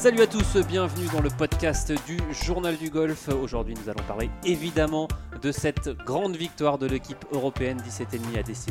Salut 0.00 0.22
à 0.22 0.26
tous, 0.26 0.56
bienvenue 0.66 1.08
dans 1.12 1.20
le 1.20 1.28
podcast 1.28 1.92
du 2.06 2.16
Journal 2.32 2.74
du 2.78 2.88
Golf. 2.88 3.28
Aujourd'hui, 3.28 3.74
nous 3.74 3.90
allons 3.90 4.02
parler 4.04 4.30
évidemment 4.46 5.08
de 5.42 5.52
cette 5.52 5.90
grande 5.90 6.36
victoire 6.36 6.78
de 6.78 6.86
l'équipe 6.86 7.22
européenne 7.32 7.76
17,5 7.86 8.38
à 8.38 8.42
10 8.42 8.66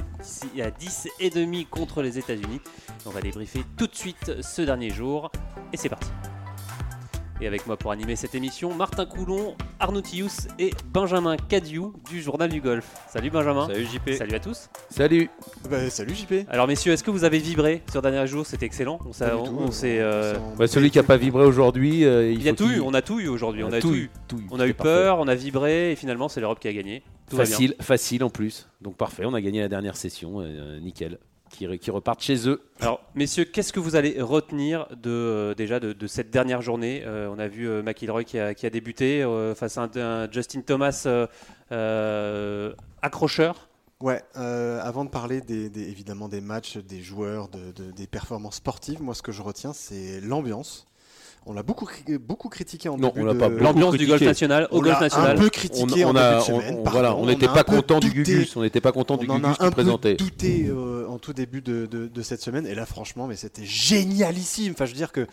à 0.63 0.71
10 0.71 1.07
et 1.19 1.29
demi 1.29 1.68
contre 1.68 2.01
les 2.01 2.18
États-Unis. 2.18 2.61
On 3.05 3.11
va 3.11 3.21
débriefer 3.21 3.63
tout 3.77 3.86
de 3.86 3.95
suite 3.95 4.41
ce 4.41 4.63
dernier 4.63 4.89
jour 4.89 5.31
et 5.71 5.77
c'est 5.77 5.89
parti. 5.89 6.09
Et 7.41 7.47
avec 7.47 7.65
moi 7.67 7.77
pour 7.77 7.91
animer 7.91 8.17
cette 8.17 8.35
émission, 8.35 8.73
Martin 8.75 9.05
Coulon, 9.05 9.55
Arnaud 9.79 10.01
Tius 10.01 10.49
et 10.59 10.71
Benjamin 10.91 11.37
Cadiou 11.37 11.93
du 12.09 12.21
Journal 12.21 12.49
du 12.49 12.59
Golf. 12.59 12.85
Salut 13.07 13.29
Benjamin. 13.29 13.68
Salut 13.68 13.86
JP. 13.86 14.09
Salut 14.18 14.36
à 14.36 14.39
tous. 14.41 14.69
Salut. 14.89 15.29
Bah, 15.69 15.89
salut 15.89 16.15
JP. 16.15 16.33
Alors 16.50 16.67
messieurs, 16.67 16.91
est-ce 16.91 17.04
que 17.04 17.11
vous 17.11 17.23
avez 17.23 17.39
vibré 17.39 17.81
sur 17.89 18.01
le 18.01 18.11
dernier 18.11 18.28
jour? 18.28 18.45
C'était 18.45 18.65
excellent. 18.65 19.00
On, 19.05 19.11
Pas 19.11 19.29
du 19.29 19.36
on- 19.36 19.43
tout, 19.45 19.57
on 19.57 19.69
euh, 19.69 19.73
euh, 19.86 20.37
Bah, 20.57 20.67
celui 20.67 20.91
qui 20.91 20.97
n'a 20.97 21.05
pas 21.05 21.15
vibré 21.15 21.45
aujourd'hui, 21.45 22.04
euh, 22.04 22.29
il 22.29 22.43
y 22.43 22.50
a 22.50 22.54
tout 22.54 22.69
eu, 22.69 22.81
on 22.81 22.93
a 22.93 23.01
tout 23.01 23.21
eu 23.21 23.29
aujourd'hui. 23.29 23.64
On 23.64 23.71
a 23.71 23.79
tout 23.79 23.87
tout 23.87 23.95
eu, 23.95 24.09
tout 24.28 24.37
eu. 24.39 24.47
On 24.51 24.59
a 24.59 24.67
eu 24.67 24.73
peur, 24.73 25.19
on 25.19 25.28
a 25.29 25.36
vibré 25.36 25.93
et 25.93 25.95
finalement 25.95 26.28
c'est 26.28 26.42
l'Europe 26.42 26.59
qui 26.59 26.67
a 26.67 26.73
gagné. 26.73 27.03
Tout. 27.29 27.37
Facile, 27.37 27.75
facile 27.79 28.25
en 28.25 28.29
plus. 28.29 28.67
Donc 28.81 28.97
parfait, 28.97 29.23
on 29.23 29.33
a 29.33 29.39
gagné 29.39 29.61
la 29.61 29.69
dernière 29.69 29.95
session, 29.95 30.42
euh, 30.42 30.79
nickel. 30.81 31.19
Qui, 31.49 31.65
re- 31.67 31.77
qui 31.79 31.91
repartent 31.91 32.21
chez 32.21 32.47
eux. 32.47 32.61
Alors, 32.80 33.02
messieurs, 33.16 33.44
qu'est-ce 33.44 33.73
que 33.73 33.80
vous 33.80 33.95
allez 33.95 34.21
retenir 34.21 34.88
de, 34.95 35.09
euh, 35.09 35.53
déjà 35.55 35.80
de, 35.80 35.94
de 35.94 36.08
cette 36.08 36.30
dernière 36.30 36.61
journée? 36.61 37.02
Euh, 37.05 37.30
On 37.35 37.39
a 37.39 37.47
vu 37.47 37.67
euh, 37.67 37.81
McIlroy 37.81 38.23
qui 38.23 38.38
a, 38.39 38.53
qui 38.53 38.66
a 38.66 38.69
débuté 38.69 39.23
euh, 39.23 39.55
face 39.55 39.77
à 39.77 39.81
un, 39.83 39.89
un 39.97 40.31
Justin 40.31 40.61
Thomas 40.61 41.03
euh, 41.05 41.25
euh, 41.72 42.73
accrocheur. 43.02 43.67
Ouais, 44.02 44.23
euh, 44.38 44.80
avant 44.81 45.03
de 45.03 45.09
parler 45.09 45.41
des, 45.41 45.69
des- 45.69 45.89
évidemment 45.89 46.30
des 46.30 46.39
matchs, 46.39 46.78
des 46.78 47.02
joueurs, 47.02 47.50
de- 47.50 47.72
de- 47.73 47.91
des 47.91 48.08
performances 48.08 48.56
sportives, 48.56 49.02
moi 49.02 49.13
ce 49.13 49.22
que 49.22 49.31
je 49.34 49.41
retiens 49.41 49.73
c'est 49.73 50.22
l'ambiance. 50.22 50.88
On 51.45 51.54
l'a 51.54 51.64
beaucoup, 51.64 51.86
cri- 51.86 52.18
beaucoup 52.20 52.50
critiqué 52.50 52.90
en 52.90 52.98
Non, 52.98 53.08
début 53.08 53.22
on 53.28 53.34
de... 53.34 53.40
pas 53.40 53.50
beaucoup 53.50 53.64
L'ambiance 53.64 53.95
du 53.95 54.06
golf 54.06 54.22
national 54.22 54.68
au 54.72 54.78
On 54.78 54.82
golf 54.82 54.95
l'a 54.95 55.00
national. 55.00 55.32
un 55.32 55.40
peu 55.40 55.46
On, 55.46 55.50
critiqué 55.50 56.06
on 56.06 56.09
en 56.09 56.16
a, 56.16 56.34
début 56.34 56.36
de 56.36 56.54
on- 56.54 56.59
semaine. 56.62 56.76
on- 56.80 56.84
pardon, 56.84 56.92
voilà, 56.92 57.16
on 57.16 57.26
n'était 57.26 57.48
pas 57.48 57.64
content 57.64 58.00
du. 58.00 58.09
Gugus, 58.12 58.56
on 58.56 58.62
n'était 58.62 58.81
pas 58.81 58.92
content 58.92 59.18
du 59.18 59.26
on 59.28 59.34
en 59.34 59.40
Gugus 59.40 59.52
a 59.52 59.56
qui 59.56 59.64
un 59.64 59.70
peu 59.70 59.76
présentait. 59.84 60.14
douté 60.16 60.68
euh, 60.70 61.08
en 61.08 61.18
tout 61.18 61.34
début 61.34 61.62
de, 61.62 61.86
de- 61.88 62.08
de 62.08 62.22
cette 62.22 62.42
semaine 62.42 62.68
et 62.68 62.76
là 62.76 62.86
franchement 62.86 63.26
mais 63.26 63.36
c'était 63.36 63.66
génialissime 63.66 64.73
enfin 64.73 64.86
je 64.86 64.92
veux 64.92 64.98
dire 64.98 65.12
que 65.12 65.26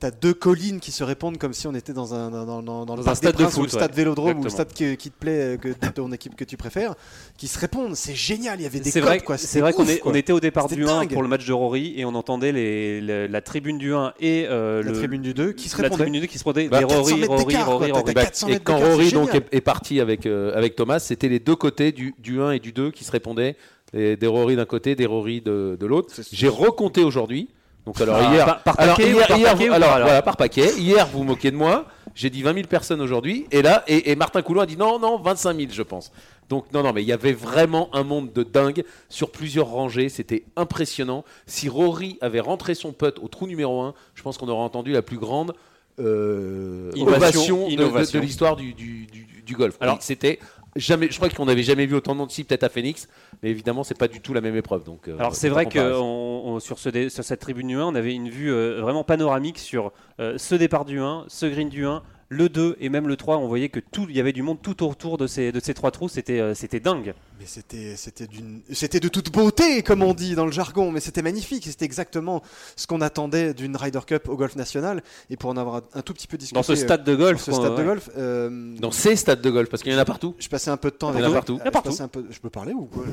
tu 0.00 0.06
as 0.06 0.10
deux 0.10 0.34
collines 0.34 0.80
qui 0.80 0.90
se 0.92 1.04
répondent 1.04 1.38
comme 1.38 1.52
si 1.52 1.66
on 1.68 1.74
était 1.74 1.92
dans 1.92 2.12
un 2.14 2.30
dans, 2.30 2.44
dans- 2.44 2.62
dans- 2.62 2.84
dans 2.84 2.96
le 2.96 3.08
un 3.08 3.14
stade 3.14 3.32
de 3.36 3.42
Princes 3.44 3.54
ou 3.54 3.60
foot, 3.60 3.64
le 3.64 3.68
stade 3.70 3.90
ouais. 3.92 3.96
Vélodrome 3.96 4.40
ou 4.40 4.44
le 4.44 4.50
stade 4.50 4.72
qui, 4.72 4.96
qui 4.96 5.10
te 5.10 5.16
plaît 5.18 5.54
euh, 5.54 5.56
que 5.56 5.68
de 5.68 5.88
ton 5.94 6.10
équipe 6.12 6.34
que 6.36 6.44
tu 6.44 6.56
préfères 6.56 6.94
qui 7.38 7.46
se 7.48 7.58
répondent 7.58 7.94
c'est 7.96 8.14
génial 8.14 8.60
il 8.60 8.64
y 8.64 8.66
avait 8.66 8.80
des 8.80 8.90
C'est 8.90 9.00
vrai, 9.00 9.18
codes, 9.18 9.26
quoi 9.26 9.38
c'est 9.38 9.46
C'était 9.46 9.60
vrai 9.60 9.72
qu'on 9.72 9.86
on 10.04 10.14
était 10.14 10.32
au 10.32 10.40
départ 10.40 10.68
du 10.68 10.82
1 10.84 10.86
dingue. 10.86 11.12
pour 11.12 11.22
le 11.22 11.28
match 11.28 11.46
de 11.46 11.52
Rory 11.52 11.94
et 11.96 12.04
on 12.04 12.14
entendait 12.14 12.52
la 12.52 13.40
tribune 13.40 13.78
du 13.78 13.94
1 13.94 14.12
et 14.20 14.46
euh, 14.48 14.82
la 14.82 14.90
le, 14.90 14.96
tribune 14.96 15.22
du 15.22 15.34
2 15.34 15.51
qui 15.52 15.68
se 15.68 15.76
la 15.76 15.84
répondait 15.84 16.02
tribune 16.04 16.20
du 16.20 16.26
2 16.26 16.30
qui 16.30 16.38
se 16.38 16.44
répondait 16.44 16.68
Bah, 16.68 16.78
des 16.80 16.86
400 16.86 17.00
Rory, 17.02 17.24
Rory. 17.24 17.56
Rory, 17.56 17.90
Rory. 17.92 18.14
Bah, 18.14 18.24
400 18.24 18.48
et 18.48 18.58
quand 18.60 18.78
Rory 18.78 19.12
donc 19.12 19.34
est, 19.34 19.44
est 19.52 19.60
parti 19.60 20.00
avec, 20.00 20.26
euh, 20.26 20.56
avec 20.56 20.76
Thomas, 20.76 20.98
c'était 20.98 21.28
les 21.28 21.38
deux 21.38 21.56
côtés 21.56 21.92
du, 21.92 22.14
du 22.18 22.40
1 22.40 22.52
et 22.52 22.58
du 22.58 22.72
2 22.72 22.90
qui 22.90 23.04
se 23.04 23.10
répondaient. 23.12 23.56
Et 23.94 24.16
des 24.16 24.26
Rory 24.26 24.56
d'un 24.56 24.64
côté, 24.64 24.94
des 24.94 25.06
Rory 25.06 25.40
de, 25.42 25.76
de 25.78 25.86
l'autre. 25.86 26.14
J'ai 26.32 26.48
recompté 26.48 27.02
aujourd'hui. 27.04 27.48
Donc 27.84 28.00
alors 28.00 28.16
Ah, 28.20 28.32
hier, 28.32 28.44
par- 28.46 28.62
par 28.62 28.80
alors, 28.80 28.96
paquet 28.96 29.10
hier, 29.10 29.26
par 29.26 29.36
hier, 29.38 29.50
paquet 29.52 29.64
vous- 29.66 29.72
ou 29.72 29.74
alors, 29.74 29.90
alors 29.90 30.06
voilà, 30.06 30.22
par 30.22 30.36
paquet. 30.36 30.70
Hier, 30.78 31.06
vous 31.12 31.18
vous 31.18 31.24
moquez 31.24 31.50
de 31.50 31.56
moi. 31.56 31.86
J'ai 32.14 32.30
dit 32.30 32.42
20 32.42 32.54
000 32.54 32.66
personnes 32.66 33.00
aujourd'hui. 33.00 33.46
Et 33.50 33.62
là, 33.62 33.84
et, 33.86 34.10
et 34.10 34.16
Martin 34.16 34.42
Coulon 34.42 34.60
a 34.62 34.66
dit 34.66 34.76
non, 34.76 34.98
non, 34.98 35.18
25 35.18 35.56
000, 35.56 35.68
je 35.72 35.82
pense. 35.82 36.12
Donc 36.48 36.70
non, 36.72 36.82
non, 36.82 36.92
mais 36.92 37.02
il 37.02 37.06
y 37.08 37.12
avait 37.12 37.32
vraiment 37.32 37.88
un 37.94 38.02
monde 38.02 38.32
de 38.32 38.42
dingue 38.42 38.84
sur 39.08 39.30
plusieurs 39.30 39.68
rangées. 39.68 40.08
C'était 40.10 40.44
impressionnant. 40.56 41.24
Si 41.46 41.68
Rory 41.68 42.18
avait 42.20 42.40
rentré 42.40 42.74
son 42.74 42.92
putt 42.92 43.18
au 43.22 43.28
trou 43.28 43.46
numéro 43.46 43.80
1, 43.80 43.94
je 44.14 44.22
pense 44.22 44.36
qu'on 44.36 44.48
aurait 44.48 44.62
entendu 44.62 44.92
la 44.92 45.02
plus 45.02 45.18
grande 45.18 45.54
euh, 46.00 46.90
Innovation, 46.94 47.16
ovation, 47.16 47.56
de- 47.58 47.64
de- 47.66 47.72
innovation. 47.72 48.18
de, 48.18 48.24
l'histoire 48.24 48.56
du, 48.56 48.74
du- 48.74 49.06
du- 49.06 49.42
du 49.44 49.54
golf. 49.56 49.76
Alors- 49.80 49.92
Alors 49.94 50.02
c'était 50.02 50.38
jamais, 50.76 51.08
je 51.10 51.16
crois 51.16 51.28
qu'on 51.28 51.44
n'avait 51.46 51.62
jamais 51.62 51.86
vu 51.86 51.94
autant 51.94 52.12
de 52.12 52.18
monde 52.18 52.28
peut-être 52.30 52.64
à 52.64 52.68
Phoenix, 52.68 53.08
mais 53.42 53.50
évidemment 53.50 53.84
c'est 53.84 53.96
pas 53.98 54.08
du 54.08 54.20
tout 54.20 54.32
la 54.34 54.40
même 54.40 54.56
épreuve. 54.56 54.84
Donc 54.84 55.08
euh, 55.08 55.16
Alors 55.18 55.34
c'est 55.34 55.48
vrai 55.48 55.64
que 55.66 55.70
comparaison. 55.78 56.04
on- 56.04 56.42
on- 56.54 56.60
sur, 56.60 56.78
ce 56.78 56.88
dé- 56.88 57.08
sur 57.10 57.24
cette 57.24 57.40
tribune 57.40 57.68
du 57.68 57.76
1, 57.76 57.86
on 57.86 57.94
avait 57.94 58.14
une 58.14 58.28
vue 58.30 58.50
euh, 58.52 58.80
vraiment 58.80 59.04
panoramique 59.04 59.58
sur 59.58 59.92
euh, 60.20 60.38
ce 60.38 60.54
départ 60.54 60.84
du 60.84 61.00
1, 61.00 61.24
ce 61.28 61.46
green 61.46 61.68
du 61.68 61.84
1, 61.86 62.02
le 62.28 62.48
2 62.48 62.76
et 62.80 62.88
même 62.88 63.08
le 63.08 63.16
3. 63.16 63.36
On 63.38 63.46
voyait 63.46 63.68
que 63.68 63.80
tout, 63.80 64.06
il 64.08 64.16
y 64.16 64.20
avait 64.20 64.32
du 64.32 64.42
monde 64.42 64.58
tout 64.62 64.82
autour 64.86 65.18
de 65.18 65.26
ces, 65.26 65.52
de 65.52 65.60
ces 65.60 65.74
trois 65.74 65.90
trous. 65.90 66.08
C'était 66.08 66.40
euh, 66.40 66.54
c'était 66.54 66.80
dingue. 66.80 67.12
Mais 67.42 67.48
c'était 67.48 67.96
c'était 67.96 68.28
d'une 68.28 68.62
c'était 68.70 69.00
de 69.00 69.08
toute 69.08 69.32
beauté 69.32 69.82
comme 69.82 70.04
on 70.04 70.14
dit 70.14 70.36
dans 70.36 70.46
le 70.46 70.52
jargon 70.52 70.92
mais 70.92 71.00
c'était 71.00 71.22
magnifique 71.22 71.64
c'était 71.64 71.84
exactement 71.84 72.40
ce 72.76 72.86
qu'on 72.86 73.00
attendait 73.00 73.52
d'une 73.52 73.74
Ryder 73.76 73.98
Cup 74.06 74.28
au 74.28 74.36
golf 74.36 74.54
national 74.54 75.02
et 75.28 75.36
pour 75.36 75.50
en 75.50 75.56
avoir 75.56 75.82
un, 75.92 76.02
tout 76.02 76.14
petit 76.14 76.28
peu 76.28 76.36
discuté 76.38 76.56
Dans 76.56 76.62
ce 76.62 76.70
euh, 76.72 76.76
stade 76.76 77.02
de 77.02 77.14
sur 77.16 77.18
golf. 77.20 77.42
ce 77.42 77.50
stade 77.52 77.76
de 77.76 77.82
golf 77.82 78.10
euh, 78.16 78.76
dans 78.78 78.92
ces 78.92 79.16
stades 79.16 79.40
de 79.40 79.50
golf, 79.50 79.68
parce 79.68 79.82
qu'il 79.82 79.92
y 79.92 79.96
en 79.96 79.98
a 79.98 80.04
partout. 80.04 80.36
je 80.38 80.48
passais 80.48 80.70
un 80.70 80.76
peu 80.76 80.92
de 80.92 80.94
temps 80.96 81.08
avec 81.08 81.24
partout. 81.32 81.58
Euh, 81.66 81.70
partout. 81.72 81.90
je 81.90 81.96
passais 81.96 82.02
un 82.04 82.08
peu- 82.08 82.26
je 82.30 82.38
peux 82.38 82.50
parler 82.50 82.74
ou 82.74 82.84
quoi 82.84 83.04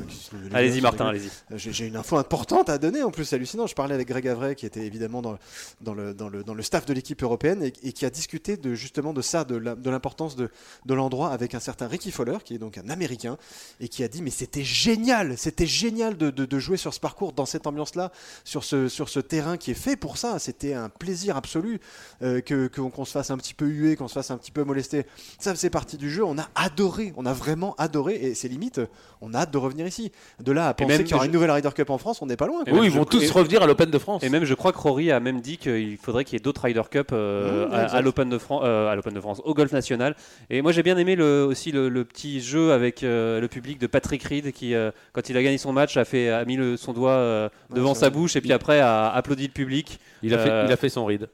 Allez-y 0.52 0.80
Martin, 0.80 1.06
allez-y. 1.06 1.28
J'ai 1.56 1.72
j'ai 1.72 1.86
une 1.88 1.96
info 1.96 2.16
importante 2.16 2.68
à 2.68 2.78
donner 2.78 3.02
en 3.02 3.10
plus, 3.10 3.32
hallucinant. 3.32 3.66
Je 3.66 3.74
parlais 3.74 3.96
avec 3.96 4.06
Greg 4.06 4.28
Avray, 4.28 4.54
qui 4.54 4.64
était 4.64 4.86
évidemment 4.86 5.22
dans, 5.22 5.38
dans, 5.80 5.94
le, 5.94 6.14
dans, 6.14 6.28
le, 6.28 6.44
dans 6.44 6.54
le 6.54 6.62
staff 6.62 6.86
de 6.86 6.92
l'équipe 6.92 7.20
européenne 7.22 7.64
et, 7.64 7.72
et 7.82 7.92
qui 7.92 8.06
a 8.06 8.10
discuté 8.10 8.56
de, 8.56 8.74
justement 8.74 9.12
de 9.12 9.22
ça, 9.22 9.42
de 9.44 9.56
l'importance 9.90 10.36
de, 10.36 10.50
de 10.86 10.94
l'endroit 10.94 11.30
avec 11.30 11.56
un 11.56 11.60
certain 11.60 11.88
Ricky 11.88 12.12
Fowler, 12.12 12.38
qui 12.44 12.54
est 12.54 12.58
donc 12.58 12.78
un 12.78 12.88
Américain, 12.90 13.36
et 13.80 13.88
qui 13.88 14.04
a 14.04 14.08
dit 14.08 14.19
Mais 14.22 14.30
c'était 14.30 14.64
génial, 14.64 15.36
c'était 15.38 15.66
génial 15.66 16.16
de, 16.16 16.30
de- 16.30 16.44
de 16.44 16.58
jouer 16.58 16.76
sur 16.76 16.92
ce 16.94 17.00
parcours, 17.00 17.32
dans 17.32 17.46
cette 17.46 17.66
ambiance-là, 17.66 18.12
sur 18.44 18.64
ce, 18.64 18.88
sur 18.88 19.08
ce 19.08 19.20
terrain 19.20 19.56
qui 19.56 19.70
est 19.70 19.74
fait 19.74 19.96
pour 19.96 20.16
ça. 20.18 20.38
C'était 20.38 20.74
un 20.74 20.88
plaisir 20.88 21.36
absolu 21.36 21.80
euh, 22.22 22.40
que 22.40 22.66
qu'on 22.68 23.04
se 23.04 23.12
fasse 23.12 23.30
un 23.30 23.38
petit 23.38 23.54
peu 23.54 23.66
huer, 23.66 23.96
qu'on 23.96 24.08
se 24.08 24.14
fasse 24.14 24.30
un 24.30 24.36
petit 24.38 24.50
peu 24.50 24.64
molester. 24.64 25.06
Ça 25.38 25.54
faisait 25.54 25.70
partie 25.70 25.96
du 25.96 26.10
jeu. 26.10 26.24
On 26.24 26.38
a 26.38 26.48
adoré, 26.54 27.12
on 27.16 27.26
a 27.26 27.32
vraiment 27.32 27.74
adoré, 27.78 28.14
et 28.14 28.34
c'est 28.34 28.48
limite, 28.48 28.80
on 29.20 29.34
a 29.34 29.38
hâte 29.40 29.50
de 29.52 29.58
revenir 29.58 29.86
ici. 29.86 30.12
De 30.42 30.52
là 30.52 30.68
à 30.68 30.74
penser 30.74 30.88
même, 30.88 31.02
qu'il 31.04 31.12
y 31.12 31.14
aura 31.14 31.24
je- 31.24 31.28
une 31.28 31.32
nouvelle 31.34 31.50
Ryder 31.50 31.70
Cup 31.74 31.90
en 31.90 31.98
France, 31.98 32.20
on 32.22 32.26
n'est 32.26 32.36
pas 32.36 32.46
loin. 32.46 32.64
quoi. 32.64 32.72
Oui, 32.78 32.86
ils 32.86 32.92
je- 32.92 32.98
vont 32.98 33.04
tous 33.04 33.22
et- 33.22 33.28
revenir 33.30 33.62
à 33.62 33.66
l'Open 33.66 33.90
de 33.90 33.98
France. 33.98 34.22
Et 34.22 34.28
même, 34.28 34.44
je 34.44 34.54
crois 34.54 34.72
que 34.72 34.78
Rory 34.78 35.10
a 35.10 35.20
même 35.20 35.40
dit 35.40 35.56
qu'il 35.58 35.96
faudrait 35.98 36.24
qu'il 36.24 36.34
y 36.34 36.36
ait 36.36 36.40
d'autres 36.42 36.62
Ryder 36.62 36.82
Cup 36.90 37.08
euh, 37.12 37.68
Mmh, 37.68 37.72
à, 37.72 38.00
l'Open 38.00 38.28
de, 38.28 38.38
Fran- 38.38 38.62
euh, 38.64 38.88
à 38.90 38.94
l'Open 38.96 39.14
de 39.14 39.20
France, 39.20 39.40
au 39.44 39.54
Golf 39.54 39.72
National. 39.72 40.16
Et 40.50 40.62
moi, 40.62 40.72
j'ai 40.72 40.82
bien 40.82 40.96
aimé 40.98 41.16
le, 41.16 41.44
aussi 41.44 41.70
le, 41.72 41.88
le 41.88 42.04
petit 42.04 42.40
jeu 42.40 42.72
avec 42.72 43.02
euh, 43.02 43.40
le 43.40 43.48
public 43.48 43.78
de 43.78 43.86
Patrick 43.86 44.09
Reed 44.18 44.52
qui, 44.52 44.74
euh, 44.74 44.90
quand 45.12 45.28
il 45.28 45.36
a 45.36 45.42
gagné 45.42 45.58
son 45.58 45.72
match, 45.72 45.96
a, 45.96 46.04
fait, 46.04 46.28
a 46.30 46.44
mis 46.44 46.56
le- 46.56 46.76
son 46.76 46.92
doigt 46.92 47.12
euh, 47.12 47.48
devant 47.74 47.94
sa 47.94 48.08
vrai. 48.08 48.18
bouche 48.18 48.36
et 48.36 48.40
puis 48.40 48.52
après 48.52 48.80
a 48.80 49.10
applaudi 49.10 49.46
le 49.46 49.52
public. 49.52 49.98
il, 50.22 50.34
a 50.34 50.38
fait, 50.38 50.50
Euh, 50.50 50.64
il 50.66 50.72
a 50.72 50.76
fait 50.76 50.88
son 50.88 51.04
ride. 51.06 51.28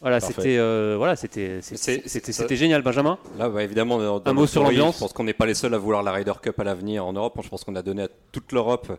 Voilà, 0.00 0.18
c'était 0.20 0.56
euh, 0.58 0.94
voilà, 0.96 1.14
c'était 1.14 2.56
génial, 2.56 2.80
Benjamin. 2.82 3.18
Là, 3.38 3.48
bah, 3.50 3.62
évidemment, 3.62 3.98
dans, 3.98 4.18
dans 4.20 4.30
Un 4.30 4.34
mot 4.34 4.46
sur 4.46 4.62
l'ambiance. 4.62 4.94
Je 4.94 5.00
pense 5.00 5.12
qu'on 5.12 5.24
n'est 5.24 5.34
pas 5.34 5.44
les 5.46 5.54
seuls 5.54 5.74
à 5.74 5.78
vouloir 5.78 6.02
la 6.02 6.12
Ryder 6.12 6.32
Cup 6.42 6.58
à 6.58 6.64
l'avenir 6.64 7.04
en 7.04 7.12
Europe. 7.12 7.38
Je 7.42 7.48
pense 7.48 7.64
qu'on 7.64 7.76
a 7.76 7.82
donné 7.82 8.04
à 8.04 8.08
toute 8.32 8.52
l'Europe 8.52 8.98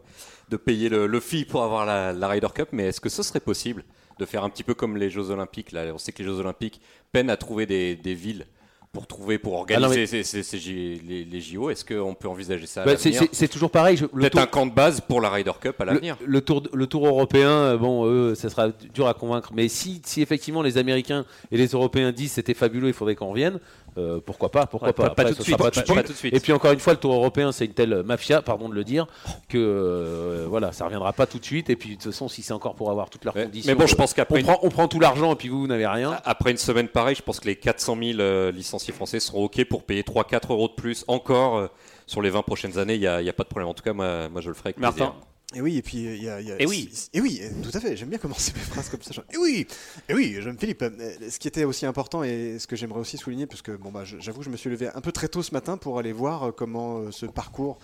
de 0.50 0.58
payer 0.58 0.90
le, 0.90 1.08
le 1.08 1.20
fee 1.20 1.46
pour 1.46 1.64
avoir 1.64 1.86
la, 1.86 2.14
la 2.14 2.28
Ryder 2.28 2.50
Cup. 2.54 2.70
Mais 2.72 2.88
est-ce 2.90 3.02
que 3.02 3.10
ce 3.10 3.24
serait 3.24 3.40
possible 3.40 3.84
de 4.20 4.26
faire 4.26 4.44
un 4.44 4.50
petit 4.50 4.64
peu 4.64 4.76
comme 4.76 4.96
les 4.98 5.10
Jeux 5.10 5.32
Olympiques 5.32 5.72
là, 5.72 5.86
On 5.94 5.98
sait 5.98 6.12
que 6.12 6.20
les 6.20 6.26
Jeux 6.30 6.40
Olympiques 6.40 6.80
peinent 7.12 7.32
à 7.32 7.38
trouver 7.38 7.66
des, 7.66 7.96
des 7.96 8.14
villes 8.14 8.46
pour 8.92 9.08
trouver, 9.08 9.38
pour 9.38 9.54
organiser 9.54 9.86
Ah 9.86 9.90
non, 9.90 9.96
mais- 9.96 10.06
ces- 10.06 10.24
ces- 10.24 10.44
ces 10.44 10.58
J- 10.60 11.02
les, 11.08 11.24
les 11.24 11.40
JO. 11.40 11.70
Est-ce 11.70 11.86
qu'on 11.86 12.14
peut 12.14 12.28
envisager 12.28 12.66
ça 12.66 12.84
Bah, 12.84 12.98
c'est- 12.98 13.48
toujours 13.48 13.72
pareil. 13.72 13.96
je- 13.96 14.06
Peut-être 14.06 14.34
tour- 14.34 14.42
un 14.42 14.46
camp 14.48 14.66
de 14.66 14.74
base 14.74 15.00
pour 15.00 15.22
la 15.22 15.30
Ryder 15.30 15.54
Cup 15.62 15.80
à 15.80 15.86
l'avenir. 15.86 16.18
le 16.26 16.42
tour, 16.42 16.64
le 16.74 16.88
tour 16.88 17.08
européen, 17.08 17.50
euh, 17.50 17.78
bon, 17.78 18.06
eux, 18.06 18.36
ça 18.36 18.50
sera 18.50 18.68
dur 18.94 19.08
à 19.08 19.14
convaincre. 19.14 19.52
Mais 19.56 19.70
si, 19.70 20.02
si 20.04 20.22
effectivement 20.22 20.62
les 20.62 20.78
Américains 20.78 21.26
et 21.54 21.58
les 21.58 21.68
Européens 21.68 22.12
disent 22.12 22.34
c'était 22.34 22.54
fabuleux, 22.54 22.90
il 22.90 22.94
faudrait 22.94 23.16
qu'on 23.16 23.30
revienne, 23.30 23.60
euh, 23.98 24.20
pourquoi 24.26 24.50
pas 24.50 24.66
Pourquoi 24.68 24.90
Ouais, 24.90 24.94
pas, 24.94 25.10
pas, 25.10 25.16
pas 25.16 25.22
Après, 25.24 25.34
tout 25.36 25.44
suite. 25.44 25.58
pas 25.58 25.66
Pas, 25.66 25.72
tout 26.04 26.12
de 26.14 26.18
suite. 26.18 26.34
Et 26.34 26.40
puis 26.40 26.54
encore 26.54 26.72
une 26.72 26.80
fois, 26.80 26.94
le 26.94 27.00
tour 27.00 27.14
européen, 27.14 27.52
c'est 27.52 27.66
une 27.66 27.74
telle 27.74 28.04
mafia, 28.04 28.42
pardon 28.42 28.70
de 28.70 28.74
le 28.74 28.84
dire, 28.84 29.06
que 29.50 29.58
euh, 29.58 30.46
voilà, 30.48 30.72
ça 30.72 30.86
reviendra 30.86 31.12
pas 31.14 31.26
tout 31.28 31.40
de 31.40 31.46
suite. 31.46 31.70
Et 31.70 31.76
puis 31.76 31.90
de 31.90 31.94
toute 31.96 32.12
façon, 32.12 32.28
si 32.28 32.42
c'est 32.42 32.54
encore 32.54 32.76
pour 32.76 32.90
avoir 32.92 33.10
toutes 33.10 33.26
leurs 33.26 33.36
Mais, 33.36 33.44
conditions, 33.46 33.72
mais 33.72 33.76
bon, 33.76 33.88
je 33.88 33.96
pense 33.96 34.14
qu'après 34.14 34.36
on 34.36 34.40
une- 34.40 34.46
prend, 34.46 34.60
on 34.62 34.70
prend 34.70 34.88
tout 34.88 35.00
l'argent 35.00 35.34
et 35.34 35.36
puis 35.36 35.50
vous, 35.50 35.60
vous 35.62 35.68
n'avez 35.68 35.88
rien. 35.88 36.18
Après 36.26 36.52
une 36.52 36.58
semaine 36.58 36.88
pareille, 36.88 37.16
je 37.16 37.22
pense 37.22 37.40
que 37.40 37.48
les 37.48 37.56
400 37.56 37.98
000 38.02 38.20
euh, 38.20 38.52
licenciés 38.52 38.94
français 38.94 39.20
seront 39.20 39.44
OK 39.46 39.64
pour 39.66 39.84
payer 39.84 40.04
3-4 40.04 40.52
euros 40.52 40.68
de 40.68 40.74
plus 40.74 41.04
encore 41.08 41.58
euh, 41.58 41.68
sur 42.08 42.22
les 42.22 42.30
20 42.30 42.42
prochaines 42.44 42.78
années. 42.78 42.96
Il 42.96 43.02
n'y 43.02 43.08
a, 43.08 43.34
pas 43.34 43.44
de 43.44 43.50
problème. 43.50 43.68
En 43.68 43.74
tout 43.74 43.84
cas, 43.84 43.94
moi, 43.94 44.30
moi 44.30 44.42
je 44.42 44.48
le 44.50 44.54
ferai 44.54 44.68
avec 44.70 44.78
Martin. 44.80 44.96
plaisir. 45.08 45.14
Et 45.54 45.62
oui, 45.62 45.78
et 45.78 45.82
puis 45.82 46.08
euh, 46.08 46.16
il 46.16 46.22
y 46.22 46.26
y 46.26 46.30
a- 46.52 46.62
Et 46.62 46.66
oui. 46.66 46.90
Et 47.14 47.20
oui, 47.22 47.42
euh, 47.44 47.50
tout 47.62 47.76
à 47.76 47.80
fait. 47.82 47.98
J'aime 47.98 48.10
bien 48.10 48.18
commencer 48.18 48.54
mes 48.56 48.62
phrases 48.62 48.90
comme 48.90 49.02
ça. 49.02 49.12
genre, 49.14 49.26
Et 49.34 49.38
oui, 49.38 49.68
et 50.08 50.14
oui, 50.14 50.38
j'aime 50.42 50.58
Philippe. 50.58 50.82
Euh, 50.82 50.90
Ce 51.30 51.40
qui 51.40 51.48
était 51.48 51.66
aussi 51.66 51.86
important 51.86 52.24
et 52.24 52.58
ce 52.60 52.68
que 52.68 52.76
j'aimerais 52.76 53.00
aussi 53.02 53.18
souligner, 53.18 53.48
parce 53.48 53.62
que 53.62 53.74
bon, 53.74 53.92
bah, 53.92 54.04
j'avoue, 54.06 54.40
que 54.40 54.46
je 54.46 54.50
me 54.50 54.58
suis 54.58 54.70
levé 54.70 54.90
un 54.94 55.02
peu 55.02 55.12
très 55.12 55.28
tôt 55.28 55.44
ce 55.44 55.54
matin 55.54 55.78
pour 55.78 56.00
aller 56.00 56.14
voir 56.14 56.44
euh, 56.48 56.52
comment 56.52 57.00
euh, 57.00 57.12
ce 57.12 57.26
parcours 57.26 57.80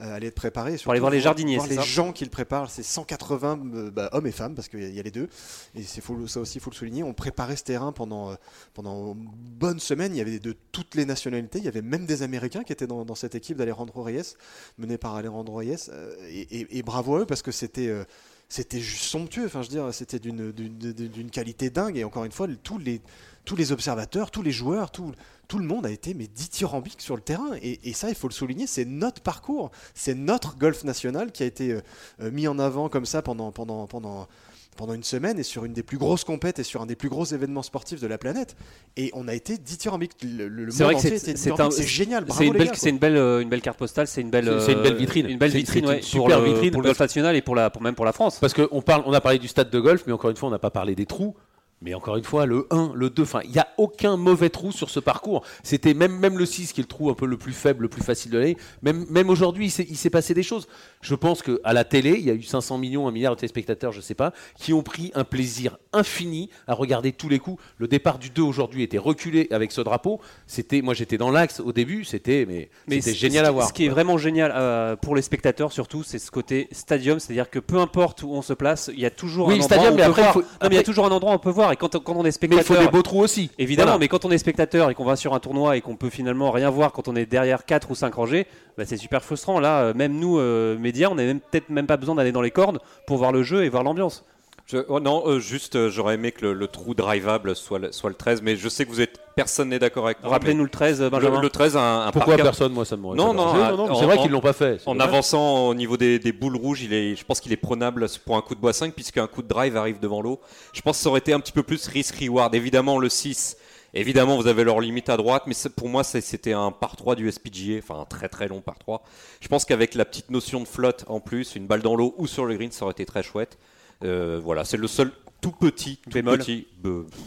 euh, 0.00 0.14
allait 0.14 0.26
être 0.28 0.34
préparé. 0.34 0.76
surtout 0.76 0.90
aller 0.90 1.00
voir 1.00 1.10
les 1.12 1.20
jardiniers, 1.20 1.56
Voir 1.56 1.68
les 1.68 1.76
ça 1.76 1.82
gens 1.82 2.12
qui 2.12 2.24
le 2.24 2.30
préparent. 2.30 2.70
C'est 2.70 2.82
180 2.82 3.60
euh, 3.74 3.90
bah, 3.90 4.08
hommes 4.12 4.26
et 4.26 4.32
femmes, 4.32 4.54
parce 4.54 4.68
qu'il 4.68 4.80
y, 4.80 4.84
a- 4.84 4.88
il 4.88 4.94
y 4.94 5.00
a 5.00 5.02
les 5.02 5.10
deux. 5.10 5.28
Et 5.74 5.82
c'est 5.82 6.00
faut- 6.00 6.26
ça 6.26 6.40
aussi, 6.40 6.58
il 6.58 6.60
faut 6.60 6.70
le 6.70 6.76
souligner. 6.76 7.02
On 7.02 7.14
préparait 7.14 7.56
ce 7.56 7.64
terrain 7.64 7.92
pendant, 7.92 8.30
euh, 8.30 8.34
pendant 8.74 9.14
une 9.14 9.28
bonne 9.34 9.80
semaine. 9.80 10.14
Il 10.14 10.18
y 10.18 10.20
avait 10.20 10.38
de 10.38 10.54
toutes 10.72 10.94
les 10.94 11.06
nationalités. 11.06 11.58
Il 11.58 11.64
y 11.64 11.68
avait 11.68 11.82
même 11.82 12.04
des 12.06 12.22
Américains 12.22 12.62
qui 12.62 12.72
étaient 12.72 12.86
dans, 12.86 13.04
dans 13.04 13.14
cette 13.14 13.34
équipe 13.34 13.56
d'Alejandro 13.56 14.02
Reyes, 14.02 14.34
menée 14.78 14.98
par 14.98 15.14
Alejandro 15.14 15.56
Reyes. 15.56 15.88
Et, 16.28 16.40
et- 16.60 16.78
et 16.78 16.82
bravo 16.82 17.16
à 17.16 17.20
eux, 17.20 17.26
parce 17.26 17.42
que 17.42 17.50
c'était. 17.52 17.88
euh, 17.88 18.04
c'était 18.48 18.80
juste 18.80 19.04
somptueux. 19.04 19.46
Enfin, 19.46 19.62
je 19.62 19.68
dire, 19.68 19.92
c'était 19.92 20.18
d'une- 20.18 21.30
qualité 21.30 21.70
dingue. 21.70 21.96
Et 21.96 22.04
encore 22.04 22.24
une 22.24 22.32
fois, 22.32 22.46
tous 22.62 22.78
les, 22.78 23.72
observateurs, 23.72 24.30
tous 24.30 24.42
les 24.42 24.52
joueurs, 24.52 24.90
tout, 24.90 25.12
le 25.54 25.64
monde 25.64 25.86
a 25.86 25.90
été 25.90 26.14
mais 26.14 26.26
dithyrambique 26.26 27.00
sur 27.00 27.16
le 27.16 27.22
terrain. 27.22 27.56
Et, 27.62 27.92
ça, 27.92 28.08
il 28.08 28.14
faut 28.14 28.28
le 28.28 28.32
souligner, 28.34 28.66
c'est 28.66 28.84
notre 28.84 29.22
parcours, 29.22 29.70
c'est 29.94 30.14
notre 30.14 30.56
golf 30.56 30.84
national 30.84 31.32
qui 31.32 31.42
a 31.42 31.46
été 31.46 31.80
euh, 32.20 32.30
mis 32.30 32.48
en 32.48 32.58
avant 32.58 32.88
comme 32.88 33.06
ça 33.06 33.22
pendant, 33.22 33.52
pendant, 33.52 33.86
pendant, 33.86 34.28
pendant 34.76 34.92
une 34.94 35.02
semaine 35.02 35.38
et 35.38 35.42
sur 35.42 35.64
une 35.64 35.72
des 35.72 35.82
plus 35.82 35.98
grosses 35.98 36.22
compètes 36.24 36.58
et 36.58 36.62
sur 36.62 36.80
un 36.82 36.86
des 36.86 36.94
plus 36.94 37.08
gros 37.08 37.24
événements 37.24 37.62
sportifs 37.62 38.00
de 38.00 38.06
la 38.06 38.18
planète. 38.18 38.54
Et 38.96 39.10
on 39.14 39.26
a 39.28 39.34
été 39.34 39.58
dithyrambique. 39.58 40.12
Le, 40.22 40.46
le- 40.48 40.70
C'est 40.70 40.84
monde 40.84 40.92
vrai 40.92 40.94
que 40.94 40.98
entier 40.98 41.10
c'est- 41.10 41.16
était 41.16 41.26
c'est 41.38 41.50
dithyrambique. 41.50 41.60
un- 41.78 41.82
C'est 41.82 41.88
génial. 41.88 42.24
C'est 42.30 42.46
une 42.46 42.52
belle, 42.52 42.66
gars, 42.68 42.72
c'est 42.74 42.80
quoi. 42.80 42.90
une 42.90 42.98
belle, 42.98 43.16
euh, 43.16 43.40
une 43.40 43.48
belle 43.48 43.62
carte 43.62 43.78
postale, 43.78 44.06
c'est 44.06 44.20
une 44.20 44.30
belle, 44.30 44.44
C'est- 44.60 44.66
c'est 44.66 44.72
une 44.74 44.82
belle 44.82 44.92
euh, 44.94 44.96
vitrine. 44.98 45.26
une 45.28 45.38
belle 45.38 45.50
vitrine, 45.50 45.84
une 45.84 45.90
ouais, 45.90 46.02
super 46.02 46.36
pour 46.38 46.46
le, 46.46 46.52
vitrine 46.52 46.70
pour 46.70 46.82
le 46.82 46.86
golf 46.88 47.00
national 47.00 47.34
et 47.36 47.42
pour 47.42 47.54
la, 47.56 47.70
pour 47.70 47.82
même 47.82 47.94
pour 47.94 48.04
la 48.04 48.12
France. 48.12 48.38
Parce 48.40 48.54
qu'on 48.54 48.82
parle, 48.82 49.02
on 49.06 49.12
a 49.12 49.20
parlé 49.20 49.38
du 49.38 49.48
stade 49.48 49.70
de 49.70 49.80
golf, 49.80 50.04
mais 50.06 50.12
encore 50.12 50.30
une 50.30 50.36
fois, 50.36 50.48
on 50.48 50.52
n'a 50.52 50.58
pas 50.58 50.70
parlé 50.70 50.94
des 50.94 51.06
trous. 51.06 51.34
Mais 51.82 51.92
encore 51.92 52.16
une 52.16 52.24
fois, 52.24 52.46
le 52.46 52.66
1, 52.70 52.92
le 52.94 53.10
2, 53.10 53.22
enfin, 53.22 53.40
il 53.44 53.50
n'y 53.50 53.58
a 53.58 53.68
aucun 53.76 54.16
mauvais 54.16 54.48
trou 54.48 54.72
sur 54.72 54.88
ce 54.88 54.98
parcours. 54.98 55.42
C'était 55.62 55.92
même, 55.92 56.16
même 56.18 56.38
le 56.38 56.46
6 56.46 56.72
qui 56.72 56.80
est 56.80 56.84
le 56.84 56.88
trou 56.88 57.10
un 57.10 57.14
peu 57.14 57.26
le 57.26 57.36
plus 57.36 57.52
faible, 57.52 57.82
le 57.82 57.88
plus 57.88 58.02
facile 58.02 58.30
de 58.32 58.38
l'aller. 58.38 58.56
Même, 58.82 59.04
même 59.10 59.28
aujourd'hui, 59.28 59.66
il 59.66 59.96
s'est- 59.96 60.10
passé 60.10 60.32
des 60.32 60.42
choses. 60.42 60.68
Je 61.02 61.14
pense 61.14 61.42
qu'à 61.42 61.72
la 61.74 61.84
télé, 61.84 62.14
il 62.18 62.24
y 62.24 62.30
a 62.30 62.34
eu 62.34 62.42
500 62.42 62.78
millions, 62.78 63.06
un 63.06 63.10
milliard 63.12 63.34
de 63.34 63.40
téléspectateurs, 63.40 63.92
je 63.92 63.98
ne 63.98 64.02
sais 64.02 64.14
pas, 64.14 64.32
qui 64.58 64.72
ont 64.72 64.82
pris 64.82 65.12
un 65.14 65.24
plaisir 65.24 65.76
infini 65.92 66.48
à 66.66 66.72
regarder 66.72 67.12
tous 67.12 67.28
les 67.28 67.38
coups. 67.38 67.62
Le 67.76 67.88
départ 67.88 68.18
du 68.18 68.30
2 68.30 68.40
aujourd'hui 68.42 68.82
était 68.82 68.96
reculé 68.98 69.46
avec 69.50 69.70
ce 69.70 69.82
drapeau. 69.82 70.18
C'était, 70.46 70.80
moi 70.80 70.94
j'étais 70.94 71.18
dans 71.18 71.30
l'axe 71.30 71.60
au 71.60 71.72
début, 71.72 72.04
c'était, 72.04 72.46
mais, 72.48 72.70
Mais 72.88 72.96
c'était 73.02 73.12
c- 73.12 73.16
génial 73.18 73.44
à 73.44 73.50
voir. 73.50 73.68
Ce 73.68 73.72
qui 73.74 73.84
est 73.84 73.88
vraiment 73.90 74.16
génial 74.16 74.52
euh, 74.56 74.96
pour 74.96 75.14
les 75.14 75.22
spectateurs, 75.22 75.72
surtout, 75.72 76.02
c'est 76.02 76.18
ce 76.18 76.30
côté 76.30 76.68
stadium, 76.72 77.20
c'est-à-dire 77.20 77.50
que 77.50 77.58
peu 77.58 77.76
importe 77.78 78.22
où 78.22 78.30
on 78.32 78.42
se 78.42 78.54
place, 78.54 78.90
il 78.94 79.00
y 79.00 79.06
a 79.06 79.10
toujours 79.10 79.48
Oui, 79.48 79.54
un 79.54 79.58
le 79.58 79.62
endroit 79.64 79.76
stadium, 79.76 79.94
où 79.94 79.96
mais 79.98 80.02
on 80.02 80.06
peut 80.06 80.10
après, 80.12 80.22
il 80.22 80.24
voir. 80.24 80.32
faut- 80.34 80.40
Non, 80.40 80.46
mais 80.62 80.68
il 80.68 80.72
y 80.72 80.76
a 80.76 80.80
après- 80.80 80.82
toujours 80.84 81.06
un 81.06 81.10
endroit 81.10 81.32
où 81.32 81.34
on 81.34 81.38
peut 81.38 81.50
voir. 81.50 81.65
Et 81.72 81.76
quand, 81.76 81.98
quand 82.02 82.12
on 82.14 82.20
est 82.20 82.22
Mais 82.24 82.28
il 82.28 82.32
spectateur, 82.32 82.76
faut 82.76 82.82
des 82.82 82.88
beaux 82.88 83.02
trous 83.02 83.20
aussi. 83.20 83.50
évidemment, 83.58 83.92
Voilà. 83.92 83.98
mais 84.00 84.08
quand 84.08 84.24
on 84.24 84.30
est 84.30 84.38
spectateur 84.38 84.90
et 84.90 84.94
qu'on 84.94 85.04
va 85.04 85.16
sur 85.16 85.34
un 85.34 85.40
tournoi 85.40 85.76
et 85.76 85.80
qu'on 85.80 85.96
peut 85.96 86.10
finalement 86.10 86.50
rien 86.50 86.70
voir 86.70 86.92
quand 86.92 87.08
on 87.08 87.16
est 87.16 87.26
derrière 87.26 87.64
4 87.64 87.90
ou 87.90 87.94
5 87.94 88.14
rangées, 88.14 88.46
bah, 88.78 88.84
c'est 88.86 88.96
super 88.96 89.22
frustrant. 89.22 89.60
Là, 89.60 89.80
euh, 89.82 89.94
même 89.94 90.14
nous, 90.18 90.38
euh, 90.38 90.78
médias, 90.78 91.08
on 91.10 91.14
n'a 91.16 91.22
peut-être 91.34 91.68
même 91.70 91.86
pas 91.86 91.96
besoin 91.96 92.14
d'aller 92.14 92.32
dans 92.32 92.42
les 92.42 92.50
cordes 92.50 92.78
pour 93.06 93.16
voir 93.18 93.32
le 93.32 93.42
jeu 93.42 93.64
et 93.64 93.68
voir 93.68 93.82
l'ambiance. 93.82 94.24
Je- 94.66 94.78
oh 94.88 94.98
non, 94.98 95.22
euh, 95.26 95.38
juste, 95.38 95.76
euh, 95.76 95.90
j'aurais 95.90 96.14
aimé 96.14 96.32
que 96.32 96.44
le, 96.44 96.52
le 96.52 96.66
trou 96.66 96.92
drivable 96.94 97.54
soit 97.54 97.78
le, 97.78 97.92
soit 97.92 98.10
le 98.10 98.16
13, 98.16 98.42
mais 98.42 98.56
je 98.56 98.68
sais 98.68 98.84
que 98.84 98.90
vous 98.90 99.00
êtes 99.00 99.20
personne 99.36 99.68
n'est 99.68 99.78
d'accord 99.78 100.06
avec 100.06 100.20
moi. 100.22 100.32
Rappelez-nous 100.32 100.64
le 100.64 100.70
13, 100.70 101.02
mais 101.02 101.10
Benjamin. 101.10 101.36
le, 101.36 101.42
le 101.42 101.50
13 101.50 101.76
un, 101.76 102.06
un 102.06 102.10
Pourquoi 102.10 102.34
personne, 102.36 102.72
moi, 102.72 102.84
ça 102.84 102.96
me 102.96 103.02
m'aurait 103.02 103.16
Non, 103.16 103.32
non, 103.32 103.46
ah, 103.54 103.70
non, 103.76 103.90
en- 103.92 103.94
c'est 103.94 104.06
vrai 104.06 104.18
qu'ils 104.18 104.32
l'ont 104.32 104.40
pas 104.40 104.52
fait. 104.52 104.80
En 104.86 104.94
dommage. 104.94 105.06
avançant 105.08 105.68
au 105.68 105.74
niveau 105.74 105.96
des, 105.96 106.18
des 106.18 106.32
boules 106.32 106.56
rouges, 106.56 106.82
il 106.82 106.92
est, 106.92 107.14
je 107.14 107.24
pense 107.24 107.38
qu'il 107.38 107.52
est 107.52 107.56
prenable 107.56 108.06
pour 108.24 108.36
un 108.36 108.42
coup 108.42 108.56
de 108.56 108.60
bois 108.60 108.72
5, 108.72 108.92
puisqu'un 108.92 109.28
coup 109.28 109.42
de 109.42 109.46
drive 109.48 109.76
arrive 109.76 110.00
devant 110.00 110.20
l'eau. 110.20 110.40
Je 110.72 110.80
pense 110.80 110.96
que 110.96 111.02
ça 111.04 111.10
aurait 111.10 111.20
été 111.20 111.32
un 111.32 111.38
petit 111.38 111.52
peu 111.52 111.62
plus 111.62 111.86
risk-reward. 111.86 112.52
Évidemment, 112.56 112.98
le 112.98 113.08
6, 113.08 113.56
évidemment, 113.94 114.36
vous 114.36 114.48
avez 114.48 114.64
leur 114.64 114.80
limite 114.80 115.08
à 115.10 115.16
droite, 115.16 115.44
mais 115.46 115.54
pour 115.76 115.88
moi, 115.88 116.02
c'était 116.02 116.54
un 116.54 116.72
par 116.72 116.96
3 116.96 117.14
du 117.14 117.30
SPGA, 117.30 117.78
enfin 117.78 118.00
un 118.00 118.04
très 118.04 118.28
très 118.28 118.48
long 118.48 118.62
par 118.62 118.80
3. 118.80 119.04
Je 119.40 119.46
pense 119.46 119.64
qu'avec 119.64 119.94
la 119.94 120.04
petite 120.04 120.32
notion 120.32 120.58
de 120.58 120.66
flotte 120.66 121.04
en 121.06 121.20
plus, 121.20 121.54
une 121.54 121.68
balle 121.68 121.82
dans 121.82 121.94
l'eau 121.94 122.16
ou 122.18 122.26
sur 122.26 122.46
le 122.46 122.56
green, 122.56 122.72
ça 122.72 122.84
aurait 122.84 122.92
été 122.92 123.06
très 123.06 123.22
chouette. 123.22 123.58
Euh, 124.04 124.40
voilà, 124.42 124.64
c'est 124.64 124.76
le 124.76 124.86
seul 124.86 125.10
tout 125.40 125.50
petit, 125.52 125.98
tout 126.02 126.10
Bémol. 126.10 126.38
petit, 126.38 126.66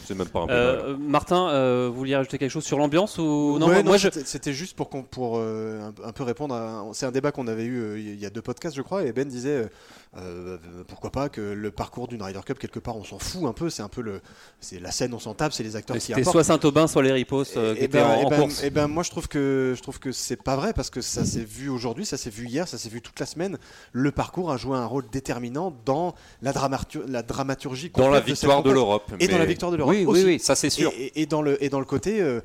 c'est 0.06 0.16
même 0.16 0.28
pas 0.28 0.40
un 0.42 0.46
bémol. 0.48 0.62
Euh, 0.62 0.98
Martin, 0.98 1.50
euh, 1.50 1.88
vous 1.92 1.98
vouliez 2.00 2.16
rajouter 2.16 2.38
quelque 2.38 2.50
chose 2.52 2.66
sur 2.66 2.78
l'ambiance 2.80 3.18
ou 3.20 3.58
non 3.60 3.68
Ouais, 3.68 3.74
moi, 3.76 3.84
non, 3.84 3.90
moi, 3.90 3.98
je 3.98 4.10
c'était- 4.26 4.52
juste 4.52 4.76
pour, 4.76 4.90
qu'on- 4.90 5.04
pour 5.04 5.38
euh, 5.38 5.92
un, 6.04 6.12
peu 6.12 6.24
répondre 6.24 6.54
à. 6.56 6.86
C'est 6.94 7.06
un 7.06 7.12
débat 7.12 7.32
qu'on 7.32 7.48
avait 7.48 7.64
eu 7.66 7.80
euh, 7.82 8.00
il 8.00 8.20
y 8.20 8.26
a 8.26 8.30
deux 8.30 8.42
podcasts, 8.42 8.76
je 8.76 8.82
crois, 8.82 9.04
et 9.04 9.12
Ben 9.14 9.28
disait 9.28 9.70
euh, 10.18 10.58
pourquoi 10.88 11.12
pas 11.12 11.30
que 11.30 11.40
le 11.40 11.70
parcours 11.70 12.08
d'une 12.08 12.24
Ryder 12.24 12.40
Cup, 12.44 12.58
quelque 12.58 12.80
part, 12.80 12.98
on 12.98 13.04
s'en 13.04 13.20
fout 13.20 13.44
un 13.46 13.54
peu, 13.54 13.70
c'est 13.70 13.84
un 13.84 13.90
peu 13.90 14.02
le. 14.02 14.22
C'est 14.60 14.80
la 14.80 14.90
scène, 14.92 15.14
on 15.14 15.20
s'en 15.20 15.36
tape, 15.36 15.54
c'est 15.54 15.62
les 15.62 15.76
acteurs 15.76 15.96
qui 15.98 16.02
c'était 16.02 16.22
apportent. 16.22 16.34
soit 16.34 16.44
Saint-Aubin, 16.44 16.88
soit 16.88 17.04
les 17.04 17.12
Ripos 17.12 17.44
euh, 17.58 17.76
qui 17.76 17.82
Eh 17.82 17.84
étaient 17.86 18.00
ben, 18.00 18.08
en, 18.08 18.22
eh 18.22 18.26
en 18.26 18.30
ben- 18.30 18.40
course. 18.42 18.62
eh 18.64 18.70
ben, 18.72 18.88
moi 18.88 19.04
je 19.04 19.12
trouve 19.12 19.28
que 19.28 19.76
je 19.78 19.82
trouve 19.84 20.00
que 20.00 20.12
c'est 20.12 20.42
pas 20.42 20.56
vrai 20.56 20.74
parce 20.74 20.90
que 20.90 21.02
ça 21.02 21.26
s'est 21.26 21.44
vu 21.44 21.70
aujourd'hui, 21.70 22.08
ça 22.08 22.18
s'est 22.18 22.32
vu 22.32 22.48
hier, 22.48 22.68
ça 22.68 22.80
s'est 22.80 22.90
vu 22.90 23.02
toute 23.02 23.20
la 23.20 23.28
semaine. 23.28 23.60
Le 23.92 24.12
parcours 24.12 24.52
a 24.52 24.58
joué 24.58 24.76
un 24.78 24.86
rôle 24.88 25.04
déterminant 25.12 25.76
dans 25.86 26.16
la, 26.42 26.54
dramatur- 26.54 27.06
la 27.08 27.22
dramaturgie 27.22 27.92
dans 27.96 28.10
la 28.10 28.22
de 28.22 28.26
victoire 28.26 28.64
de 28.64 28.72
l'Europe. 28.72 29.12
Et 29.20 29.28
dans 29.28 29.38
la 29.38 29.46
victoire 29.46 29.72
de 29.72 29.78
l'Europe 29.78 29.94
Oui, 29.96 30.06
aussi. 30.08 30.24
oui, 30.24 30.28
oui, 30.34 30.40
ça 30.40 30.56
c'est 30.56 30.72
sûr. 30.72 30.92
Et, 30.98 31.04
et- 31.06 31.22
et 31.22 31.26
dans 31.28 31.44
le 31.44 31.64
et 31.64 31.70
dans 31.70 31.80
le 31.80 31.86
côté, 31.86 32.20
euh, 32.20 32.42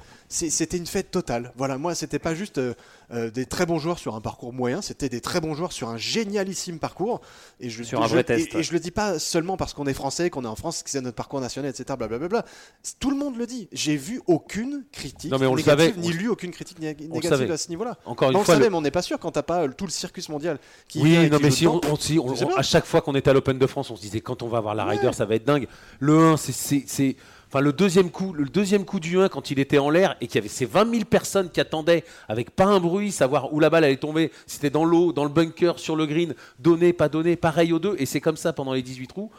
c'était 0.50 0.76
une 0.76 0.86
fête 0.86 1.10
totale. 1.10 1.52
Voilà, 1.56 1.78
moi 1.78 1.94
c'était 1.94 2.18
pas 2.18 2.34
juste 2.34 2.58
euh, 2.58 2.74
euh, 3.12 3.30
des 3.30 3.46
très 3.46 3.66
bons 3.66 3.78
joueurs 3.78 3.98
sur 3.98 4.14
un 4.16 4.20
parcours 4.20 4.52
moyen, 4.52 4.82
c'était 4.82 5.08
des 5.08 5.20
très 5.20 5.40
bons 5.40 5.54
joueurs 5.54 5.72
sur 5.72 5.88
un 5.88 5.96
génialissime 5.96 6.78
parcours. 6.78 7.20
Et 7.60 7.70
je, 7.70 7.82
Sur 7.84 8.02
un 8.02 8.06
je- 8.06 8.12
vrai 8.12 8.20
et- 8.22 8.24
test, 8.24 8.52
Et, 8.52 8.56
ouais. 8.56 8.62
je 8.62 8.72
le 8.72 8.80
dis 8.80 8.90
pas 8.90 9.18
seulement 9.18 9.56
parce 9.56 9.74
qu'on 9.74 9.86
est 9.86 9.94
français, 9.94 10.30
qu'on 10.30 10.44
est 10.44 10.48
en 10.48 10.56
France, 10.56 10.82
que 10.82 10.90
c'est 10.90 11.00
notre 11.00 11.14
parcours 11.14 11.40
national, 11.40 11.70
etc. 11.70 11.96
Blablabla. 11.96 12.44
Tout 12.98 13.10
le 13.10 13.16
monde 13.16 13.36
le 13.36 13.46
dit. 13.46 13.68
J'ai 13.72 13.96
vu 13.96 14.20
aucune 14.26 14.84
critique 14.92 15.30
Non, 15.30 15.38
mais 15.38 15.46
on 15.46 15.54
le 15.54 15.62
négative, 15.62 15.94
savait, 15.94 16.00
ni 16.00 16.12
lu 16.12 16.28
aucune 16.28 16.50
critique 16.50 16.78
négative 16.80 17.10
savait. 17.28 17.50
à 17.50 17.56
ce 17.56 17.68
niveau-là. 17.68 17.96
Encore 18.04 18.30
une 18.30 18.36
On 18.36 18.40
le 18.40 18.44
fois, 18.44 18.54
savait, 18.54 18.66
le- 18.66 18.70
mais 18.72 18.76
on 18.76 18.80
n'est 18.82 18.90
pas 18.90 19.02
sûr 19.02 19.18
quand 19.20 19.30
t'as 19.30 19.42
pas 19.42 19.62
euh, 19.64 19.68
tout 19.68 19.84
le 19.86 19.90
circus 19.92 20.28
mondial 20.28 20.58
qui 20.88 20.98
vient 21.04 21.20
Oui, 21.20 21.26
et 21.26 21.30
non, 21.30 21.38
mais 21.40 21.50
si 21.50 21.66
on, 21.66 21.76
dedans. 21.76 21.92
on- 21.92 21.96
si 21.96 22.18
on- 22.18 22.34
C'est 22.34 22.44
on- 22.44 22.48
bien. 22.48 22.56
à 22.56 22.62
chaque 22.62 22.86
fois 22.86 23.00
qu'on 23.02 23.14
était 23.14 23.30
à 23.30 23.32
l'Open 23.34 23.58
de 23.58 23.66
France, 23.66 23.90
on 23.90 23.96
se 23.96 24.00
disait 24.02 24.20
quand 24.20 24.42
on 24.42 24.48
va 24.48 24.58
avoir 24.58 24.74
la 24.74 24.84
Ryder, 24.84 25.12
ça 25.12 25.24
va 25.26 25.36
être 25.36 25.44
dingue. 25.44 25.68
Le 26.00 26.18
1, 26.18 26.36
c'est- 26.36 26.52
c'est. 26.52 26.84
c'est- 26.86 27.16
Enfin, 27.54 27.62
le 27.62 27.72
deuxième 27.72 28.10
coup, 28.10 28.32
le 28.32 28.46
deuxième 28.46 28.84
coup 28.84 28.98
du 28.98 29.16
1 29.16 29.28
quand 29.28 29.52
il 29.52 29.60
était 29.60 29.78
en 29.78 29.88
l'air 29.88 30.16
et 30.20 30.26
qu'il 30.26 30.34
y 30.34 30.38
avait 30.38 30.48
ces 30.48 30.66
20 30.66 30.90
000 30.90 31.04
personnes 31.04 31.48
qui 31.48 31.60
attendaient 31.60 32.02
avec 32.26 32.50
pas 32.50 32.64
un 32.64 32.80
bruit, 32.80 33.12
savoir 33.12 33.52
où 33.52 33.60
la 33.60 33.70
balle 33.70 33.84
allait 33.84 33.96
tomber, 33.96 34.32
c'était 34.44 34.70
dans 34.70 34.84
l'eau, 34.84 35.12
dans 35.12 35.22
le 35.22 35.30
bunker, 35.30 35.78
sur 35.78 35.94
le 35.94 36.04
green, 36.04 36.34
donné, 36.58 36.92
pas 36.92 37.08
donné, 37.08 37.36
pareil 37.36 37.72
aux 37.72 37.78
deux, 37.78 37.94
et 38.00 38.06
c'est 38.06 38.20
comme 38.20 38.36
ça 38.36 38.52
pendant 38.52 38.72
les 38.72 38.82
18 38.82 39.06
trous. 39.06 39.30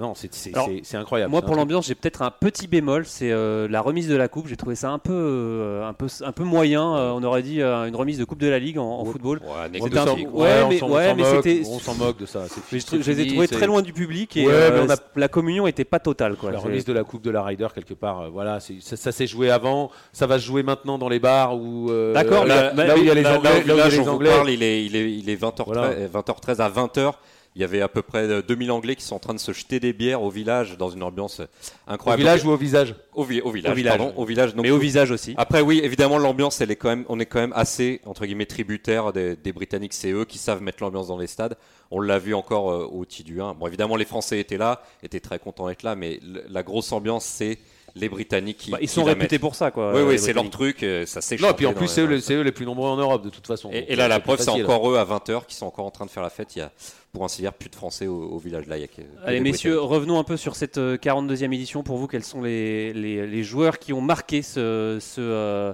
Non, 0.00 0.14
c'est 0.14 0.96
incroyable. 0.96 1.30
Moi, 1.30 1.42
pour 1.42 1.54
l'ambiance, 1.56 1.86
j'ai 1.86 1.94
peut-être 1.94 2.22
un 2.22 2.30
petit 2.30 2.66
bémol, 2.66 3.04
c'est 3.06 3.30
euh, 3.32 3.66
la 3.68 3.80
remise 3.80 4.08
de 4.08 4.16
la 4.16 4.28
coupe. 4.28 4.46
J'ai 4.48 4.56
trouvé 4.56 4.74
ça 4.74 4.90
un 4.90 4.98
peu, 4.98 5.12
euh, 5.12 5.86
un 5.88 5.92
peu, 5.92 6.06
un 6.24 6.32
peu 6.32 6.44
moyen. 6.44 6.96
euh, 6.96 7.10
on 7.10 7.22
aurait 7.22 7.42
dit 7.42 7.60
une 7.62 7.96
remise 7.96 8.18
de 8.18 8.24
coupe 8.24 8.38
de 8.38 8.48
la 8.48 8.58
Ligue 8.58 8.78
en, 8.78 8.84
en 8.84 9.04
Ouais. 9.04 9.12
football. 9.12 9.38
Ouais, 9.38 9.80
On 9.80 9.86
un- 9.86 10.14
ouais, 10.14 11.14
mais- 11.14 11.24
mais 11.44 11.62
On 11.68 11.78
s'en 11.78 11.94
moque 11.94 12.18
de 12.18 12.26
ça. 12.26 12.44
Mais 12.72 12.78
je, 12.80 13.10
les 13.10 13.20
ai 13.20 13.26
trouvés 13.26 13.48
très 13.48 13.66
loin 13.66 13.82
du 13.82 13.92
public 13.92 14.36
et 14.36 14.46
on 14.46 14.90
a- 14.90 14.96
la 15.16 15.28
communion 15.28 15.66
était 15.66 15.84
pas 15.84 15.98
totale. 15.98 16.36
Quoi. 16.36 16.52
La 16.52 16.58
remise 16.58 16.84
de 16.84 16.92
la 16.92 17.04
Coupe 17.04 17.22
de 17.22 17.30
la 17.30 17.42
Ryder, 17.42 17.68
quelque 17.74 17.94
part, 17.94 18.30
voilà, 18.30 18.60
ça, 18.60 18.96
ça 18.96 19.12
s'est 19.12 19.26
joué 19.26 19.50
avant, 19.50 19.90
ça 20.12 20.26
va 20.26 20.38
se 20.38 20.44
jouer 20.44 20.62
maintenant 20.62 20.98
dans 20.98 21.08
les 21.08 21.18
bars 21.20 21.56
où. 21.56 21.90
D'accord, 22.14 22.44
là, 22.44 22.72
où 22.74 22.98
il 22.98 23.04
y 23.04 23.10
a 23.10 23.14
les 23.14 23.26
Anglais. 23.26 23.62
là 23.64 23.74
où 23.74 23.76
il 23.76 23.78
y 23.78 23.80
a 23.80 23.88
les 23.88 24.08
Anglais. 24.08 24.30
il 24.48 24.62
est, 24.62 24.84
il 24.84 24.96
est, 24.96 25.12
il 25.12 25.30
est 25.30 25.36
20h13, 25.36 25.64
Voilà. 25.66 25.90
20h13 26.12 26.60
à 26.60 26.68
20h. 26.68 27.12
Il 27.58 27.62
y 27.62 27.64
avait 27.64 27.80
à 27.80 27.88
peu 27.88 28.02
près 28.02 28.20
euh, 28.20 28.40
2000 28.40 28.70
Anglais 28.70 28.94
qui 28.94 29.02
sont 29.02 29.16
en 29.16 29.18
train 29.18 29.34
de 29.34 29.40
se 29.40 29.50
jeter 29.50 29.80
des 29.80 29.92
bières 29.92 30.22
au 30.22 30.30
village 30.30 30.76
dans 30.78 30.90
une 30.90 31.02
ambiance 31.02 31.40
Au 31.40 31.44
incroyable. 31.88 32.20
village 32.22 32.42
Donc, 32.44 32.50
ou 32.50 32.54
au 32.54 32.56
visage 32.56 32.94
au, 33.14 33.24
vi- 33.24 33.40
au 33.42 33.50
village, 33.50 33.72
Au 33.72 33.74
village. 33.74 33.96
pardon, 33.98 34.14
au 34.16 34.24
village. 34.24 34.54
donc- 34.54 34.62
mais 34.64 34.70
au 34.70 34.78
visage 34.78 35.10
aussi. 35.10 35.34
Après 35.36 35.60
oui, 35.60 35.80
évidemment 35.82 36.18
l'ambiance, 36.18 36.60
elle 36.60 36.70
est 36.70 36.76
quand 36.76 36.88
même, 36.88 37.04
on 37.08 37.18
est 37.18 37.26
quand 37.26 37.40
même 37.40 37.52
assez 37.56 38.00
entre 38.06 38.26
guillemets 38.26 38.46
tributaire 38.46 39.12
des, 39.12 39.34
des 39.34 39.52
Britanniques. 39.52 39.92
C'est 39.92 40.12
eux 40.12 40.24
qui 40.24 40.38
savent 40.38 40.62
mettre 40.62 40.84
l'ambiance 40.84 41.08
dans 41.08 41.18
les 41.18 41.26
stades. 41.26 41.56
On 41.90 41.98
l'a 42.00 42.20
vu 42.20 42.32
encore 42.32 42.70
euh, 42.70 42.86
au 42.92 43.04
T 43.04 43.24
du 43.24 43.40
1. 43.42 43.54
Bon 43.54 43.66
évidemment 43.66 43.96
les 43.96 44.04
Français 44.04 44.38
étaient 44.38 44.56
là, 44.56 44.80
étaient 45.02 45.18
très 45.18 45.40
contents 45.40 45.66
d'être 45.66 45.82
là, 45.82 45.96
mais 45.96 46.20
la 46.48 46.62
grosse 46.62 46.92
ambiance 46.92 47.24
c'est 47.24 47.58
les 47.94 48.08
Britanniques 48.08 48.58
qui. 48.58 48.70
Bah, 48.70 48.78
ils 48.80 48.88
sont 48.88 49.04
réputés 49.04 49.34
mettent. 49.36 49.40
pour 49.40 49.54
ça. 49.54 49.70
Quoi, 49.70 49.92
Oui 49.92 49.98
euh, 50.00 50.08
oui, 50.08 50.18
c'est 50.18 50.32
leur 50.32 50.48
truc. 50.50 50.82
euh, 50.82 51.06
Ça 51.06 51.20
s'est 51.20 51.36
Non, 51.36 51.52
puis 51.52 51.66
en 51.66 51.72
plus, 51.72 51.88
c'est 51.88 52.02
eux, 52.02 52.42
les- 52.42 52.52
plus 52.52 52.66
nombreux 52.66 52.88
en 52.88 52.96
Europe, 52.96 53.22
de 53.24 53.30
toute 53.30 53.46
façon. 53.46 53.70
Et, 53.72 53.86
et 53.92 53.96
là, 53.96 54.04
euh, 54.04 54.08
la 54.08 54.20
preuve, 54.20 54.40
c'est 54.40 54.50
encore 54.50 54.90
eux 54.90 54.96
à 54.98 55.04
20h 55.04 55.46
qui 55.46 55.54
sont 55.54 55.66
encore 55.66 55.86
en 55.86 55.90
train 55.90 56.06
de 56.06 56.10
faire 56.10 56.22
la 56.22 56.30
fête. 56.30 56.54
Il 56.56 56.60
y 56.60 56.62
a, 56.62 56.70
pour 57.12 57.24
ainsi 57.24 57.42
dire, 57.42 57.52
plus 57.52 57.70
de 57.70 57.74
Français 57.74 58.06
au, 58.06 58.14
au 58.30 58.38
village 58.38 58.66
là. 58.66 58.76
il 58.76 58.80
y 58.80 58.84
a 58.84 58.88
que- 58.88 58.96
que 59.02 59.06
Allez 59.24 59.40
messieurs, 59.40 59.80
revenons 59.80 60.18
un 60.18 60.24
peu 60.24 60.36
sur 60.36 60.56
cette 60.56 60.78
euh, 60.78 60.96
42e 60.96 61.52
édition. 61.52 61.82
Pour 61.82 61.96
vous, 61.96 62.06
quels 62.06 62.24
sont 62.24 62.42
les, 62.42 62.92
les, 62.92 63.26
les 63.26 63.42
joueurs 63.42 63.78
qui 63.78 63.92
ont 63.92 64.00
marqué 64.00 64.42
ce, 64.42 64.98
ce, 65.00 65.20
euh, 65.20 65.24
euh, 65.70 65.72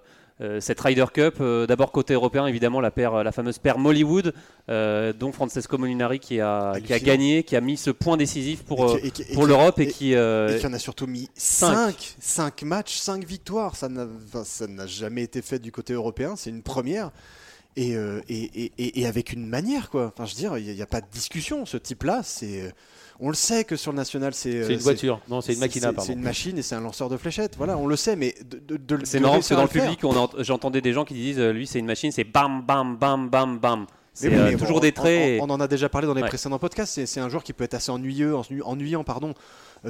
cette 0.60 0.80
Ryder 0.80 1.04
Cup 1.12 1.36
Euh, 1.40 1.66
D'abord 1.66 1.92
côté 1.92 2.14
européen, 2.14 2.46
évidemment, 2.46 2.80
la, 2.80 2.90
paire, 2.90 3.22
la 3.22 3.32
fameuse 3.32 3.58
paire 3.58 3.78
Mollywood, 3.78 4.34
euh, 4.68 5.12
dont 5.12 5.30
Francesco 5.32 5.78
Molinari 5.78 6.18
qui 6.18 6.40
a, 6.40 6.74
qui 6.84 6.92
a 6.92 6.98
gagné, 6.98 7.42
qui 7.44 7.54
a 7.56 7.60
mis 7.60 7.76
ce 7.76 7.90
point 7.90 8.16
décisif 8.16 8.62
pour, 8.64 8.80
Et 8.80 8.94
euh, 8.94 8.98
qui- 8.98 9.06
et 9.06 9.10
qui- 9.10 9.22
et 9.22 9.34
pour 9.34 9.42
qui- 9.44 9.48
l'Europe 9.48 9.78
et 9.78 9.86
qui... 9.86 10.14
euh, 10.14 10.56
Et 10.56 10.60
qui 10.60 10.66
en 10.66 10.72
a 10.72 10.78
surtout 10.78 11.06
mis 11.06 11.28
cinq. 11.34 11.96
5 11.96 12.14
5 12.20 12.62
matchs, 12.64 12.96
5 12.98 13.24
victoires. 13.24 13.76
Ça 13.76 13.88
n'a 13.88 14.06
enfin, 14.34 14.86
jamais 14.86 15.22
été 15.22 15.40
fait 15.42 15.58
du 15.60 15.70
côté 15.72 15.92
européen. 15.92 16.34
C'est 16.36 16.50
une 16.50 16.62
première. 16.62 17.10
Et, 17.76 17.96
euh, 17.96 18.20
avec 19.06 19.32
une 19.32 19.46
manière, 19.46 19.90
quoi. 19.90 20.12
Enfin, 20.14 20.26
je 20.26 20.34
veux 20.34 20.38
dire, 20.38 20.58
il 20.58 20.74
n'y 20.74 20.82
a, 20.82 20.86
pas 20.86 21.00
de 21.00 21.06
discussion. 21.12 21.66
Ce 21.66 21.76
type-là, 21.76 22.22
c'est. 22.24 22.72
On 23.20 23.28
le 23.28 23.34
sait 23.34 23.64
que 23.64 23.76
sur 23.76 23.92
le 23.92 23.96
national, 23.96 24.34
c'est. 24.34 24.54
euh, 24.54 24.66
C'est 24.66 24.74
une 24.74 24.80
voiture. 24.80 25.20
Non, 25.28 25.40
c'est 25.40 25.52
une 25.54 25.60
machina, 25.60 25.88
C'est 25.90 25.94
pardon. 25.94 26.12
une 26.12 26.20
machine 26.20 26.58
et 26.58 26.62
c'est 26.62 26.74
un 26.74 26.80
lanceur 26.80 27.08
de 27.08 27.16
fléchettes. 27.16 27.54
Voilà, 27.56 27.78
on 27.78 27.86
le 27.86 27.96
sait, 27.96 28.16
mais 28.16 28.34
de, 28.44 28.58
de, 28.76 28.96
de- 28.96 29.04
C'est 29.04 29.20
marrant 29.20 29.34
parce 29.34 29.48
que 29.48 29.54
dans 29.54 29.62
le 29.62 29.68
public, 29.68 30.00
j'entendais 30.38 30.80
des 30.80 30.92
gens 30.92 31.04
qui 31.04 31.14
disent 31.14 31.38
euh, 31.38 31.52
lui 31.52 31.66
c'est 31.66 31.78
une 31.78 31.86
machine, 31.86 32.10
c'est 32.10 32.24
bam 32.24 32.62
bam 32.62 32.96
bam 32.96 33.28
bam 33.28 33.58
bam. 33.58 33.86
C'est 34.12 34.28
Mais 34.30 34.36
oui, 34.36 34.40
euh, 34.42 34.50
mais 34.52 34.56
toujours 34.56 34.76
bon, 34.76 34.80
des 34.80 34.88
on- 34.96 35.00
traits. 35.00 35.40
On, 35.40 35.50
on 35.50 35.54
en 35.54 35.60
a 35.60 35.66
déjà 35.68 35.88
parlé 35.88 36.06
dans 36.06 36.14
les 36.14 36.22
Ouais. 36.22 36.28
précédents 36.28 36.58
podcasts. 36.58 37.04
C'est- 37.06 37.20
un 37.20 37.28
joueur 37.28 37.42
qui 37.42 37.52
peut 37.52 37.64
être 37.64 37.74
assez 37.74 37.90
ennuyeux, 37.90 38.34
ennu- 38.36 38.62
ennuyant, 38.62 39.02
pardon, 39.04 39.34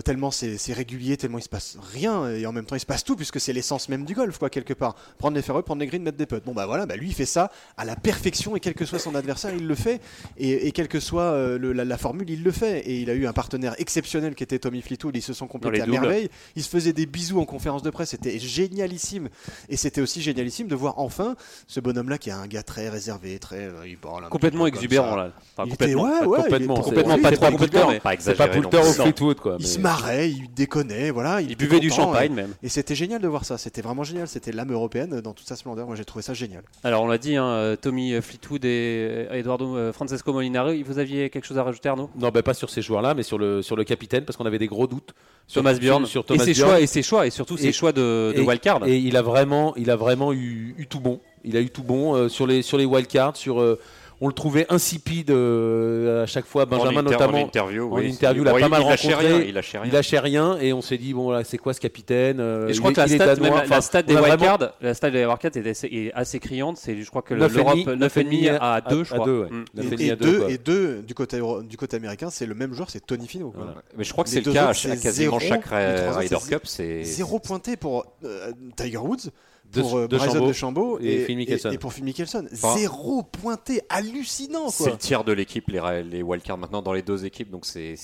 tellement 0.03 0.31
c'est 0.31 0.57
régulier, 0.73 1.17
tellement 1.17 1.39
il 1.39 1.43
se 1.43 1.49
passe 1.49 1.77
rien, 1.93 2.29
et 2.31 2.47
en 2.47 2.53
même 2.53 2.65
temps 2.65 2.77
il 2.77 2.81
se 2.81 2.87
passe 2.87 3.05
tout, 3.05 3.17
puisque 3.17 3.41
c'est 3.41 3.53
l'essence 3.53 3.89
même 3.89 4.05
du 4.05 4.15
golf, 4.15 4.39
quoi, 4.39 4.51
quelque 4.51 4.75
part. 4.75 4.95
Prendre 5.19 5.37
les 5.37 5.43
fairways, 5.43 5.63
prendre 5.63 5.81
les 5.81 5.87
greens, 5.87 6.03
mettre 6.03 6.17
des 6.19 6.27
putts. 6.27 6.45
Bon, 6.45 6.53
bah 6.53 6.67
voilà, 6.67 6.87
bah 6.87 6.97
lui 6.97 7.09
il 7.09 7.15
fait 7.15 7.27
ça 7.27 7.51
à 7.77 7.85
la 7.85 7.97
perfection, 7.97 8.57
et 8.57 8.61
quel 8.61 8.75
que 8.75 8.85
soit 8.85 8.99
son 8.99 9.15
adversaire, 9.15 9.53
il 9.55 9.67
le 9.67 9.75
fait, 9.75 10.01
et, 10.39 10.67
et 10.67 10.73
quelle 10.73 10.89
que 10.89 11.01
soit 11.01 11.23
euh, 11.23 11.59
le- 11.59 11.73
la, 11.73 11.85
la 11.85 11.99
formule, 11.99 12.29
il 12.31 12.43
le 12.43 12.51
fait. 12.51 12.81
Et 12.81 13.01
il 13.01 13.11
a 13.11 13.15
eu 13.15 13.27
un 13.27 13.33
partenaire 13.33 13.75
exceptionnel 13.79 14.35
qui 14.35 14.43
était 14.43 14.59
Tommy 14.59 14.83
Fleetwood, 14.83 15.17
ils 15.17 15.23
se 15.23 15.33
sont 15.33 15.47
complétés 15.47 15.83
à 15.83 15.87
doubles. 15.87 16.01
merveille. 16.01 16.29
Ils 16.57 16.63
se 16.63 16.69
faisaient 16.69 16.93
des 16.93 17.07
bisous 17.07 17.41
en 17.41 17.45
conférence 17.45 17.83
de 17.83 17.91
presse, 17.91 18.11
c'était 18.11 18.39
génialissime. 18.39 19.29
Et 19.69 19.77
c'était 19.77 20.01
aussi 20.01 20.21
génialissime 20.23 20.69
de 20.69 20.75
voir 20.75 20.99
enfin 20.99 21.37
ce 21.67 21.81
bonhomme-là 21.81 22.19
qui 22.19 22.31
est 22.31 22.33
un 22.33 22.47
gars 22.47 22.63
très 22.63 22.89
réservé, 22.89 23.39
très. 23.39 23.57
euh, 23.67 23.87
il 23.87 23.97
parle 23.99 24.25
un 24.25 24.29
Complètement 24.29 24.67
exubérant 24.67 25.17
là. 25.17 25.31
Enfin, 25.57 25.69
Il 25.69 25.75
était- 25.75 25.93
complètement. 25.93 26.03
ouais, 26.05 26.11
Pas 26.21 26.27
ouais, 26.27 26.43
complètement, 26.43 26.75
complètement 26.81 27.11
pas 27.11 27.17
mais- 27.17 28.01
Pas 28.01 28.15
C'est 28.19 28.35
pas 28.35 28.49
plus. 28.49 28.63
Fleetwood 28.63 29.41
quoi. 29.41 29.57
Il 29.59 29.63
mais- 29.65 29.69
se 29.69 29.79
marrait, 29.85 30.31
il 30.31 30.53
déconnait, 30.53 31.11
voilà. 31.11 31.41
Il 31.41 31.57
buvait 31.57 31.79
du 31.79 31.91
champagne 31.91 32.33
et- 32.33 32.35
même. 32.35 32.55
Et 32.63 32.69
c'était 32.69 32.95
génial 32.95 33.21
de 33.21 33.29
voir 33.29 33.45
ça, 33.45 33.59
c'était 33.59 33.83
vraiment 33.83 34.03
génial, 34.03 34.27
c'était 34.27 34.51
l'âme 34.51 34.73
européenne 34.73 35.21
dans 35.21 35.33
toute 35.35 35.47
sa 35.47 35.55
splendeur, 35.57 35.87
moi 35.87 35.95
j'ai 35.95 36.05
trouvé 36.05 36.23
ça 36.23 36.35
génial. 36.35 36.63
Alors 36.83 37.03
on 37.03 37.07
l'a 37.07 37.19
dit, 37.19 37.37
hein, 37.37 37.45
euh, 37.47 37.77
Tommy 37.77 38.21
Fleetwood 38.21 38.65
et 38.65 39.29
euh, 39.31 39.35
Eduardo 39.39 39.77
euh, 39.77 39.93
Francesco 39.93 40.33
Molinari, 40.33 40.83
vous 40.83 40.99
aviez 40.99 41.31
quelque 41.31 41.45
chose 41.47 41.59
à 41.59 41.63
rajouter 41.63 41.89
Arnaud? 41.89 42.11
Non, 42.19 42.31
bah, 42.31 42.43
pas 42.43 42.55
sur 42.55 42.71
ces 42.71 42.83
joueurs-là, 42.83 43.15
mais 43.15 43.23
sur 43.23 43.39
le, 43.39 43.63
sur 43.63 43.77
le 43.77 43.85
capitaine, 43.85 44.25
parce 44.25 44.37
qu'on 44.37 44.47
avait 44.47 44.59
des 44.59 44.67
gros 44.67 44.87
doutes. 44.87 45.15
Sur, 45.47 45.61
Thomas 45.61 45.75
Bjorn. 45.75 46.07
Sur, 46.07 46.11
sur 46.11 46.21
et 46.23 46.25
Thomas 46.25 46.45
ses 46.45 46.53
Bjorn. 46.55 46.71
choix 46.71 46.81
et 46.81 46.87
ses 46.87 47.03
choix 47.03 47.27
et 47.27 47.31
surtout 47.31 47.57
ses 47.59 47.67
Et- 47.69 47.73
choix 47.73 47.93
de, 47.93 48.33
de 48.35 48.41
et- 48.41 48.47
wildcard. 48.47 48.87
Et 48.87 48.97
il 48.97 49.17
a 49.17 49.23
vraiment, 49.23 49.77
il 49.77 49.91
a 49.91 49.97
vraiment 49.97 50.33
eu, 50.33 50.75
eu 50.79 50.87
tout 50.87 51.01
bon. 51.01 51.21
Il 51.45 51.57
a 51.59 51.61
eu 51.61 51.69
tout 51.69 51.83
bon 51.83 52.15
euh, 52.15 52.29
sur 52.31 52.47
les, 52.47 52.63
sur 52.63 52.79
les 52.79 52.87
wildcards. 52.87 53.37
Sur, 53.37 53.61
euh, 53.61 53.79
on 54.21 54.29
le 54.29 54.33
trouvait 54.33 54.67
insipide 54.71 55.31
euh, 55.31 56.23
à 56.23 56.27
chaque 56.27 56.47
fois. 56.47 56.65
Benjamin 56.67 57.01
En 57.01 57.03
notamment. 57.03 57.39
En 57.43 57.47
interview, 57.47 57.93
en 57.93 57.97
oui, 57.99 58.09
interview, 58.11 58.43
c'est- 58.43 58.47
l'a 58.47 58.53
bon, 58.53 58.59
pas 58.61 58.67
il- 58.67 58.71
mal 58.71 58.83
il 58.83 58.89
lâchait 58.89 59.09
rencontré. 59.15 59.33
rien, 59.35 59.45
Il 59.49 59.55
lâchait 59.55 59.79
rien. 59.79 59.87
Il 59.91 59.93
lâchait 59.93 60.19
rien 60.19 60.59
et 60.61 60.73
on 60.73 60.81
s'est 60.83 60.99
dit 60.99 61.13
bon 61.15 61.25
voilà 61.25 61.45
c'est 61.45 61.59
quoi 61.59 61.75
ce 61.75 61.81
capitaine 61.81 62.39
euh, 62.41 62.69
Et 62.69 62.73
je 62.75 62.79
crois 62.79 62.91
est- 62.91 62.95
que 62.95 63.01
la 63.01 63.09
stat, 63.09 63.27
même 63.37 63.43
la- 63.45 63.51
Enfin, 63.63 63.75
la 63.75 63.81
stat 63.81 64.03
des 64.03 64.15
vraiment- 64.15 64.35
wildcards, 64.35 64.73
la 64.81 64.95
stat 64.95 65.11
des 65.11 65.27
wildcards 65.27 65.51
est 65.57 65.69
assez, 65.69 65.87
est 65.89 66.13
assez 66.15 66.39
criante. 66.39 66.77
C'est, 66.79 67.01
je 67.01 67.09
crois 67.11 67.23
que 67.23 67.35
le- 67.35 67.41
9,5 67.41 67.57
l'Europe 67.87 67.99
9,5 67.99 68.59
à 68.61 68.81
2, 68.81 69.05
je 69.05 69.15
crois. 69.15 69.27
Mm. 69.27 69.65
Et, 69.77 69.81
et 69.81 69.91
demi 69.91 70.05
et 70.05 70.11
à 70.13 70.17
deux, 70.17 70.25
deux, 70.33 70.39
quoi. 70.41 70.51
et 70.51 70.59
deux 70.59 71.03
du 71.03 71.15
côté, 71.15 71.39
euro- 71.39 71.63
du 71.63 71.77
côté 71.77 71.97
américain, 71.97 72.31
c'est 72.31 72.47
le 72.47 72.55
même 72.55 72.73
joueur, 72.75 72.91
c'est 72.91 73.05
Tony 73.05 73.27
Fino. 73.27 73.53
Voilà. 73.55 73.75
Mais 73.97 74.05
je 74.05 74.13
crois 74.13 74.25
que 74.25 74.31
c'est 74.31 74.45
le 74.45 74.53
cas 74.53 74.69
à 74.69 74.75
quasiment 74.75 75.39
chaque 75.39 75.65
Ryder 75.67 76.37
Cup. 76.49 76.63
C'est 76.65 77.03
Zéro 77.05 77.39
pointé 77.39 77.77
pour 77.77 78.07
euh, 78.25 78.53
Tiger 78.77 78.99
Woods, 78.99 79.31
pour 79.73 79.97
euh, 79.99 80.07
de 80.09 80.17
Bryson 80.17 80.35
Chambeau 80.35 80.49
DeChambeau 80.49 80.99
et 81.01 81.15
et, 81.15 81.25
Phil 81.25 81.37
Mickelson. 81.37 81.71
et 81.71 81.79
pour 81.79 81.93
Phil 81.93 82.05
Mickelson. 82.05 82.47
Enfin, 82.53 82.77
Zéro 82.77 83.23
pointé, 83.23 83.83
hallucinant 83.89 84.69
C'est 84.69 84.91
le 84.91 84.97
tiers 84.97 85.25
de 85.25 85.33
l'équipe, 85.33 85.69
les, 85.69 86.03
les 86.03 86.23
wildcards 86.23 86.59
maintenant 86.59 86.83
dans 86.83 86.93
les 86.93 87.03
deux 87.03 87.25
équipes. 87.25 87.51
Donc 87.51 87.65
c'est, 87.67 87.95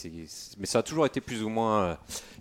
mais 0.58 0.66
ça 0.66 0.80
a 0.80 0.82
toujours 0.82 1.06
été 1.06 1.20
plus 1.20 1.42
ou 1.42 1.48
moins 1.48 1.82
euh, 1.82 1.94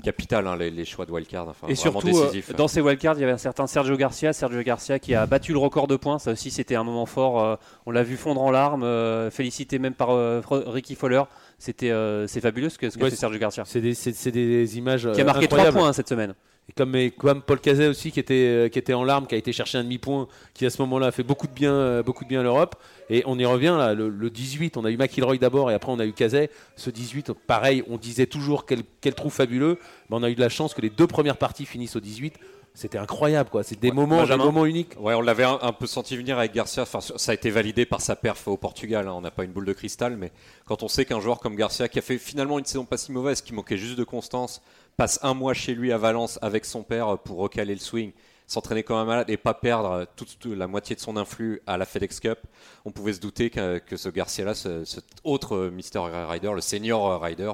capital 0.04 0.48
hein, 0.48 0.56
les, 0.58 0.72
les 0.72 0.86
choix 0.86 1.06
de 1.06 1.12
wildcard. 1.12 1.48
Enfin, 1.50 1.68
Et 1.68 1.76
surtout, 1.76 2.08
euh, 2.08 2.12
décisif. 2.32 2.56
dans 2.56 2.68
ces 2.68 2.82
wildcards, 2.82 3.18
il 3.18 3.22
y 3.22 3.24
avait 3.24 3.34
un 3.34 3.38
certain 3.38 3.68
Sergio 3.68 3.98
Garcia. 3.98 4.34
Sergio 4.34 4.62
Garcia 4.64 5.00
qui 5.00 5.14
a 5.14 5.26
battu 5.26 5.52
le 5.54 5.60
record 5.60 5.88
de 5.88 5.96
points. 5.96 6.20
Ça 6.20 6.32
aussi, 6.32 6.50
c'était 6.52 6.76
un 6.76 6.84
moment 6.84 7.06
fort. 7.06 7.44
euh, 7.44 7.56
on 7.86 7.92
l'a 7.92 8.04
vu 8.04 8.18
fondre 8.18 8.42
en 8.42 8.52
larmes, 8.52 8.84
euh, 8.84 9.30
félicité 9.32 9.80
même 9.80 9.94
par 9.94 10.12
euh, 10.12 10.42
Ricky 10.50 10.96
Fowler. 10.96 11.24
C'était, 11.58 11.92
euh, 11.92 12.26
c'est 12.28 12.40
fabuleux 12.42 12.70
ce 12.70 12.78
que, 12.78 12.90
ce 12.90 12.98
que 12.98 13.04
Ouais, 13.04 13.10
fait 13.10 13.16
Sergio 13.16 13.38
Garcia. 13.40 13.64
C'est 13.66 13.82
des, 13.82 14.78
images 14.78 15.10
Qui 15.14 15.22
a 15.22 15.24
marqué 15.26 15.48
3 15.48 15.60
incroyables. 15.60 15.78
points 15.78 15.88
hein, 15.90 15.94
cette 15.94 16.08
semaine. 16.10 16.34
Et 16.78 17.12
comme, 17.12 17.42
Paul 17.42 17.60
Cazet 17.60 17.88
aussi 17.88 18.12
qui 18.12 18.20
était, 18.20 18.34
euh, 18.34 18.70
qui 18.70 18.80
était 18.80 18.94
en 18.94 19.04
larmes, 19.04 19.28
qui 19.28 19.36
a 19.36 19.38
été 19.38 19.52
chercher 19.52 19.78
un 19.78 19.84
demi-point, 19.84 20.28
qui 20.54 20.66
à 20.66 20.70
ce 20.70 20.82
moment-là 20.82 21.08
a 21.08 21.12
fait 21.12 21.24
beaucoup 21.24 21.48
de 21.48 21.54
bien, 21.54 21.74
euh, 21.74 22.04
beaucoup 22.04 22.26
de 22.26 22.38
à 22.38 22.44
l'Europe. 22.44 22.76
Et 23.10 23.24
on 23.26 23.40
y 23.40 23.46
revient 23.46 23.76
là, 23.78 23.94
le, 23.94 24.10
le 24.10 24.30
18, 24.30 24.78
on 24.78 24.86
a 24.86 24.92
eu 24.92 24.98
McIlroy 24.98 25.38
d'abord 25.38 25.72
et 25.72 25.74
après 25.74 25.92
on 25.92 26.00
a 26.00 26.06
eu 26.06 26.14
Cazet. 26.14 26.50
Ce 26.76 26.90
18, 26.90 27.34
pareil, 27.48 27.84
on 27.90 27.98
disait 27.98 28.28
toujours 28.28 28.66
quel, 28.66 28.84
quel 29.02 29.16
trou 29.16 29.30
fabuleux. 29.30 29.80
Mais 30.10 30.18
on 30.18 30.24
a 30.24 30.30
eu 30.30 30.36
de 30.36 30.42
la 30.42 30.50
chance 30.50 30.74
que 30.74 30.82
les 30.82 30.90
deux 30.90 31.08
premières 31.08 31.38
parties 31.38 31.66
finissent 31.66 31.96
au 31.96 32.02
18. 32.02 32.36
C'était 32.74 32.98
incroyable 32.98 33.50
quoi. 33.50 33.64
C'est 33.64 33.80
des 33.80 33.90
Ouais, 33.90 33.94
moments, 33.96 34.16
des 34.18 34.22
Benjamin. 34.22 34.46
moments 34.46 34.66
uniques. 34.66 34.94
Ouais, 35.00 35.14
on 35.14 35.22
l'avait 35.22 35.44
un, 35.44 35.60
un 35.62 35.74
peu 35.74 35.86
senti 35.88 36.16
venir 36.16 36.38
avec 36.40 36.54
Garcia. 36.54 36.84
Enfin, 36.84 37.02
ça 37.02 37.32
a 37.32 37.36
été 37.36 37.50
validé 37.50 37.86
par 37.86 38.00
sa 38.02 38.16
perf 38.16 38.48
au 38.48 38.56
Portugal. 38.58 39.08
hein. 39.08 39.14
On 39.14 39.22
n'a 39.22 39.32
pas 39.32 39.44
une 39.44 39.52
boule 39.52 39.66
de 39.66 39.74
cristal, 39.74 40.16
mais 40.16 40.32
quand 40.66 40.82
on 40.84 40.88
sait 40.88 41.04
qu'un 41.06 41.20
joueur 41.20 41.40
comme 41.40 41.56
Garcia, 41.56 41.90
qui 41.90 42.00
a 42.00 42.02
fait 42.02 42.18
finalement 42.18 42.58
une 42.60 42.66
saison 42.66 42.86
pas 42.86 42.98
si 42.98 43.12
mauvaise, 43.12 43.42
qui 43.42 43.54
manquait 43.54 43.78
juste 43.78 43.98
de 43.98 44.04
constance, 44.06 44.62
passe 44.96 45.20
un 45.24 45.34
mois 45.34 45.54
chez 45.54 45.74
lui 45.76 45.92
à 45.92 45.98
Valence 45.98 46.40
avec 46.42 46.64
son 46.66 46.84
père 46.84 47.18
pour 47.20 47.38
recaler 47.40 47.74
le 47.74 47.80
swing, 47.82 48.12
s'entraîner 48.48 48.84
comme 48.84 48.98
un 48.98 49.06
malade 49.06 49.30
et 49.30 49.38
pas 49.38 49.54
perdre 49.54 50.06
toute, 50.16 50.40
toute 50.40 50.56
la 50.58 50.68
moitié 50.68 50.96
de 50.96 51.02
son 51.02 51.18
influx 51.18 51.62
à 51.68 51.78
la 51.78 51.86
FedEx 51.86 52.20
Cup, 52.20 52.40
on 52.86 52.92
pouvait 52.92 53.14
se 53.14 53.20
douter 53.20 53.50
que, 53.50 53.80
que 53.80 53.98
ce 53.98 54.10
Garcia-là, 54.10 54.54
ce, 54.56 54.86
cet 54.86 55.06
autre 55.24 55.56
euh, 55.56 55.70
Mister 55.72 56.00
Rider, 56.00 56.52
le 56.56 56.62
senior 56.62 57.22
rider, 57.22 57.52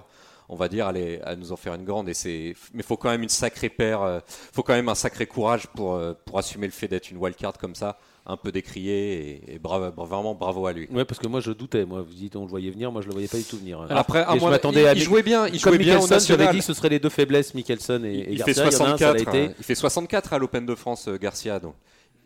on 0.49 0.55
va 0.55 0.67
dire, 0.67 0.87
allait 0.87 1.21
à 1.23 1.35
nous 1.35 1.51
en 1.51 1.55
faire 1.55 1.73
une 1.73 1.83
grande. 1.85 2.09
Et 2.09 2.13
c'est, 2.13 2.55
mais 2.73 2.83
faut 2.83 2.97
quand 2.97 3.09
même 3.09 3.23
une 3.23 3.29
sacrée 3.29 3.69
paire, 3.69 4.01
euh, 4.01 4.19
faut 4.27 4.63
quand 4.63 4.73
même 4.73 4.89
un 4.89 4.95
sacré 4.95 5.25
courage 5.25 5.67
pour, 5.67 5.95
euh, 5.95 6.13
pour 6.25 6.37
assumer 6.37 6.67
le 6.67 6.71
fait 6.73 6.87
d'être 6.87 7.09
une 7.11 7.17
wildcard 7.17 7.57
comme 7.57 7.75
ça, 7.75 7.97
un 8.25 8.37
peu 8.37 8.51
décrié 8.51 9.41
et, 9.49 9.55
et 9.55 9.59
bravo, 9.59 9.91
vraiment 10.05 10.35
bravo 10.35 10.67
à 10.67 10.73
lui. 10.73 10.87
Ouais, 10.91 11.05
parce 11.05 11.19
que 11.19 11.27
moi 11.27 11.39
je 11.39 11.51
doutais. 11.51 11.85
Moi, 11.85 12.01
vous 12.01 12.13
dites 12.13 12.35
on 12.35 12.41
le 12.43 12.49
voyait 12.49 12.71
venir, 12.71 12.91
moi 12.91 13.01
je 13.01 13.07
le 13.07 13.13
voyais 13.13 13.27
pas 13.27 13.37
du 13.37 13.43
tout 13.43 13.57
venir. 13.57 13.85
Après, 13.89 14.23
à 14.23 14.35
je 14.35 14.39
moi, 14.39 14.49
m'attendais 14.51 14.81
il, 14.81 14.87
à 14.87 14.93
il 14.93 15.01
jouait 15.01 15.23
bien, 15.23 15.47
il 15.47 15.59
jouait 15.59 15.77
bien 15.77 15.99
au 15.99 16.07
national. 16.07 16.51
dit 16.51 16.59
que 16.59 16.63
ce 16.63 16.73
seraient 16.73 16.89
les 16.89 16.99
deux 16.99 17.09
faiblesses, 17.09 17.53
Mickelson 17.53 18.03
et, 18.03 18.09
et 18.09 18.31
il, 18.33 18.43
fait 18.43 18.53
Garcia. 18.53 18.69
Il 18.69 18.73
y 18.73 18.81
en 18.81 18.85
a 18.85 18.93
un, 18.93 18.97
64, 18.97 19.15
été. 19.21 19.37
euh, 19.49 19.53
il 19.57 19.63
fait 19.63 19.75
64 19.75 20.33
à 20.33 20.37
l'Open 20.39 20.65
de 20.65 20.75
France, 20.75 21.09
Garcia. 21.21 21.59
Donc. 21.59 21.75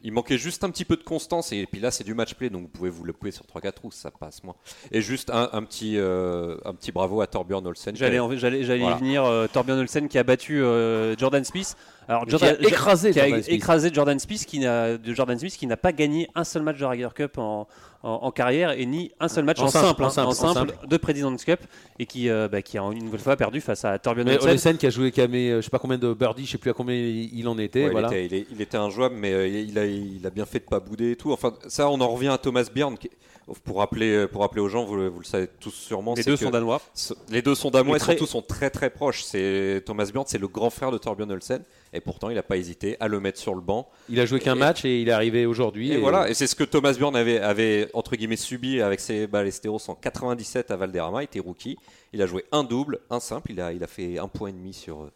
Il 0.03 0.13
manquait 0.13 0.37
juste 0.37 0.63
un 0.63 0.69
petit 0.69 0.85
peu 0.85 0.95
de 0.95 1.03
constance 1.03 1.51
et 1.51 1.65
puis 1.65 1.81
là 1.81 1.91
c'est 1.91 2.03
du 2.05 2.13
match 2.13 2.33
play 2.33 2.49
donc 2.49 2.61
vous 2.63 2.67
pouvez 2.69 2.89
vous 2.89 3.03
le 3.03 3.11
couper 3.11 3.31
sur 3.31 3.43
3-4 3.45 3.71
trous 3.73 3.91
ça 3.91 4.11
passe 4.11 4.43
moins. 4.43 4.55
Et 4.91 5.01
juste 5.01 5.29
un, 5.29 5.49
un 5.51 5.63
petit, 5.63 5.97
euh, 5.97 6.55
un 6.63 6.73
petit 6.73 6.91
bravo 6.93 7.19
à 7.21 7.27
Torbjörn 7.27 7.65
Olsen. 7.67 7.95
J'allais, 7.97 8.19
en- 8.19 8.35
j'allais, 8.37 8.63
j'allais 8.63 8.79
Voilà. 8.81 8.95
y 8.95 8.99
venir. 8.99 9.25
euh, 9.25 9.47
Torbjörn 9.51 9.79
Olsen 9.79 10.07
qui 10.07 10.17
a 10.17 10.23
battu 10.23 10.61
euh, 10.63 11.15
Jordan 11.17 11.43
Smith. 11.43 11.75
Alors 12.09 12.25
Qui 12.25 12.31
Jordan, 12.31 12.57
a 12.59 12.67
écrasé 12.67 13.11
qui 13.11 13.19
a 13.19 13.23
Jordan 13.27 13.43
Smith. 13.43 13.55
écrasé 13.55 13.89
Jordan 13.93 14.19
Smith, 14.19 14.45
qui 14.47 14.59
n'a, 14.59 14.97
de 14.97 15.13
Jordan 15.13 15.37
Smith 15.39 15.55
qui 15.55 15.67
n'a 15.67 15.77
pas 15.77 15.91
gagné 15.93 16.27
un 16.33 16.43
seul 16.43 16.63
match 16.63 16.77
de 16.79 16.85
Ryder 16.85 17.09
Cup 17.13 17.37
en, 17.37 17.67
en, 18.01 18.09
en 18.09 18.31
carrière 18.31 18.71
et 18.71 18.85
ni 18.87 19.11
un 19.19 19.27
seul 19.27 19.45
match 19.45 19.59
en, 19.59 19.65
En 19.65 19.67
simple, 19.69 19.85
simple, 19.87 20.03
en 20.03 20.07
hein, 20.07 20.09
simple, 20.09 20.27
en 20.27 20.31
en 20.49 20.53
simple 20.55 20.87
de 20.87 20.97
President's 20.97 21.45
Cup 21.45 21.59
et 21.99 22.07
qui, 22.07 22.27
euh, 22.29 22.47
bah, 22.47 22.63
qui 22.63 22.79
a 22.79 22.81
une 22.81 23.05
nouvelle 23.05 23.19
fois 23.19 23.35
perdu 23.37 23.61
face 23.61 23.85
à 23.85 23.99
Torbjörn 23.99 24.27
Olsen. 24.27 24.49
Olesen 24.49 24.77
qui 24.77 24.87
a 24.87 24.89
joué, 24.89 25.11
qui 25.11 25.21
a 25.21 25.27
mis, 25.27 25.49
euh, 25.49 25.57
je 25.57 25.65
sais 25.65 25.69
pas 25.69 25.77
combien 25.79 25.99
de 25.99 26.11
birdies, 26.13 26.47
je 26.47 26.51
sais 26.53 26.57
plus 26.57 26.71
à 26.71 26.73
combien 26.73 26.95
il 26.95 27.29
il 27.37 27.47
en 27.47 27.59
était. 27.59 27.81
Ouais, 27.83 27.85
il, 27.87 27.91
voilà. 27.91 28.07
était, 28.07 28.25
il, 28.25 28.33
est- 28.33 28.47
il 28.51 28.59
était 28.61 28.77
injouable, 28.77 29.15
mais 29.15 29.31
euh, 29.31 29.47
il, 29.47 29.77
a, 29.77 29.85
il 29.85 30.25
a 30.25 30.31
bien 30.31 30.45
fait 30.47 30.59
de 30.59 30.65
pas 30.65 30.79
bouder 30.79 31.11
et 31.11 31.15
tout. 31.15 31.31
Enfin, 31.31 31.53
ça, 31.67 31.89
on 31.91 32.01
en 32.01 32.07
revient 32.07 32.29
à 32.29 32.37
Thomas 32.39 32.67
Bjorn. 32.73 32.97
qui- 32.97 33.11
pour, 33.63 33.77
rappeler, 33.77 34.27
pour 34.27 34.41
rappeler 34.41 34.61
aux 34.61 34.69
gens, 34.69 34.83
vous, 34.85 34.95
le- 34.95 35.09
vous 35.09 35.19
le 35.19 35.25
savez 35.25 35.47
tous 35.59 35.71
sûrement. 35.71 36.13
Les 36.15 36.23
deux 36.23 36.37
que 36.37 36.43
sont 36.43 36.51
danois. 36.51 36.81
ce- 36.93 37.15
les 37.29 37.41
deux 37.41 37.55
sont 37.55 37.71
danois 37.71 37.97
Et 37.97 37.99
surtout 37.99 38.27
sont 38.27 38.43
très 38.43 38.69
très 38.69 38.91
proches. 38.91 39.23
C'est 39.23 39.81
Thomas 39.87 40.05
Bjorn, 40.05 40.25
c'est 40.27 40.37
le 40.37 40.47
grand 40.47 40.69
frère 40.69 40.91
de 40.91 40.99
Torbjörn 40.99 41.31
Olsen, 41.31 41.63
et 41.93 42.01
pourtant 42.01 42.29
il 42.29 42.35
n'a 42.35 42.43
pas 42.43 42.57
hésité 42.57 42.97
à 42.99 43.07
le 43.07 43.19
mettre 43.19 43.39
sur 43.39 43.55
le 43.55 43.61
banc. 43.61 43.89
Il 44.09 44.19
a 44.19 44.25
joué 44.25 44.39
qu'un 44.39 44.55
match 44.55 44.85
et 44.85 45.01
il 45.01 45.09
est 45.09 45.11
arrivé 45.13 45.45
aujourd'hui. 45.45 45.91
Et, 45.91 45.97
voilà, 45.97 46.29
et 46.29 46.33
c'est 46.33 46.47
ce 46.47 46.55
que 46.55 46.63
Thomas 46.63 46.93
Bjorn 46.93 47.15
avait, 47.15 47.39
avait 47.39 47.89
entre 47.93 48.15
guillemets 48.15 48.35
subi 48.35 48.81
avec 48.81 48.99
ses 48.99 49.27
Ballesteros 49.27 49.81
en 49.89 49.95
97 49.95 50.71
à 50.71 50.75
Valderrama. 50.75 51.21
Il 51.21 51.25
était 51.25 51.39
rookie. 51.39 51.77
Il 52.13 52.21
a 52.21 52.25
joué 52.25 52.43
un 52.51 52.63
double, 52.63 52.99
un 53.09 53.19
simple. 53.19 53.51
Il 53.51 53.61
a, 53.61 53.71
il 53.73 53.83
a 53.83 53.87
fait 53.87 54.17
un 54.17 54.27
point 54.27 54.49
et 54.49 54.51
demi 54.51 54.73
sur, 54.73 55.09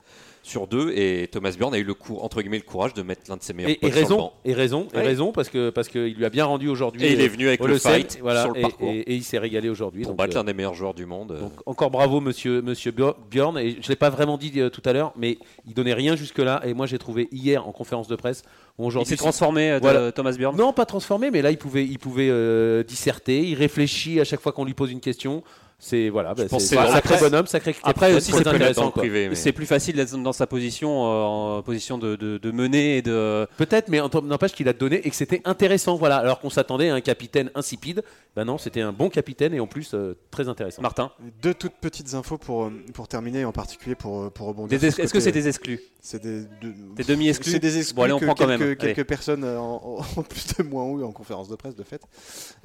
sur 0.43 0.67
deux. 0.67 0.91
Et 0.95 1.27
Thomas 1.31 1.51
Bjorn 1.57 1.73
a 1.73 1.79
eu 1.79 1.83
le 1.83 1.95
coup, 1.95 2.17
entre 2.21 2.41
guillemets 2.41 2.57
le 2.57 2.63
courage 2.63 2.93
de 2.93 3.01
mettre 3.01 3.23
l'un 3.29 3.37
de 3.37 3.41
ses 3.41 3.53
meilleurs 3.53 3.71
Et, 3.71 3.79
et 3.81 3.87
sur 3.87 3.89
le 3.89 3.93
raison, 3.95 4.17
banc. 4.17 4.33
et 4.45 4.53
raison, 4.53 4.87
et 4.93 4.99
raison, 4.99 5.31
parce 5.31 5.49
que 5.49 5.71
parce 5.71 5.87
qu'il 5.87 6.13
lui 6.13 6.25
a 6.25 6.29
bien 6.29 6.45
rendu 6.45 6.67
aujourd'hui. 6.67 7.03
Et 7.03 7.13
il 7.13 7.21
est 7.21 7.27
venu 7.27 7.47
avec 7.47 7.63
le 7.63 7.79
fight 7.79 8.19
voilà, 8.21 8.43
sur 8.43 8.51
le 8.53 8.59
et, 8.59 8.61
parcours 8.61 8.89
et- 8.89 8.99
et 8.99 9.15
il 9.15 9.23
s'est 9.23 9.39
régalé 9.39 9.69
aujourd'hui. 9.69 10.03
pour 10.03 10.13
battre 10.13 10.35
euh, 10.35 10.39
l'un 10.39 10.43
des 10.43 10.53
meilleurs 10.53 10.75
joueurs 10.75 10.93
du 10.93 11.07
monde. 11.07 11.35
Donc 11.39 11.53
encore 11.65 11.89
bravo 11.89 12.21
monsieur 12.21 12.61
monsieur 12.61 12.91
Bjor- 12.91 13.15
Bjorn 13.31 13.57
et 13.57 13.77
je 13.81 13.89
l'ai 13.89 13.95
pas 13.95 14.11
vraiment 14.11 14.37
dit 14.37 14.51
euh, 14.57 14.69
tout 14.69 14.81
à 14.85 14.93
l'heure 14.93 15.13
mais 15.17 15.39
il 15.65 15.73
donnait 15.73 15.93
rien 15.95 16.15
jusque 16.15 16.37
là 16.39 16.61
et 16.63 16.73
moi 16.73 16.85
j'ai 16.85 16.97
trouvé 16.97 17.27
hier 17.31 17.67
en 17.67 17.71
conférence 17.71 18.07
de 18.07 18.15
presse 18.15 18.43
où 18.77 18.89
Il 18.91 19.05
s'est 19.05 19.15
transformé, 19.15 19.71
euh, 19.71 19.79
Voilà. 19.81 20.11
Thomas 20.11 20.33
Bjorn. 20.33 20.55
non 20.55 20.73
pas 20.73 20.85
transformé 20.85 21.31
mais 21.31 21.41
là 21.41 21.51
il 21.51 21.57
pouvait 21.57 21.85
il 21.85 21.99
pouvait 21.99 22.29
euh, 22.29 22.83
disserter 22.83 23.47
il 23.47 23.55
réfléchit 23.55 24.19
à 24.19 24.23
chaque 24.23 24.39
fois 24.41 24.51
qu'on 24.51 24.65
lui 24.65 24.73
pose 24.73 24.91
une 24.91 24.99
question 25.01 25.43
c'est 25.85 26.09
voilà 26.09 26.33
bah, 26.33 26.43
c'est 26.59 26.77
un 26.77 26.87
sacré 26.87 27.17
bonhomme 27.19 27.45
sacré 27.47 27.75
après 27.83 28.13
aussi, 28.15 28.31
c'est 28.31 28.41
plus 28.41 28.49
intéressant 28.49 28.89
privé. 28.91 29.27
mais- 29.29 29.35
C'est 29.35 29.51
plus 29.51 29.65
facile 29.65 29.95
d'être 29.97 30.15
dans 30.23 30.31
sa 30.33 30.47
position, 30.47 30.89
euh, 31.05 31.23
en 31.23 31.61
position 31.61 31.97
de, 31.97 32.15
de, 32.15 32.37
de 32.37 32.51
mener 32.51 32.97
et 32.97 33.01
de. 33.01 33.45
peut-être 33.57 33.89
mais 33.89 33.99
en- 33.99 34.09
n'empêche 34.23 34.53
qu'il 34.53 34.67
a 34.69 34.73
donné 34.73 35.05
et 35.05 35.09
que 35.09 35.15
c'était 35.15 35.41
intéressant 35.45 35.95
voilà 35.97 36.17
alors 36.17 36.39
qu'on 36.39 36.49
s'attendait 36.49 36.89
à 36.89 36.95
un 36.95 37.01
capitaine 37.01 37.51
insipide 37.55 38.01
ben 38.35 38.45
non 38.45 38.57
c'était 38.57 38.81
un 38.81 38.93
bon 38.93 39.09
capitaine 39.09 39.53
et 39.53 39.59
en 39.59 39.67
plus 39.67 39.93
euh, 39.93 40.15
très 40.31 40.47
intéressant 40.49 40.81
Martin. 40.81 41.11
Deux 41.41 41.53
toutes 41.53 41.73
petites 41.81 42.13
infos 42.13 42.37
pour, 42.37 42.63
euh, 42.65 42.71
pour 42.93 43.07
terminer, 43.07 43.43
en 43.45 43.51
particulier 43.51 43.95
pour, 43.95 44.31
pour 44.31 44.47
rebondir. 44.47 44.79
Ce 44.79 44.85
Est-ce 45.01 45.13
que 45.13 45.19
c'est 45.19 45.31
des 45.31 45.47
exclus 45.47 45.79
C'est 46.01 46.21
des, 46.23 46.41
de- 46.61 46.73
Des 46.95 47.03
demi-exclus 47.03 47.51
C'est 47.51 47.59
des 47.59 47.77
exclus 47.77 47.95
Bon, 47.95 48.03
allez, 48.03 48.13
on 48.13 48.19
que 48.19 48.25
prend 48.25 48.35
quand 48.35 48.47
quelques, 48.47 48.59
même. 48.59 48.75
Allez. 48.79 48.93
quelques 48.93 49.07
personnes 49.07 49.43
en, 49.43 49.99
en 50.17 50.21
plus 50.23 50.47
de 50.57 50.63
moi 50.63 50.83
ont 50.83 50.99
eu 50.99 51.03
en 51.03 51.11
conférence 51.11 51.49
de 51.49 51.55
presse 51.55 51.75
de 51.75 51.83
fait. 51.83 52.01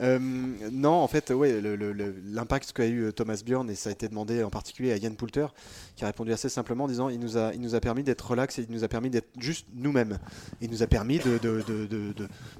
Euh, 0.01 0.19
non, 0.73 0.91
en 0.93 1.09
fait, 1.09 1.31
ouais, 1.31 1.61
l'impact 2.33 2.73
qu'a 2.73 2.87
eu 2.87 3.08
Thomas 3.11 3.43
Bjorn 3.45 3.69
et 3.71 3.75
ça 3.75 3.89
a 3.91 3.93
été 3.93 4.09
demandé 4.09 4.43
en 4.43 4.51
particulier 4.51 4.93
à 4.93 4.97
Yann 4.97 5.15
Poulter 5.17 5.47
qui 5.97 6.05
a 6.05 6.07
répondu 6.07 6.33
assez 6.33 6.49
simplement 6.49 6.85
en 6.85 6.89
disant 6.89 7.09
il 7.09 7.19
nous 7.21 7.37
a, 7.37 7.53
il 7.55 7.61
nous 7.61 7.75
a 7.75 7.81
permis 7.81 8.03
d'être 8.03 8.31
relax 8.31 8.59
et 8.59 8.63
il 8.63 8.73
nous 8.73 8.85
a 8.85 8.89
permis 8.89 9.11
d'être 9.11 9.29
juste 9.39 9.67
nous-mêmes. 9.75 10.19
Il 10.61 10.71
nous 10.71 10.83
a 10.83 10.87
permis 10.87 11.19
de 11.19 11.39
de, 11.39 11.63
de, 11.67 11.87
de, 11.87 12.13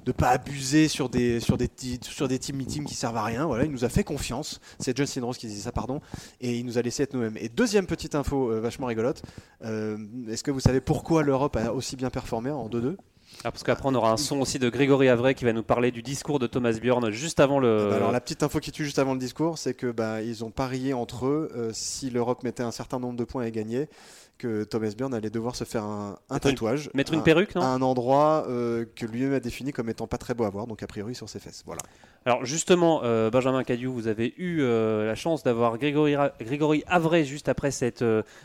de- 0.05 0.11
pas 0.11 0.29
abuser 0.29 0.87
sur 0.87 1.07
des 1.09 1.39
sur 1.39 1.57
des 1.57 1.69
sur 2.01 2.27
des 2.27 2.39
team 2.39 2.57
meetings 2.57 2.85
qui 2.85 2.95
servent 2.95 3.17
à 3.17 3.23
rien. 3.23 3.45
Voilà, 3.45 3.65
il 3.65 3.71
nous 3.71 3.85
a 3.85 3.89
fait 3.89 4.03
confiance. 4.03 4.59
C'est 4.79 4.95
Justin 4.97 5.23
Rose 5.23 5.37
qui 5.37 5.47
disait 5.47 5.61
ça, 5.61 5.71
pardon, 5.71 6.01
et 6.41 6.57
il 6.57 6.65
nous 6.65 6.77
a 6.77 6.81
laissé 6.81 7.03
être 7.03 7.13
nous-mêmes. 7.13 7.37
Et 7.37 7.47
deuxième 7.49 7.85
petite 7.85 8.15
info 8.15 8.51
euh, 8.51 8.59
vachement 8.59 8.87
rigolote. 8.87 9.21
euh, 9.63 9.97
Est-ce 10.29 10.43
que 10.43 10.51
vous 10.51 10.59
savez 10.59 10.81
pourquoi 10.81 11.23
l'Europe 11.23 11.55
a 11.55 11.73
aussi 11.73 11.95
bien 11.95 12.09
performé 12.09 12.49
en 12.51 12.67
2-2 12.69 12.95
Ah, 13.45 13.51
parce 13.51 13.63
qu'après, 13.63 13.87
on 13.87 13.95
aura 13.95 14.11
un 14.11 14.17
son 14.17 14.41
aussi 14.41 14.59
de 14.59 14.69
Grégory 14.69 15.07
Avray 15.07 15.33
qui 15.33 15.45
va 15.45 15.53
nous 15.53 15.63
parler 15.63 15.91
du 15.91 16.01
discours 16.01 16.39
de 16.39 16.47
Thomas 16.47 16.73
Bjorn 16.73 17.09
juste 17.11 17.39
avant 17.39 17.59
le. 17.59 17.87
Bah 17.89 17.95
alors 17.95 18.11
la 18.11 18.19
petite 18.19 18.43
info 18.43 18.59
qui 18.59 18.71
tue 18.71 18.83
juste 18.83 18.99
avant 18.99 19.13
le 19.13 19.19
discours, 19.19 19.57
c'est 19.57 19.73
que 19.73 19.87
bah, 19.91 20.21
ils 20.21 20.43
ont 20.43 20.51
parié 20.51 20.93
entre 20.93 21.25
eux 21.25 21.49
euh, 21.55 21.69
si 21.71 22.09
l'Europe 22.09 22.43
mettait 22.43 22.63
un 22.63 22.71
certain 22.71 22.99
nombre 22.99 23.15
de 23.15 23.23
points 23.23 23.45
à 23.45 23.49
gagner, 23.49 23.87
que 24.39 24.63
Thomas 24.63 24.93
Bjorn 24.97 25.13
allait 25.13 25.29
devoir 25.29 25.55
se 25.55 25.63
faire 25.65 25.83
un, 25.83 26.17
un 26.29 26.33
Mettre 26.33 26.47
une- 26.47 26.53
tatouage, 26.53 26.89
Mettre 26.95 27.13
une 27.13 27.19
un- 27.19 27.23
perruque, 27.23 27.53
non 27.53 27.61
à 27.61 27.65
un 27.67 27.81
endroit 27.83 28.45
euh, 28.49 28.85
que 28.95 29.05
lui-même 29.05 29.33
a 29.33 29.39
défini 29.39 29.71
comme 29.71 29.89
étant 29.89 30.07
pas 30.07 30.17
très 30.17 30.33
beau 30.33 30.45
à 30.45 30.49
voir, 30.49 30.65
donc 30.65 30.81
a 30.81 30.87
priori 30.87 31.13
sur 31.13 31.29
ses 31.29 31.39
fesses. 31.39 31.61
Voilà. 31.65 31.81
Alors 32.25 32.45
justement, 32.45 33.01
euh, 33.03 33.29
Benjamin 33.29 33.63
Cadieu, 33.63 33.87
vous 33.89 34.07
avez 34.07 34.33
eu 34.37 34.61
euh, 34.61 35.05
la 35.05 35.15
chance 35.15 35.43
d'avoir 35.43 35.77
Grégory, 35.77 36.15
Grégory 36.41 36.83
Avray 36.87 37.23
juste 37.25 37.47
après 37.49 37.71
cette, 37.71 38.03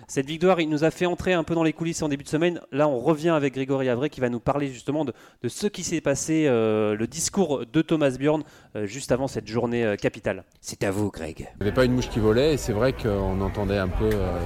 cette 0.08 0.26
victoire. 0.26 0.60
Il 0.60 0.68
nous 0.68 0.84
a 0.84 0.90
fait 0.90 1.06
entrer 1.06 1.32
un 1.32 1.42
peu 1.44 1.54
dans 1.54 1.64
les 1.64 1.72
coulisses 1.72 2.02
en 2.02 2.08
début 2.08 2.24
de 2.24 2.28
semaine. 2.28 2.60
Là, 2.72 2.88
on 2.88 3.00
revient 3.00 3.30
avec 3.30 3.54
Grégory 3.54 3.88
Avray 3.88 4.10
qui 4.10 4.20
va 4.20 4.28
nous 4.28 4.40
parler 4.40 4.68
justement 4.68 5.04
de, 5.04 5.12
de 5.42 5.48
ce 5.48 5.66
qui 5.66 5.82
s'est 5.82 6.00
passé, 6.00 6.44
le 6.48 7.06
discours 7.06 7.64
de 7.66 7.82
Thomas 7.82 8.10
Bjorn 8.18 8.42
euh, 8.42 8.44
juste 8.82 9.12
avant 9.12 9.28
cette 9.28 9.46
journée 9.46 9.84
euh, 9.84 9.96
capitale. 9.96 10.44
C'est 10.60 10.82
à 10.84 10.90
vous, 10.90 11.10
Greg. 11.10 11.36
Il 11.38 11.62
n'y 11.62 11.68
avait 11.68 11.74
pas 11.74 11.84
une 11.84 11.92
mouche 11.92 12.08
qui 12.08 12.18
volait 12.18 12.54
et 12.54 12.56
c'est 12.56 12.72
vrai 12.72 12.92
qu'on 12.92 13.40
entendait 13.40 13.78
un 13.78 13.88
peu, 13.88 14.10
euh, 14.12 14.38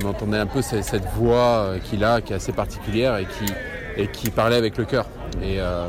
on 0.00 0.06
entendait 0.06 0.38
un 0.38 0.46
peu 0.46 0.62
cette, 0.62 0.84
cette 0.84 1.06
voix 1.16 1.36
euh, 1.36 1.78
qu'il 1.78 2.04
a, 2.04 2.20
qui 2.20 2.32
est 2.32 2.36
assez 2.36 2.52
particulière 2.52 3.16
et 3.16 3.26
qui, 3.26 3.52
et 3.96 4.06
qui 4.08 4.30
parlait 4.30 4.56
avec 4.56 4.76
le 4.78 4.84
cœur. 4.84 5.06
Et, 5.42 5.56
euh, 5.58 5.86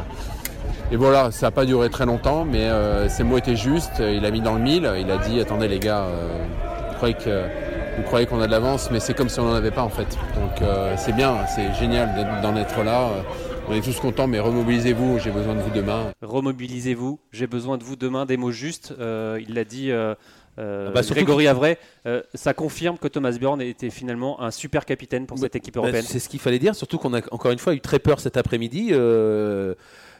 et 0.92 0.96
voilà, 0.96 1.32
ça 1.32 1.48
n'a 1.48 1.52
pas 1.52 1.66
duré 1.66 1.90
très 1.90 2.06
longtemps, 2.06 2.44
mais 2.44 2.66
euh, 2.66 3.08
ses 3.08 3.24
mots 3.24 3.38
étaient 3.38 3.56
justes. 3.56 4.00
Il 4.00 4.26
a 4.26 4.32
mis 4.32 4.42
dans 4.42 4.56
le 4.56 4.62
mille. 4.62 4.92
Il 5.00 5.10
a 5.10 5.18
dit 5.18 5.40
attendez 5.40 5.68
les 5.68 5.80
gars, 5.80 6.04
euh, 6.04 6.46
vous 6.90 6.96
croyez 6.96 7.14
que 7.16 7.46
vous 7.98 8.04
croyez 8.04 8.26
qu'on 8.26 8.42
a 8.42 8.48
de 8.48 8.52
l'avance, 8.52 8.90
mais 8.92 9.00
c'est 9.00 9.14
comme 9.14 9.30
si 9.30 9.40
on 9.40 9.46
n'en 9.46 9.54
avait 9.54 9.72
pas 9.72 9.84
en 9.84 9.90
fait. 9.90 10.18
Donc 10.36 10.62
euh, 10.62 10.96
c'est 10.98 11.14
bien, 11.14 11.46
c'est 11.54 11.74
génial 11.74 12.42
d'en 12.42 12.56
être 12.56 12.84
là. 12.84 13.08
On 13.72 13.74
est 13.74 13.82
tous 13.82 14.00
contents, 14.02 14.28
mais 14.28 14.40
remobilisez-vous. 14.40 15.20
J'ai 15.20 15.32
besoin 15.32 15.56
de 15.56 15.62
vous 15.62 15.70
demain. 15.72 16.12
Remobilisez-vous, 16.22 17.20
j'ai 17.32 17.48
besoin 17.48 17.78
de 17.78 17.84
vous 17.86 17.96
demain, 17.96 18.26
des 18.26 18.36
mots 18.36 18.52
justes. 18.52 18.94
Euh, 19.00 19.40
il 19.48 19.54
l'a 19.56 19.64
dit. 19.64 19.92
euh, 19.92 20.14
euh, 20.60 20.88
Ah 20.90 20.92
bah, 20.96 21.04
surtout 21.04 21.24
Grégory 21.24 21.48
Avray, 21.48 21.78
Euh, 22.06 22.22
ça 22.34 22.54
confirme 22.54 22.98
que 22.98 23.08
Thomas 23.08 23.32
Bjorn 23.40 23.62
était 23.62 23.90
finalement 23.90 24.42
un 24.42 24.52
super 24.52 24.86
capitaine 24.86 25.26
pour 25.26 25.38
cette 25.40 25.56
équipe 25.56 25.76
Bah, 25.76 25.82
européenne. 25.84 26.04
c'est 26.06 26.20
ce 26.20 26.28
qu'il 26.28 26.42
fallait 26.42 26.60
dire, 26.60 26.76
surtout 26.76 26.98
qu'on 26.98 27.14
a 27.14 27.22
encore 27.32 27.52
une 27.52 27.60
fois 27.60 27.74
eu 27.74 27.80
très 27.80 28.00
peur 28.00 28.20
cet 28.20 28.36
après-midi. 28.36 28.90
Euh, 28.92 29.74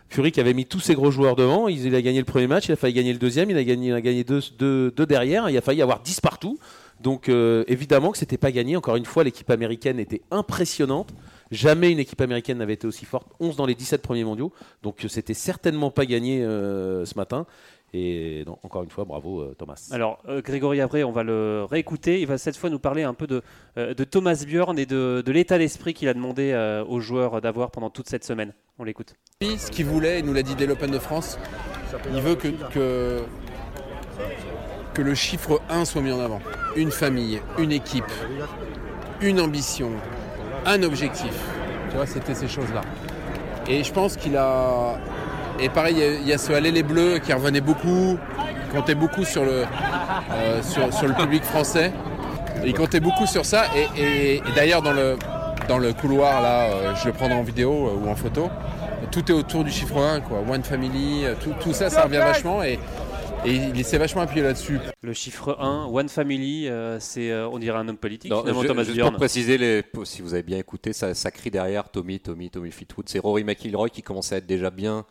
Fury 0.08 0.32
qui 0.32 0.40
avait 0.40 0.54
mis 0.54 0.66
tous 0.66 0.80
ses 0.80 0.94
gros 0.96 1.12
joueurs 1.12 1.36
devant, 1.36 1.68
il, 1.68 1.94
a 1.96 2.02
gagné 2.02 2.20
le 2.20 2.26
premier 2.26 2.48
match, 2.48 2.68
il 2.70 2.72
a 2.74 2.76
failli 2.78 2.94
gagner 2.94 3.12
le 3.14 3.20
deuxième, 3.20 3.50
il 3.50 3.58
a 3.58 3.64
gagné, 3.64 3.88
il 3.90 3.94
a 3.94 4.02
gagné 4.02 4.24
deux, 4.24 4.42
deux- 4.58 4.92
deux 4.92 5.06
derrière, 5.06 5.50
il 5.50 5.58
a 5.58 5.62
failli 5.62 5.80
y 5.80 5.82
avoir 5.82 6.00
10 6.02 6.20
partout. 6.22 6.58
Donc 7.02 7.28
euh, 7.30 7.64
évidemment 7.68 8.12
que 8.12 8.18
c'était 8.18 8.38
pas 8.38 8.52
gagné. 8.52 8.78
Encore 8.78 8.96
une 8.96 9.06
fois, 9.06 9.24
l'équipe 9.26 9.50
américaine 9.50 10.00
était 10.00 10.22
impressionnante. 10.32 11.10
Jamais 11.52 11.92
une 11.92 12.00
équipe 12.00 12.22
américaine 12.22 12.58
n'avait 12.60 12.74
été 12.74 12.88
aussi 12.88 13.06
forte. 13.06 13.28
11 13.40 13.56
dans 13.58 13.66
les 13.66 13.76
17 13.76 14.02
premiers 14.02 14.24
mondiaux. 14.24 14.52
Donc 14.84 15.04
euh, 15.04 15.08
c'était 15.08 15.34
certainement 15.34 15.92
pas 15.92 16.06
gagné 16.06 16.44
euh, 16.44 17.06
ce 17.06 17.16
matin. 17.16 17.46
Et 17.94 18.46
non, 18.48 18.58
encore 18.64 18.84
une 18.84 18.90
fois, 18.90 19.04
bravo 19.04 19.42
euh, 19.42 19.54
Thomas. 19.58 19.90
Alors, 19.92 20.20
euh, 20.30 20.42
Grégory 20.42 20.80
Avré, 20.80 21.04
on 21.04 21.12
va 21.12 21.24
le 21.24 21.66
réécouter. 21.70 22.22
Il 22.22 22.28
va 22.28 22.38
cette 22.38 22.56
fois 22.56 22.70
nous 22.70 22.80
parler 22.80 23.04
un 23.04 23.14
peu 23.14 23.28
de, 23.28 23.42
euh, 23.78 23.94
de 23.94 24.04
Thomas 24.06 24.46
Bjorn 24.48 24.80
et 24.80 24.86
de, 24.86 25.22
de 25.26 25.32
l'état 25.34 25.58
d'esprit 25.58 25.94
qu'il 25.94 26.08
a 26.08 26.14
demandé 26.14 26.54
euh, 26.54 26.86
aux 26.86 27.02
joueurs 27.02 27.42
d'avoir 27.42 27.70
pendant 27.70 27.90
toute 27.90 28.08
cette 28.08 28.24
semaine. 28.24 28.54
On 28.80 28.86
l'écoute. 28.86 29.16
Ce 29.42 29.70
qu'il 29.70 29.86
voulait, 29.88 30.20
il 30.20 30.26
nous 30.26 30.34
l'a 30.34 30.44
dit 30.44 30.56
dès 30.56 30.68
l'Open 30.68 30.90
de 30.90 31.00
France, 31.00 31.38
il 32.14 32.22
veut 32.22 32.36
que, 32.36 32.48
que, 32.74 33.24
que 34.94 35.02
le 35.02 35.14
chiffre 35.14 35.62
1 35.70 35.84
soit 35.84 36.02
mis 36.02 36.12
en 36.14 36.20
avant. 36.22 36.40
Une 36.78 36.92
famille, 36.92 37.42
une 37.60 37.74
équipe, 37.74 38.06
une 39.22 39.42
ambition, 39.42 39.92
un 40.66 40.84
objectif. 40.84 41.34
Tu 41.90 41.96
vois, 41.96 42.06
c'était 42.06 42.36
ces 42.36 42.48
choses-là. 42.48 42.82
Et 43.68 43.84
je 43.84 43.92
pense 43.92 44.16
qu'il 44.16 44.38
a. 44.38 44.96
Et 45.60 45.70
pareil, 45.70 45.96
il 46.22 46.28
y 46.28 46.34
a- 46.34 46.38
ce 46.38 46.52
Aller 46.54 46.72
les 46.72 46.84
Bleus 46.84 47.20
qui 47.20 47.34
revenait 47.34 47.62
beaucoup, 47.62 48.18
comptait 48.74 48.96
beaucoup 48.96 49.24
sur 49.24 49.44
le, 49.44 49.66
euh, 50.32 50.62
sur, 50.64 51.08
le 51.08 51.14
public 51.14 51.44
français. 51.44 51.92
Il 52.66 52.74
comptait 52.74 53.00
beaucoup 53.00 53.26
sur 53.26 53.46
ça. 53.46 53.66
Et, 53.98 54.42
d'ailleurs, 54.56 54.82
dans 54.82 54.94
le, 54.94 55.18
dans 55.68 55.78
le 55.78 55.94
couloir, 55.94 56.42
là, 56.42 56.64
euh, 56.64 56.94
je 56.96 57.08
le 57.08 57.14
prendrai 57.14 57.38
en 57.38 57.44
vidéo 57.44 57.72
euh, 57.88 58.06
ou 58.06 58.10
en 58.10 58.16
photo, 58.16 58.50
tout 59.12 59.30
est 59.30 59.34
autour 59.36 59.64
du 59.64 59.72
chiffre 59.72 59.98
1, 59.98 60.22
quoi. 60.22 60.40
One 60.50 60.64
Family, 60.64 61.26
tout, 61.44 61.54
tout 61.62 61.74
ça, 61.74 61.90
ça 61.90 62.04
revient 62.04 62.18
vachement. 62.18 62.64
Et, 62.64 62.80
et 63.46 63.56
il 63.56 63.86
s'est 63.86 63.98
vachement 63.98 64.22
appuyé 64.22 64.44
là-dessus. 64.44 64.80
Le 65.02 65.14
chiffre 65.14 65.58
1, 65.60 65.86
One 65.92 66.10
Family, 66.10 66.68
euh, 66.68 67.00
c'est, 67.00 67.32
euh, 67.32 67.50
on 67.50 67.60
dirait 67.60 67.78
un 67.78 67.88
homme 67.88 67.98
politique, 67.98 68.32
Non, 68.32 68.42
finalement, 68.42 68.64
Thomas 68.64 68.84
juste 68.84 68.96
Bjorn. 68.96 69.12
pour 69.12 69.20
préciser, 69.20 69.58
les, 69.58 69.84
si 70.04 70.22
vous 70.22 70.34
avez 70.34 70.44
bien 70.44 70.58
écouté, 70.58 70.94
ça, 70.94 71.14
ça 71.14 71.32
crie 71.32 71.50
derrière 71.50 71.90
Tommy, 71.90 72.20
Tommy, 72.20 72.50
Tommy 72.50 72.72
Fleetwood. 72.72 73.10
C'est 73.10 73.20
Rory 73.20 73.44
McIlroy 73.44 73.90
qui 73.90 74.02
commence 74.02 74.32
à 74.32 74.38
être 74.38 74.46
déjà 74.46 74.70
bien, 74.70 75.06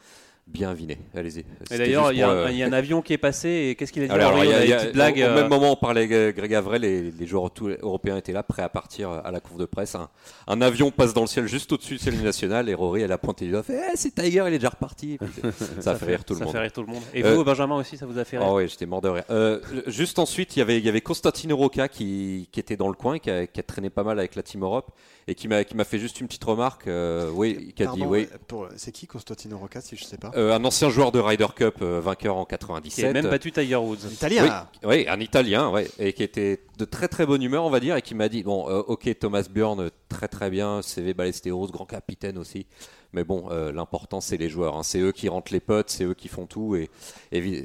bien 0.50 0.72
viné. 0.74 0.98
Allez-y. 1.14 1.40
Et 1.70 1.78
d'ailleurs, 1.78 2.06
juste 2.08 2.16
il 2.16 2.18
y, 2.18 2.22
a 2.22 2.26
pour, 2.26 2.34
un- 2.34 2.38
euh, 2.38 2.50
il 2.50 2.56
y 2.58 2.62
a 2.62 2.66
un 2.66 2.72
avion 2.72 3.02
qui 3.02 3.12
est 3.12 3.18
passé 3.18 3.48
et 3.70 3.74
qu'est-ce 3.76 3.92
qu'il 3.92 4.02
a 4.02 4.06
dit 4.06 4.12
Alors, 4.12 4.42
il 4.44 4.50
y 4.50 4.52
a- 4.52 4.64
y 4.64 4.66
une 4.68 4.72
a- 4.72 4.76
petite 4.78 4.92
blague. 4.92 5.16
au, 5.18 5.20
euh, 5.22 5.34
même 5.34 5.48
moment, 5.48 5.72
on 5.72 5.76
parlait 5.76 6.02
avec 6.12 6.36
Greg 6.36 6.54
Avray, 6.54 6.78
les, 6.80 7.10
les 7.10 7.26
joueurs 7.26 7.50
tout- 7.50 7.68
européens 7.68 8.16
étaient 8.16 8.32
là, 8.32 8.42
prêts 8.42 8.62
à 8.62 8.68
partir 8.68 9.10
à 9.10 9.30
la 9.30 9.40
cour 9.40 9.56
de 9.58 9.64
presse. 9.64 9.94
Un, 9.94 10.08
un 10.46 10.60
avion 10.60 10.90
passe 10.90 11.14
dans 11.14 11.20
le 11.22 11.26
ciel 11.26 11.46
juste 11.46 11.72
au-dessus 11.72 11.94
du 11.94 11.98
ciel 12.00 12.20
national 12.22 12.68
et 12.68 12.74
Rory, 12.74 13.02
elle 13.02 13.12
a 13.12 13.18
pointé 13.18 13.44
du 13.46 13.52
doigt, 13.52 13.62
fait 13.62 13.80
Eh, 13.92 13.96
c'est 13.96 14.14
Tiger, 14.14 14.44
il 14.48 14.54
est 14.54 14.58
déjà 14.58 14.70
reparti. 14.70 15.14
Et 15.14 15.18
puis, 15.18 15.42
ça 15.80 15.92
a 15.92 15.94
fait 15.94 16.06
rire 16.06 16.24
tout 16.24 16.34
le 16.34 16.38
ça 16.40 16.44
monde. 16.44 16.52
fait 16.54 16.60
rire 16.60 16.72
tout 16.72 16.82
le 16.82 16.88
monde. 16.88 17.02
Et 17.14 17.24
Euh, 17.24 17.34
vous, 17.34 17.44
Benjamin 17.44 17.76
aussi, 17.76 17.96
ça 17.96 18.06
vous 18.06 18.18
a 18.18 18.24
fait 18.24 18.38
rire 18.38 18.46
Ah 18.50 18.54
ouais, 18.54 18.66
j'étais 18.68 18.86
mort 18.86 19.00
de 19.00 19.08
rire. 19.08 19.24
Euh, 19.30 19.60
juste 19.86 20.18
ensuite, 20.18 20.56
il 20.56 20.58
y 20.58 20.62
avait, 20.62 20.78
il 20.78 20.84
y 20.84 20.88
avait 20.88 21.00
Constantino 21.00 21.56
Roca 21.56 21.88
qui, 21.88 22.48
qui 22.50 22.60
était 22.60 22.76
dans 22.76 22.88
le 22.88 22.94
coin, 22.94 23.18
qui 23.18 23.30
a, 23.30 23.46
qui 23.46 23.60
a 23.60 23.62
traîné 23.62 23.90
pas 23.90 24.02
mal 24.02 24.18
avec 24.18 24.34
la 24.34 24.42
Team 24.42 24.62
Europe 24.62 24.90
et 25.28 25.34
qui 25.34 25.46
m'a, 25.48 25.62
fait 25.84 25.98
juste 25.98 26.20
une 26.20 26.26
petite 26.26 26.44
remarque. 26.44 26.86
euh, 26.88 27.30
oui, 27.32 27.72
qui 27.76 27.82
a 27.84 27.86
dit 27.92 28.02
oui. 28.02 28.28
euh, 28.32 28.36
pour- 28.48 28.68
C'est 28.76 28.90
qui 28.92 29.06
Constantino 29.06 29.58
Rocca, 29.58 29.80
si 29.80 29.96
je 29.96 30.04
sais 30.04 30.16
pas? 30.16 30.30
Euh, 30.40 30.55
un 30.55 30.64
ancien 30.64 30.88
joueur 30.88 31.12
de 31.12 31.18
Ryder 31.18 31.48
Cup, 31.55 31.76
euh, 31.83 32.00
vainqueur 32.00 32.37
en 32.37 32.46
Qui 32.46 32.55
a 32.55 32.59
97. 32.59 33.12
même 33.12 33.29
battu 33.29 33.53
Tiger 33.53 33.76
Woods. 33.76 34.09
Italien 34.11 34.66
Oui, 34.83 34.88
oui, 34.88 35.07
un 35.09 35.20
Italien, 35.20 35.68
ouais, 35.68 35.87
et 35.98 36.14
qui 36.14 36.22
était 36.22 36.61
de 36.79 36.85
très 36.87 37.09
très 37.09 37.26
bonne 37.26 37.42
humeur, 37.42 37.64
on 37.64 37.70
va 37.70 37.79
dire, 37.79 37.94
et 37.96 38.03
qui 38.03 38.14
m'a 38.14 38.29
dit 38.29 38.42
bon, 38.42 38.68
euh, 38.70 38.83
ok, 38.87 39.18
Thomas 39.18 39.44
Bjorn, 39.53 39.90
très 40.09 40.29
très 40.29 40.48
bien, 40.48 40.81
CV 40.81 41.12
Ballesteros, 41.12 41.68
grand 41.68 41.85
capitaine 41.85 42.38
aussi, 42.38 42.66
mais 43.12 43.25
bon, 43.25 43.44
euh, 43.51 43.73
l'important 43.73 44.20
c'est 44.20 44.37
les 44.37 44.49
joueurs, 44.49 44.77
hein. 44.77 44.83
c'est 44.83 44.99
eux 45.01 45.12
qui 45.12 45.29
rentrent 45.29 45.53
les 45.53 45.61
potes, 45.61 45.90
c'est 45.90 46.05
eux 46.05 46.14
qui 46.14 46.29
font 46.29 46.46
tout, 46.46 46.77
et, 46.77 46.88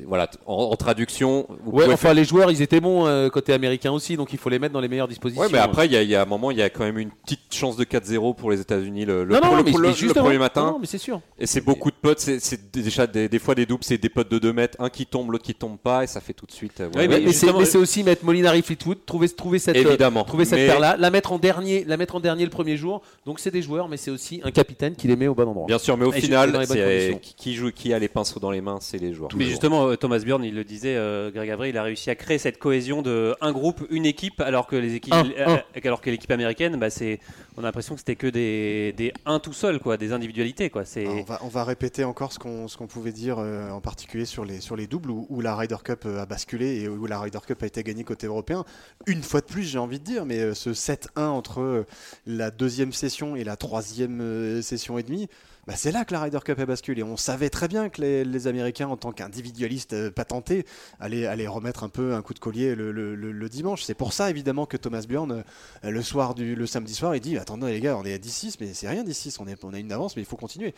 voilà, 0.07 0.29
en, 0.45 0.55
en 0.55 0.75
traduction, 0.75 1.47
Ouais, 1.65 1.91
enfin 1.91 2.13
les 2.13 2.23
joueurs 2.23 2.51
ils 2.51 2.61
étaient 2.61 2.79
bons 2.79 3.05
euh, 3.07 3.29
côté 3.29 3.53
américain 3.53 3.91
aussi, 3.91 4.15
donc 4.17 4.33
il 4.33 4.39
faut 4.39 4.49
les 4.49 4.59
mettre 4.59 4.73
dans 4.73 4.79
les 4.79 4.87
meilleures 4.87 5.07
dispositions. 5.07 5.43
Ouais, 5.43 5.49
mais 5.51 5.57
après, 5.59 5.85
il 5.87 5.91
y, 5.91 5.97
a- 5.97 6.01
il 6.03 6.09
y 6.09 6.15
a 6.15 6.21
un 6.21 6.25
moment, 6.25 6.51
il 6.51 6.57
y 6.57 6.61
a 6.61 6.69
quand 6.69 6.83
même 6.83 6.97
une 6.99 7.11
petite 7.11 7.53
chance 7.53 7.75
de 7.77 7.83
4-0 7.83 8.35
pour 8.35 8.51
les 8.51 8.59
États-Unis 8.61 9.05
le, 9.05 9.23
le, 9.23 9.33
non, 9.35 9.41
non, 9.41 9.55
le- 9.57 10.13
premier 10.13 10.37
matin. 10.37 10.71
non, 10.71 10.79
mais 10.79 10.87
c'est 10.87 10.97
sûr. 10.97 11.21
Et 11.39 11.45
c'est 11.45 11.61
beaucoup 11.61 11.89
de 11.91 11.95
potes, 11.95 12.19
c'est- 12.19 12.71
déjà 12.71 13.07
des, 13.07 13.29
des 13.29 13.39
fois 13.39 13.55
des 13.55 13.65
doubles, 13.65 13.83
c'est 13.83 13.97
des 13.97 14.09
potes 14.09 14.29
de 14.31 14.39
2 14.39 14.53
mètres, 14.53 14.77
un 14.79 14.89
qui 14.89 15.05
tombe, 15.05 15.31
l'autre 15.31 15.43
qui 15.43 15.53
tombe 15.55 15.77
pas, 15.77 16.03
et 16.03 16.07
ça 16.07 16.21
fait 16.21 16.33
tout 16.33 16.45
de 16.45 16.51
suite. 16.51 16.81
euh, 16.81 16.89
ouais, 16.95 17.07
mais 17.07 17.31
c'est 17.33 17.77
aussi 17.77 18.03
mettre 18.03 18.23
Molinari 18.25 18.61
Fleetwood, 18.61 19.05
trouver, 19.05 19.29
trouver 19.29 19.59
cette, 19.59 19.75
euh, 19.77 20.23
trouver 20.25 20.45
cette 20.45 20.59
Mais- 20.59 20.67
paire-là, 20.67 20.95
la 20.97 21.09
mettre 21.11 21.31
en 21.31 21.37
dernier, 21.39 21.83
la 21.85 21.97
mettre 21.97 22.15
en 22.15 22.19
dernier 22.19 22.43
le 22.43 22.49
premier 22.49 22.77
jour. 22.77 23.01
Donc 23.25 23.39
c'est 23.39 23.51
des 23.51 23.61
joueurs, 23.61 23.87
mais 23.89 23.97
c'est 23.97 24.11
aussi 24.11 24.41
un 24.43 24.51
capitaine 24.51 24.95
qui 24.95 25.07
les 25.07 25.15
met 25.15 25.27
au 25.27 25.34
bon 25.35 25.47
endroit. 25.47 25.67
Bien 25.67 25.77
sûr, 25.77 25.97
mais 25.97 26.05
au 26.05 26.11
Et 26.13 26.19
final, 26.21 26.65
c'est- 26.65 27.19
qui, 27.37 27.53
joue, 27.53 27.71
qui 27.71 27.93
a 27.93 27.99
les 27.99 28.07
pinceaux 28.07 28.39
dans 28.39 28.51
les 28.51 28.61
mains, 28.61 28.77
c'est 28.81 28.97
les 28.97 29.13
joueurs. 29.13 29.29
Mais 29.35 29.45
justement, 29.45 29.87
euh, 29.87 29.95
Thomas 29.95 30.19
Bjorn, 30.19 30.43
il 30.43 30.55
le 30.55 30.63
disait, 30.63 30.95
euh, 30.95 31.29
Greg 31.31 31.49
Avray, 31.51 31.69
il 31.69 31.77
a 31.77 31.83
réussi 31.83 32.09
à 32.09 32.15
créer 32.15 32.37
cette 32.37 32.57
cohésion 32.57 33.01
de 33.01 33.35
un 33.41 33.51
groupe, 33.51 33.85
une 33.89 34.05
équipe, 34.05 34.41
alors 34.41 34.65
que 34.67 34.75
les 34.75 34.95
équipes, 34.95 35.13
Un, 35.13 35.25
euh, 35.37 35.57
alors 35.83 36.01
que 36.01 36.09
l'équipe 36.09 36.31
américaine, 36.31 36.77
bah, 36.77 36.89
c'est, 36.89 37.19
on 37.57 37.61
a 37.61 37.63
l'impression 37.63 37.95
que 37.95 37.99
c'était 37.99 38.15
que 38.15 38.27
des, 38.27 38.93
des 38.97 39.13
un 39.25 39.39
tout 39.39 39.53
seul, 39.53 39.79
quoi, 39.79 39.97
des 39.97 40.11
individualités, 40.11 40.69
quoi. 40.69 40.83
Ah, 41.29 41.39
on, 41.41 41.47
va, 41.47 41.63
répéter 41.63 42.03
encore 42.03 42.33
ce 42.33 42.39
qu'on 42.39 42.87
pouvait 42.87 43.11
dire 43.11 43.37
euh, 43.39 43.69
en 43.69 43.81
particulier 43.81 44.25
sur 44.25 44.43
les, 44.45 44.59
sur 44.59 44.75
les 44.75 44.87
doubles 44.87 45.11
où, 45.11 45.41
la 45.41 45.55
Ryder 45.55 45.77
Cup 45.83 46.03
euh, 46.05 46.21
a 46.21 46.25
basculé 46.25 46.81
et 46.81 46.89
où 46.89 47.05
la 47.05 47.19
Ryder 47.19 47.39
Cup 47.45 47.63
a 47.63 47.65
été 47.65 47.83
gagnée 47.83 48.03
côté 48.03 48.27
européen. 48.27 48.65
Une 49.07 49.23
fois 49.23 49.41
de 49.41 49.45
plus, 49.45 49.63
j'ai 49.63 49.77
envie 49.77 49.99
de 49.99 50.03
dire, 50.03 50.25
mais 50.25 50.39
euh, 50.39 50.53
ce 50.53 50.71
7-1 50.71 51.21
entre 51.27 51.85
la 52.25 52.51
deuxième 52.51 52.91
session 52.91 53.35
et 53.35 53.43
la 53.43 53.55
troisième 53.55 54.61
session 54.61 54.97
et 54.97 55.03
demie, 55.03 55.29
bah, 55.67 55.73
c'est 55.75 55.91
là 55.91 56.05
que 56.05 56.13
la 56.13 56.21
Ryder 56.21 56.39
Cup 56.43 56.59
a 56.59 56.65
basculé. 56.65 57.01
On 57.01 57.17
savait 57.17 57.49
très 57.49 57.67
bien 57.67 57.89
que 57.89 58.01
les, 58.01 58.47
Américains, 58.47 58.87
en 58.87 58.97
tant 58.97 59.11
qu'individualistes 59.11 59.93
euh, 59.93 60.11
patentés, 60.11 60.65
allaient, 60.99 61.47
remettre 61.47 61.83
un 61.83 61.89
peu 61.89 62.13
un 62.13 62.21
coup 62.21 62.33
de 62.33 62.39
collier 62.39 62.75
le, 62.75 63.49
dimanche. 63.49 63.83
C'est 63.83 63.95
pour 63.95 64.13
ça, 64.13 64.29
évidemment, 64.29 64.65
que 64.65 64.77
Thomas 64.77 65.05
Bjorn, 65.07 65.31
euh, 65.31 65.43
le 65.89 66.01
soir 66.01 66.35
du 66.35 66.67
samedi 66.67 66.93
soir, 66.93 67.15
il 67.15 67.21
dit 67.21 67.37
Attendez, 67.37 67.71
les 67.71 67.79
gars, 67.79 67.97
on 67.97 68.05
est 68.05 68.13
à 68.13 68.17
10-6, 68.17 68.57
mais 68.59 68.73
c'est 68.73 68.87
rien 68.87 69.03
10-6, 69.03 69.37
on, 69.39 69.67
on 69.67 69.73
a 69.73 69.79
une 69.79 69.91
avance, 69.91 70.15
mais 70.15 70.21
il 70.21 70.25
faut 70.25 70.37
continuer. 70.37 70.73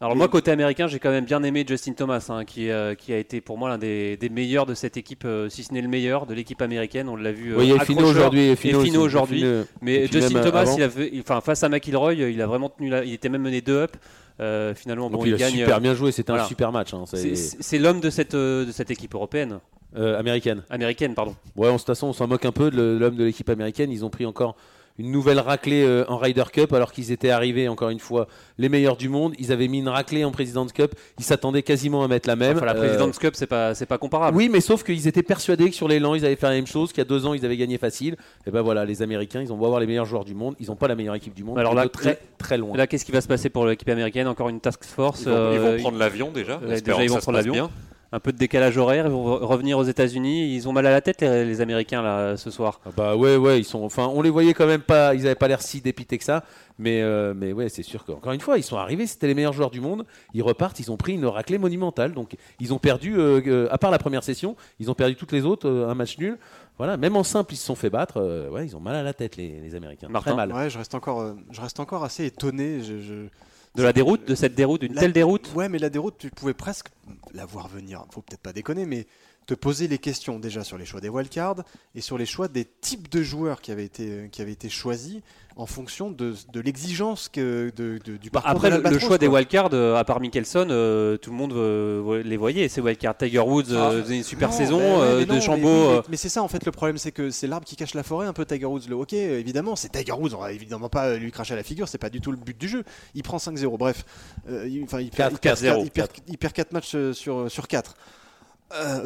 Alors 0.00 0.16
moi 0.16 0.28
côté 0.28 0.50
américain 0.50 0.86
j'ai 0.88 0.98
quand 0.98 1.10
même 1.10 1.24
bien 1.24 1.42
aimé 1.44 1.64
Justin 1.66 1.92
Thomas 1.92 2.26
hein, 2.28 2.44
qui, 2.44 2.68
euh, 2.70 2.94
qui 2.94 3.12
a 3.12 3.18
été 3.18 3.40
pour 3.40 3.58
moi 3.58 3.68
l'un 3.68 3.78
des, 3.78 4.16
des 4.16 4.28
meilleurs 4.28 4.66
de 4.66 4.74
cette 4.74 4.96
équipe, 4.96 5.24
euh, 5.24 5.48
si 5.48 5.62
ce 5.62 5.72
n'est 5.72 5.80
le 5.82 5.88
meilleur 5.88 6.26
de 6.26 6.34
l'équipe 6.34 6.60
américaine, 6.62 7.08
on 7.08 7.16
l'a 7.16 7.32
vu 7.32 7.52
euh, 7.54 7.58
Oui, 7.58 7.68
il 7.68 7.74
y 7.74 7.78
a 7.78 7.84
Fino 7.84 8.04
aujourd'hui. 8.04 8.40
Et 8.48 8.56
Fino, 8.56 9.00
aujourd'hui. 9.00 9.44
Mais 9.80 10.06
Justin 10.08 10.42
Thomas, 10.42 10.74
il 10.76 10.82
avait, 10.82 11.10
il- 11.12 11.20
enfin, 11.20 11.40
face 11.40 11.62
à 11.62 11.68
McIlroy, 11.68 12.14
il 12.14 12.42
a 12.42 12.46
vraiment 12.46 12.68
tenu 12.70 12.88
la, 12.90 13.04
il 13.04 13.12
était 13.12 13.28
même 13.28 13.42
mené 13.42 13.60
2 13.60 13.72
up. 13.76 13.96
Euh, 14.40 14.74
finalement, 14.74 15.10
Donc 15.10 15.20
bon, 15.20 15.26
il, 15.26 15.30
il 15.30 15.34
a 15.34 15.38
gagne. 15.38 15.52
super 15.54 15.80
bien 15.80 15.94
joué, 15.94 16.10
c'était 16.10 16.32
voilà. 16.32 16.44
un 16.44 16.48
super 16.48 16.72
match. 16.72 16.92
hein, 16.92 17.04
c'est 17.06 17.78
l'homme 17.78 18.00
de 18.00 18.10
cette, 18.10 18.34
euh, 18.34 18.64
de 18.64 18.72
cette 18.72 18.90
équipe 18.90 19.14
européenne, 19.14 19.60
euh, 19.96 20.18
américaine. 20.18 20.64
américaine, 20.70 21.14
pardon. 21.14 21.36
Ouais, 21.54 21.68
en 21.68 21.76
toute 21.76 21.86
façon, 21.86 22.08
on 22.08 22.12
s'en 22.12 22.26
moque 22.26 22.44
un 22.44 22.50
peu 22.50 22.72
de 22.72 22.82
l'homme 23.00 23.14
de 23.14 23.22
l'équipe 23.24 23.48
américaine. 23.48 23.92
Ils 23.92 24.04
ont 24.04 24.10
pris 24.10 24.26
encore 24.26 24.56
une 24.96 25.10
nouvelle 25.10 25.40
raclée 25.40 25.82
euh, 25.82 26.04
en 26.08 26.18
Ryder 26.18 26.44
Cup 26.52 26.72
alors 26.72 26.92
qu'ils 26.92 27.10
étaient 27.10 27.30
arrivés, 27.30 27.66
encore 27.68 27.88
une 27.90 27.98
fois, 27.98 28.28
les 28.58 28.68
meilleurs 28.68 28.96
du 28.96 29.08
monde. 29.08 29.34
Ils 29.38 29.50
avaient 29.50 29.66
mis 29.66 29.78
une 29.80 29.88
raclée 29.88 30.24
en 30.24 30.30
President's 30.30 30.72
Cup. 30.72 30.94
Ils 31.18 31.24
s'attendaient 31.24 31.62
quasiment 31.64 32.04
à 32.04 32.08
mettre 32.08 32.28
la 32.28 32.36
même. 32.36 32.56
Enfin, 32.56 32.66
la 32.66 32.76
Euh, 32.76 32.78
President's 32.86 33.18
Cup, 33.18 33.34
c'est 33.34 33.48
pas, 33.48 33.74
c'est 33.74 33.86
pas 33.86 33.98
comparable. 33.98 34.36
Oui, 34.36 34.48
mais 34.48 34.60
sauf 34.60 34.84
qu'ils 34.84 35.08
étaient 35.08 35.24
persuadés 35.24 35.68
que 35.70 35.74
sur 35.74 35.88
l'élan, 35.88 36.14
ils 36.14 36.24
avaient 36.24 36.36
fait 36.36 36.46
la 36.46 36.52
même 36.54 36.66
chose, 36.66 36.90
qu'il 36.90 36.98
y 36.98 37.02
a 37.02 37.04
deux 37.06 37.26
ans, 37.26 37.34
ils 37.34 37.44
avaient 37.44 37.56
gagné 37.56 37.76
facile. 37.76 38.16
Et 38.46 38.50
ben 38.52 38.62
voilà, 38.62 38.84
les 38.84 39.02
Américains, 39.02 39.40
ils 39.42 39.52
ont 39.52 39.56
beau 39.56 39.64
avoir 39.64 39.80
les 39.80 39.86
meilleurs 39.86 40.06
joueurs 40.06 40.24
du 40.24 40.34
monde, 40.34 40.54
ils 40.60 40.68
n'ont 40.68 40.76
pas 40.76 40.86
la 40.86 40.94
meilleure 40.94 41.16
équipe 41.16 41.34
du 41.34 41.42
monde. 41.42 41.58
Alors 41.58 41.74
là, 41.74 41.88
très 41.88 42.20
très 42.38 42.56
loin. 42.56 42.76
Là, 42.76 42.86
qu'est-ce 42.86 43.04
qui 43.04 43.12
va 43.12 43.20
se 43.20 43.28
passer 43.28 43.48
pour 43.48 43.66
l'équipe 43.66 43.88
américaine? 43.88 44.28
Encore 44.28 44.48
une 44.48 44.60
task 44.60 44.84
force. 44.84 45.22
Ils 45.22 45.28
vont, 45.30 45.52
ils 45.52 45.58
vont 45.58 45.66
euh, 45.66 45.78
prendre 45.78 45.98
l'avion 45.98 46.30
déjà. 46.30 46.58
Déjà, 46.58 47.02
ils 47.02 47.10
vont 47.10 47.18
prendre 47.18 47.38
l'avion. 47.38 47.68
Un 48.14 48.20
peu 48.20 48.32
de 48.32 48.38
décalage 48.38 48.78
horaire. 48.78 49.06
Ils 49.06 49.12
vont 49.12 49.26
re- 49.36 49.44
revenir 49.44 49.76
aux 49.78 49.82
États-Unis. 49.84 50.54
Ils 50.54 50.68
ont 50.68 50.72
mal 50.72 50.86
à 50.86 50.90
la 50.90 51.00
tête, 51.00 51.20
les, 51.20 51.44
les 51.44 51.60
Américains, 51.60 52.00
là, 52.02 52.36
ce 52.36 52.50
soir. 52.50 52.80
Ah 52.86 52.90
bah 52.96 53.16
ouais, 53.16 53.36
ouais, 53.36 53.58
ils 53.60 53.64
sont. 53.64 53.82
Enfin, 53.82 54.06
on 54.06 54.22
les 54.22 54.30
voyait 54.30 54.54
quand 54.54 54.66
même 54.66 54.82
pas. 54.82 55.14
Ils 55.14 55.26
avaient 55.26 55.34
pas 55.34 55.48
l'air 55.48 55.60
si 55.62 55.80
dépités 55.80 56.16
que 56.18 56.24
ça. 56.24 56.44
Mais, 56.78 57.02
euh, 57.02 57.34
mais 57.36 57.52
ouais, 57.52 57.68
c'est 57.68 57.82
sûr 57.82 58.04
qu'encore 58.04 58.32
une 58.32 58.40
fois, 58.40 58.58
ils 58.58 58.62
sont 58.62 58.76
arrivés. 58.76 59.06
C'était 59.06 59.26
les 59.26 59.34
meilleurs 59.34 59.52
joueurs 59.52 59.70
du 59.70 59.80
monde. 59.80 60.04
Ils 60.32 60.42
repartent. 60.42 60.80
Ils 60.80 60.90
ont 60.92 60.96
pris 60.96 61.14
une 61.14 61.26
raclée 61.26 61.58
monumentale. 61.58 62.12
Donc, 62.14 62.36
ils 62.60 62.72
ont 62.72 62.78
perdu. 62.78 63.16
euh, 63.18 63.40
euh, 63.46 63.68
à 63.70 63.78
part 63.78 63.90
la 63.90 63.98
première 63.98 64.22
session, 64.24 64.56
ils 64.80 64.90
ont 64.90 64.94
perdu 64.94 65.16
toutes 65.16 65.32
les 65.32 65.44
autres. 65.44 65.68
euh, 65.68 65.88
un 65.88 65.94
match 65.94 66.18
nul. 66.18 66.38
Voilà. 66.78 66.96
Même 66.96 67.16
en 67.16 67.22
simple, 67.24 67.52
ils 67.54 67.56
se 67.56 67.66
sont 67.66 67.74
fait 67.76 67.90
battre. 67.90 68.14
euh, 68.18 68.48
ouais, 68.50 68.64
ils 68.66 68.76
ont 68.76 68.80
mal 68.80 68.94
à 68.96 69.02
la 69.02 69.12
tête 69.12 69.36
les, 69.36 69.60
les 69.60 69.74
Américains. 69.74 70.08
Martin 70.08 70.32
Très 70.32 70.36
mal. 70.46 70.52
Ouais, 70.52 70.70
je 70.70 70.78
reste 70.78 70.94
encore, 70.94 71.20
euh, 71.20 71.34
je 71.50 71.60
reste 71.60 71.78
encore 71.80 72.04
assez 72.04 72.26
étonné. 72.26 72.80
Je, 72.82 72.98
je- 73.00 73.28
De 73.74 73.82
la 73.82 73.92
déroute, 73.92 74.26
de 74.28 74.34
cette 74.36 74.54
déroute, 74.54 74.82
d'une 74.82 74.94
La- 74.94 75.00
telle 75.00 75.12
déroute. 75.12 75.50
Ouais, 75.54 75.68
mais 75.68 75.78
la 75.78 75.90
déroute, 75.90 76.14
tu 76.18 76.30
pouvais 76.30 76.54
presque 76.54 76.88
la 77.32 77.44
voir 77.44 77.66
venir. 77.68 78.04
Faut 78.12 78.22
peut-être 78.22 78.40
pas 78.40 78.52
déconner, 78.52 78.86
mais 78.86 79.06
te 79.46 79.54
poser 79.54 79.88
les 79.88 79.98
questions 79.98 80.38
déjà 80.38 80.64
sur 80.64 80.78
les 80.78 80.86
choix 80.86 81.00
des 81.00 81.08
wildcards 81.08 81.62
et 81.94 82.00
sur 82.00 82.16
les 82.18 82.26
choix 82.26 82.48
des 82.48 82.64
types 82.64 83.10
de 83.10 83.22
joueurs 83.22 83.60
qui 83.60 83.72
avaient 83.72 83.84
été, 83.84 84.28
qui 84.32 84.40
avaient 84.42 84.52
été 84.52 84.68
choisis 84.70 85.20
en 85.56 85.66
fonction 85.66 86.10
de, 86.10 86.34
de 86.52 86.60
l'exigence 86.60 87.28
que 87.28 87.70
de, 87.76 87.98
de- 88.04 88.16
du 88.16 88.30
parcours 88.30 88.50
Après, 88.50 88.70
de 88.72 88.88
le, 88.88 88.98
choix 88.98 89.18
des 89.18 89.28
wildcards, 89.28 89.70
euh, 89.72 89.94
à 89.94 90.02
part 90.02 90.18
Mickelson, 90.20 90.66
euh, 90.70 91.16
tout 91.16 91.30
le 91.30 91.36
monde 91.36 91.52
euh, 91.52 92.22
les 92.24 92.36
voyait. 92.36 92.68
Ces 92.68 92.80
wildcards, 92.80 93.18
Tiger 93.18 93.38
Woods, 93.38 93.66
faisait 93.66 94.16
une 94.16 94.22
super 94.24 94.48
Non, 94.50 94.56
saison, 94.56 94.78
ben 94.78 95.18
mais 95.18 95.26
non, 95.26 95.34
de 95.36 95.40
Chambaud. 95.40 95.90
mais, 95.96 96.00
mais 96.08 96.16
c'est 96.16 96.28
ça 96.28 96.42
en 96.42 96.48
fait 96.48 96.64
le 96.66 96.72
problème, 96.72 96.98
c'est 96.98 97.12
que 97.12 97.30
c'est 97.30 97.46
l'arbre 97.46 97.66
qui 97.66 97.76
cache 97.76 97.94
la 97.94 98.02
forêt, 98.02 98.26
un 98.26 98.32
peu 98.32 98.44
Tiger 98.44 98.64
Woods. 98.66 98.88
Le 98.88 98.96
hockey, 98.96 99.38
évidemment, 99.38 99.76
c'est 99.76 99.90
Tiger 99.90 100.12
Woods. 100.12 100.34
On 100.34 100.40
va 100.40 100.50
évidemment 100.52 100.88
pas 100.88 101.14
lui 101.16 101.30
cracher 101.30 101.52
à 101.54 101.56
la 101.56 101.62
figure, 101.62 101.86
c'est 101.86 101.98
pas 101.98 102.10
du 102.10 102.20
tout 102.20 102.32
le 102.32 102.36
but 102.36 102.58
du 102.58 102.66
jeu. 102.66 102.82
Il 103.14 103.22
prend 103.22 103.36
5-0. 103.36 103.76
Bref, 103.78 104.04
il, 104.48 104.78
il 104.78 104.86
perd, 104.86 105.02
il 105.02 105.10
perd 105.10 105.34
4-0, 105.34 105.38
quatre- 105.38 105.80
il 105.84 105.90
perd- 105.92 106.10
il 106.28 106.38
perd 106.38 106.52
4 106.52 106.72
matchs 106.72 106.96
sur, 107.12 107.48
sur 107.50 107.68
4. 107.68 107.94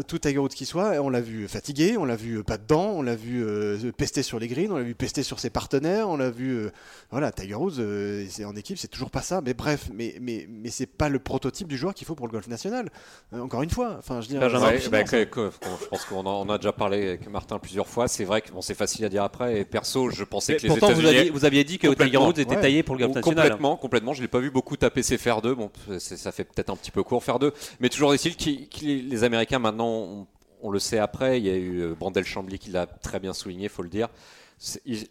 Tout 0.07 0.19
Tiger 0.19 0.39
Woods 0.39 0.49
qui 0.51 0.67
soit, 0.67 0.93
on 1.01 1.11
l'a 1.11 1.21
vu 1.21 1.47
fatigué, 1.49 1.97
on 1.97 2.05
l'a 2.05 2.17
vu 2.17 2.39
euh, 2.39 2.43
pas 2.43 2.57
dedans, 2.59 2.93
on 2.97 3.03
l'a 3.03 3.15
vu 3.17 3.45
euh, 3.45 3.77
pester 3.97 4.23
sur 4.23 4.39
les 4.39 4.49
greens, 4.49 4.71
on 4.73 4.77
l'a 4.77 4.83
vu 4.83 4.95
pester 4.95 5.23
sur 5.23 5.39
ses 5.41 5.51
partenaires, 5.51 6.09
on 6.09 6.17
l'a 6.17 6.31
vu, 6.31 6.53
euh, 6.57 6.71
voilà, 7.11 7.33
Tiger 7.33 7.55
Woods, 7.55 7.79
euh, 7.79 8.25
c'est 8.31 8.45
en 8.45 8.55
équipe, 8.57 8.79
c'est 8.79 8.89
toujours 8.89 9.11
pas 9.11 9.23
ça, 9.23 9.41
mais 9.45 9.55
bref, 9.55 9.89
mais 9.93 10.17
mais 10.21 10.47
mais 10.49 10.71
c'est 10.71 10.87
pas 10.87 11.09
le 11.09 11.19
prototype 11.19 11.69
du 11.69 11.77
joueur 11.77 11.95
qu'il 11.95 12.07
faut 12.07 12.15
pour 12.15 12.27
le 12.27 12.33
golf 12.33 12.49
national. 12.49 12.89
Euh, 13.35 13.41
encore 13.41 13.63
une 13.63 13.71
fois, 13.71 13.97
enfin, 13.99 14.21
je 14.21 14.27
veux 14.27 14.33
dire, 14.33 14.41
Benjamin, 14.41 14.69
c'est 14.79 14.85
Ouais, 14.85 14.91
bah, 14.91 15.05
que- 15.05 15.25
que- 15.25 15.51
je 15.83 15.87
pense 15.87 16.05
qu'on 16.05 16.25
en- 16.27 16.49
a 16.49 16.59
déjà 16.59 16.73
parlé 16.73 17.09
avec 17.09 17.29
Martin 17.31 17.59
plusieurs 17.59 17.87
fois. 17.87 18.09
C'est 18.09 18.25
vrai 18.25 18.41
que 18.41 18.51
bon, 18.51 18.61
c'est 18.63 18.75
facile 18.75 19.05
à 19.05 19.09
dire 19.09 19.23
après. 19.23 19.61
Et 19.61 19.65
perso, 19.65 20.11
je 20.11 20.25
pensais 20.25 20.57
que 20.57 20.63
les 20.63 20.69
Pourtant, 20.69 20.87
vous 20.93 21.01
États-Unis 21.01 21.19
aviez, 21.19 21.31
vous 21.31 21.45
aviez 21.45 21.65
dit 21.65 21.79
que 21.79 21.89
Tiger 21.95 22.17
Woods 22.17 22.39
était 22.39 22.55
ouais. 22.57 22.61
taillé 22.61 22.83
pour 22.83 22.95
le 22.97 23.01
golf 23.05 23.15
national. 23.17 23.43
Complètement, 23.49 23.77
complètement. 23.77 24.13
Je 24.15 24.23
l'ai 24.23 24.29
pas 24.29 24.39
vu 24.41 24.51
beaucoup 24.51 24.77
taper 24.77 25.03
ses 25.03 25.19
fer 25.19 25.43
2. 25.43 25.55
Bon, 25.55 25.71
ça 25.99 26.33
fait 26.33 26.45
peut-être 26.45 26.71
un 26.71 26.77
petit 26.77 26.91
peu 26.91 27.03
court 27.03 27.23
faire 27.23 27.39
2. 27.39 27.53
Mais 27.81 27.89
toujours 27.89 28.15
est-il 28.15 28.37
que 28.37 28.85
les 28.85 29.25
Américains 29.25 29.58
maintenant, 29.59 30.27
on, 30.63 30.71
le 30.71 30.79
sait 30.79 30.99
après, 30.99 31.39
il 31.39 31.47
y 31.47 31.51
a 31.51 31.57
eu 31.57 31.81
euh, 31.81 31.95
Brandel 31.95 32.25
Chambly 32.25 32.59
qui 32.59 32.71
l'a 32.71 32.87
très 32.87 33.21
bien 33.21 33.33
souligné, 33.33 33.69
faut 33.69 33.83
le 33.83 33.89
dire. 33.89 34.09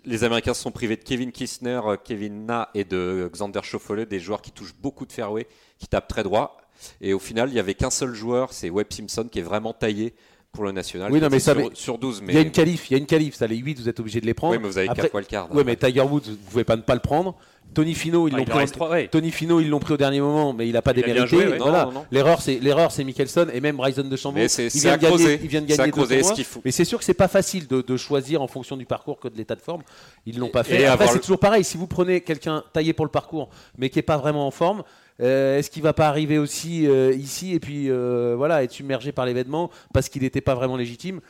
Les 0.03 0.23
Américains 0.25 0.53
se 0.53 0.61
sont 0.61 0.71
privés 0.71 0.97
de 0.97 1.03
Kevin 1.03 1.31
Kistner, 1.31 1.79
euh, 1.85 1.95
Kevin 2.01 2.45
Na 2.45 2.69
et 2.73 2.83
de 2.83 3.29
Xander 3.31 3.61
Schauffele, 3.63 4.05
des 4.05 4.19
joueurs 4.19 4.41
qui 4.41 4.51
touchent 4.51 4.75
beaucoup 4.75 5.05
de 5.05 5.11
fairway, 5.11 5.47
qui 5.79 5.87
tapent 5.87 6.07
très 6.07 6.23
droit. 6.23 6.57
Et 7.01 7.13
au 7.13 7.19
final, 7.19 7.49
il 7.49 7.55
y 7.55 7.59
avait 7.59 7.73
qu'un 7.73 7.89
seul 7.89 8.13
joueur, 8.13 8.53
c'est 8.53 8.69
Webb 8.69 8.91
Simpson, 8.91 9.27
qui 9.31 9.39
est 9.39 9.43
vraiment 9.43 9.73
taillé 9.73 10.13
pour 10.51 10.63
le 10.63 10.71
national. 10.71 11.11
Oui, 11.11 11.21
non, 11.21 11.27
mais 11.29 11.39
ça, 11.39 11.53
sur, 11.53 11.61
mais 11.61 11.69
sur 11.73 11.97
12. 11.97 12.21
Mais, 12.23 12.33
Il 12.33 12.35
y 12.35 12.39
a 12.39 12.41
une 12.41 12.51
qualif, 12.51 12.89
il 12.89 12.93
y 12.93 12.95
a 12.95 12.99
une 12.99 13.05
qualif. 13.05 13.35
Ça, 13.35 13.47
les 13.47 13.57
8, 13.57 13.79
vous 13.79 13.89
êtes 13.89 13.99
obligés 13.99 14.21
de 14.21 14.25
les 14.25 14.33
prendre. 14.33 14.53
oui, 14.55 14.59
mais 14.61 14.67
vous 14.67 14.77
avez 14.77 14.89
Après- 14.89 15.03
4 15.03 15.15
wildcards. 15.15 15.53
Ouais, 15.55 15.63
mais 15.63 15.75
Tiger 15.75 16.01
Woods, 16.01 16.21
vous 16.27 16.35
pouvez 16.49 16.63
pas 16.63 16.75
ne 16.75 16.81
pas 16.81 16.95
le 16.95 16.99
prendre. 16.99 17.35
Tony 17.73 17.93
Fino, 17.93 18.27
ils 18.29 18.33
Ah, 18.33 18.37
l'ont 18.37 18.45
pris. 18.45 18.53
en- 18.53 18.57
reste 18.57 18.73
trois, 18.75 18.89
ouais. 18.89 19.09
Tony 19.09 19.29
Fino, 19.29 19.59
ils 19.59 19.67
l'ont 19.69 19.79
pris 19.79 19.93
au 19.93 19.97
dernier 19.97 20.21
moment, 20.21 20.53
mais 20.53 20.67
il 20.67 20.71
n'a 20.73 20.81
pas 20.81 20.93
Il 20.95 21.01
démérité. 21.03 21.27
joué, 21.27 21.47
ouais. 21.47 21.57
Voilà. 21.57 21.83
Non, 21.83 21.91
non, 21.91 21.99
non. 21.99 22.05
L'erreur, 22.11 22.41
c'est 22.41 22.59
l'erreur, 22.59 22.91
c'est 22.93 23.03
Mickelson 23.03 23.47
et 23.53 23.59
même 23.59 23.75
Bryson 23.75 24.03
de 24.05 24.15
Chambon. 24.15 24.39
Mais 24.39 24.47
c'est- 24.47 24.73
il 24.73 24.79
vient 24.81 24.95
de 24.97 25.01
gagner, 25.01 25.39
il 25.43 25.47
vient 25.49 25.61
de 25.61 25.65
gagner 25.67 25.91
deux 25.91 26.43
faut. 26.43 26.61
Mais 26.63 26.71
c'est 26.71 26.85
sûr 26.85 26.97
que 26.97 27.03
c'est 27.03 27.13
pas 27.13 27.27
facile 27.27 27.67
de, 27.67 27.81
de 27.81 27.97
choisir 27.97 28.41
en 28.41 28.47
fonction 28.47 28.77
du 28.77 28.85
parcours 28.85 29.19
que 29.19 29.27
de 29.27 29.35
l'état 29.37 29.55
de 29.55 29.61
forme. 29.61 29.83
Ils 30.25 30.39
l'ont 30.39 30.47
pas 30.49 30.61
Et 30.61 30.63
fait. 30.63 30.85
Après, 30.85 31.07
c'est 31.07 31.15
le- 31.15 31.19
toujours 31.19 31.39
pareil. 31.39 31.65
Si 31.65 31.77
vous 31.77 31.87
prenez 31.87 32.21
quelqu'un 32.21 32.63
taillé 32.71 32.93
pour 32.93 33.05
le 33.05 33.11
parcours, 33.11 33.49
mais 33.77 33.89
qui 33.89 33.99
est 33.99 34.03
pas 34.03 34.17
vraiment 34.17 34.47
en 34.47 34.51
forme. 34.51 34.83
Euh, 35.21 35.57
Est-ce 35.57 35.69
qu'il 35.69 35.83
va 35.83 35.93
pas 35.93 36.07
arriver 36.07 36.37
aussi 36.37 36.87
euh, 36.87 37.13
ici 37.13 37.53
et 37.53 37.59
puis 37.59 37.89
euh, 37.89 38.35
voilà 38.37 38.63
être 38.63 38.71
submergé 38.71 39.11
par 39.11 39.25
l'événement 39.25 39.71
parce 39.93 40.09
qu'il 40.09 40.21
n'était 40.21 40.41
pas 40.41 40.55
vraiment 40.55 40.77
légitime? 40.77 41.21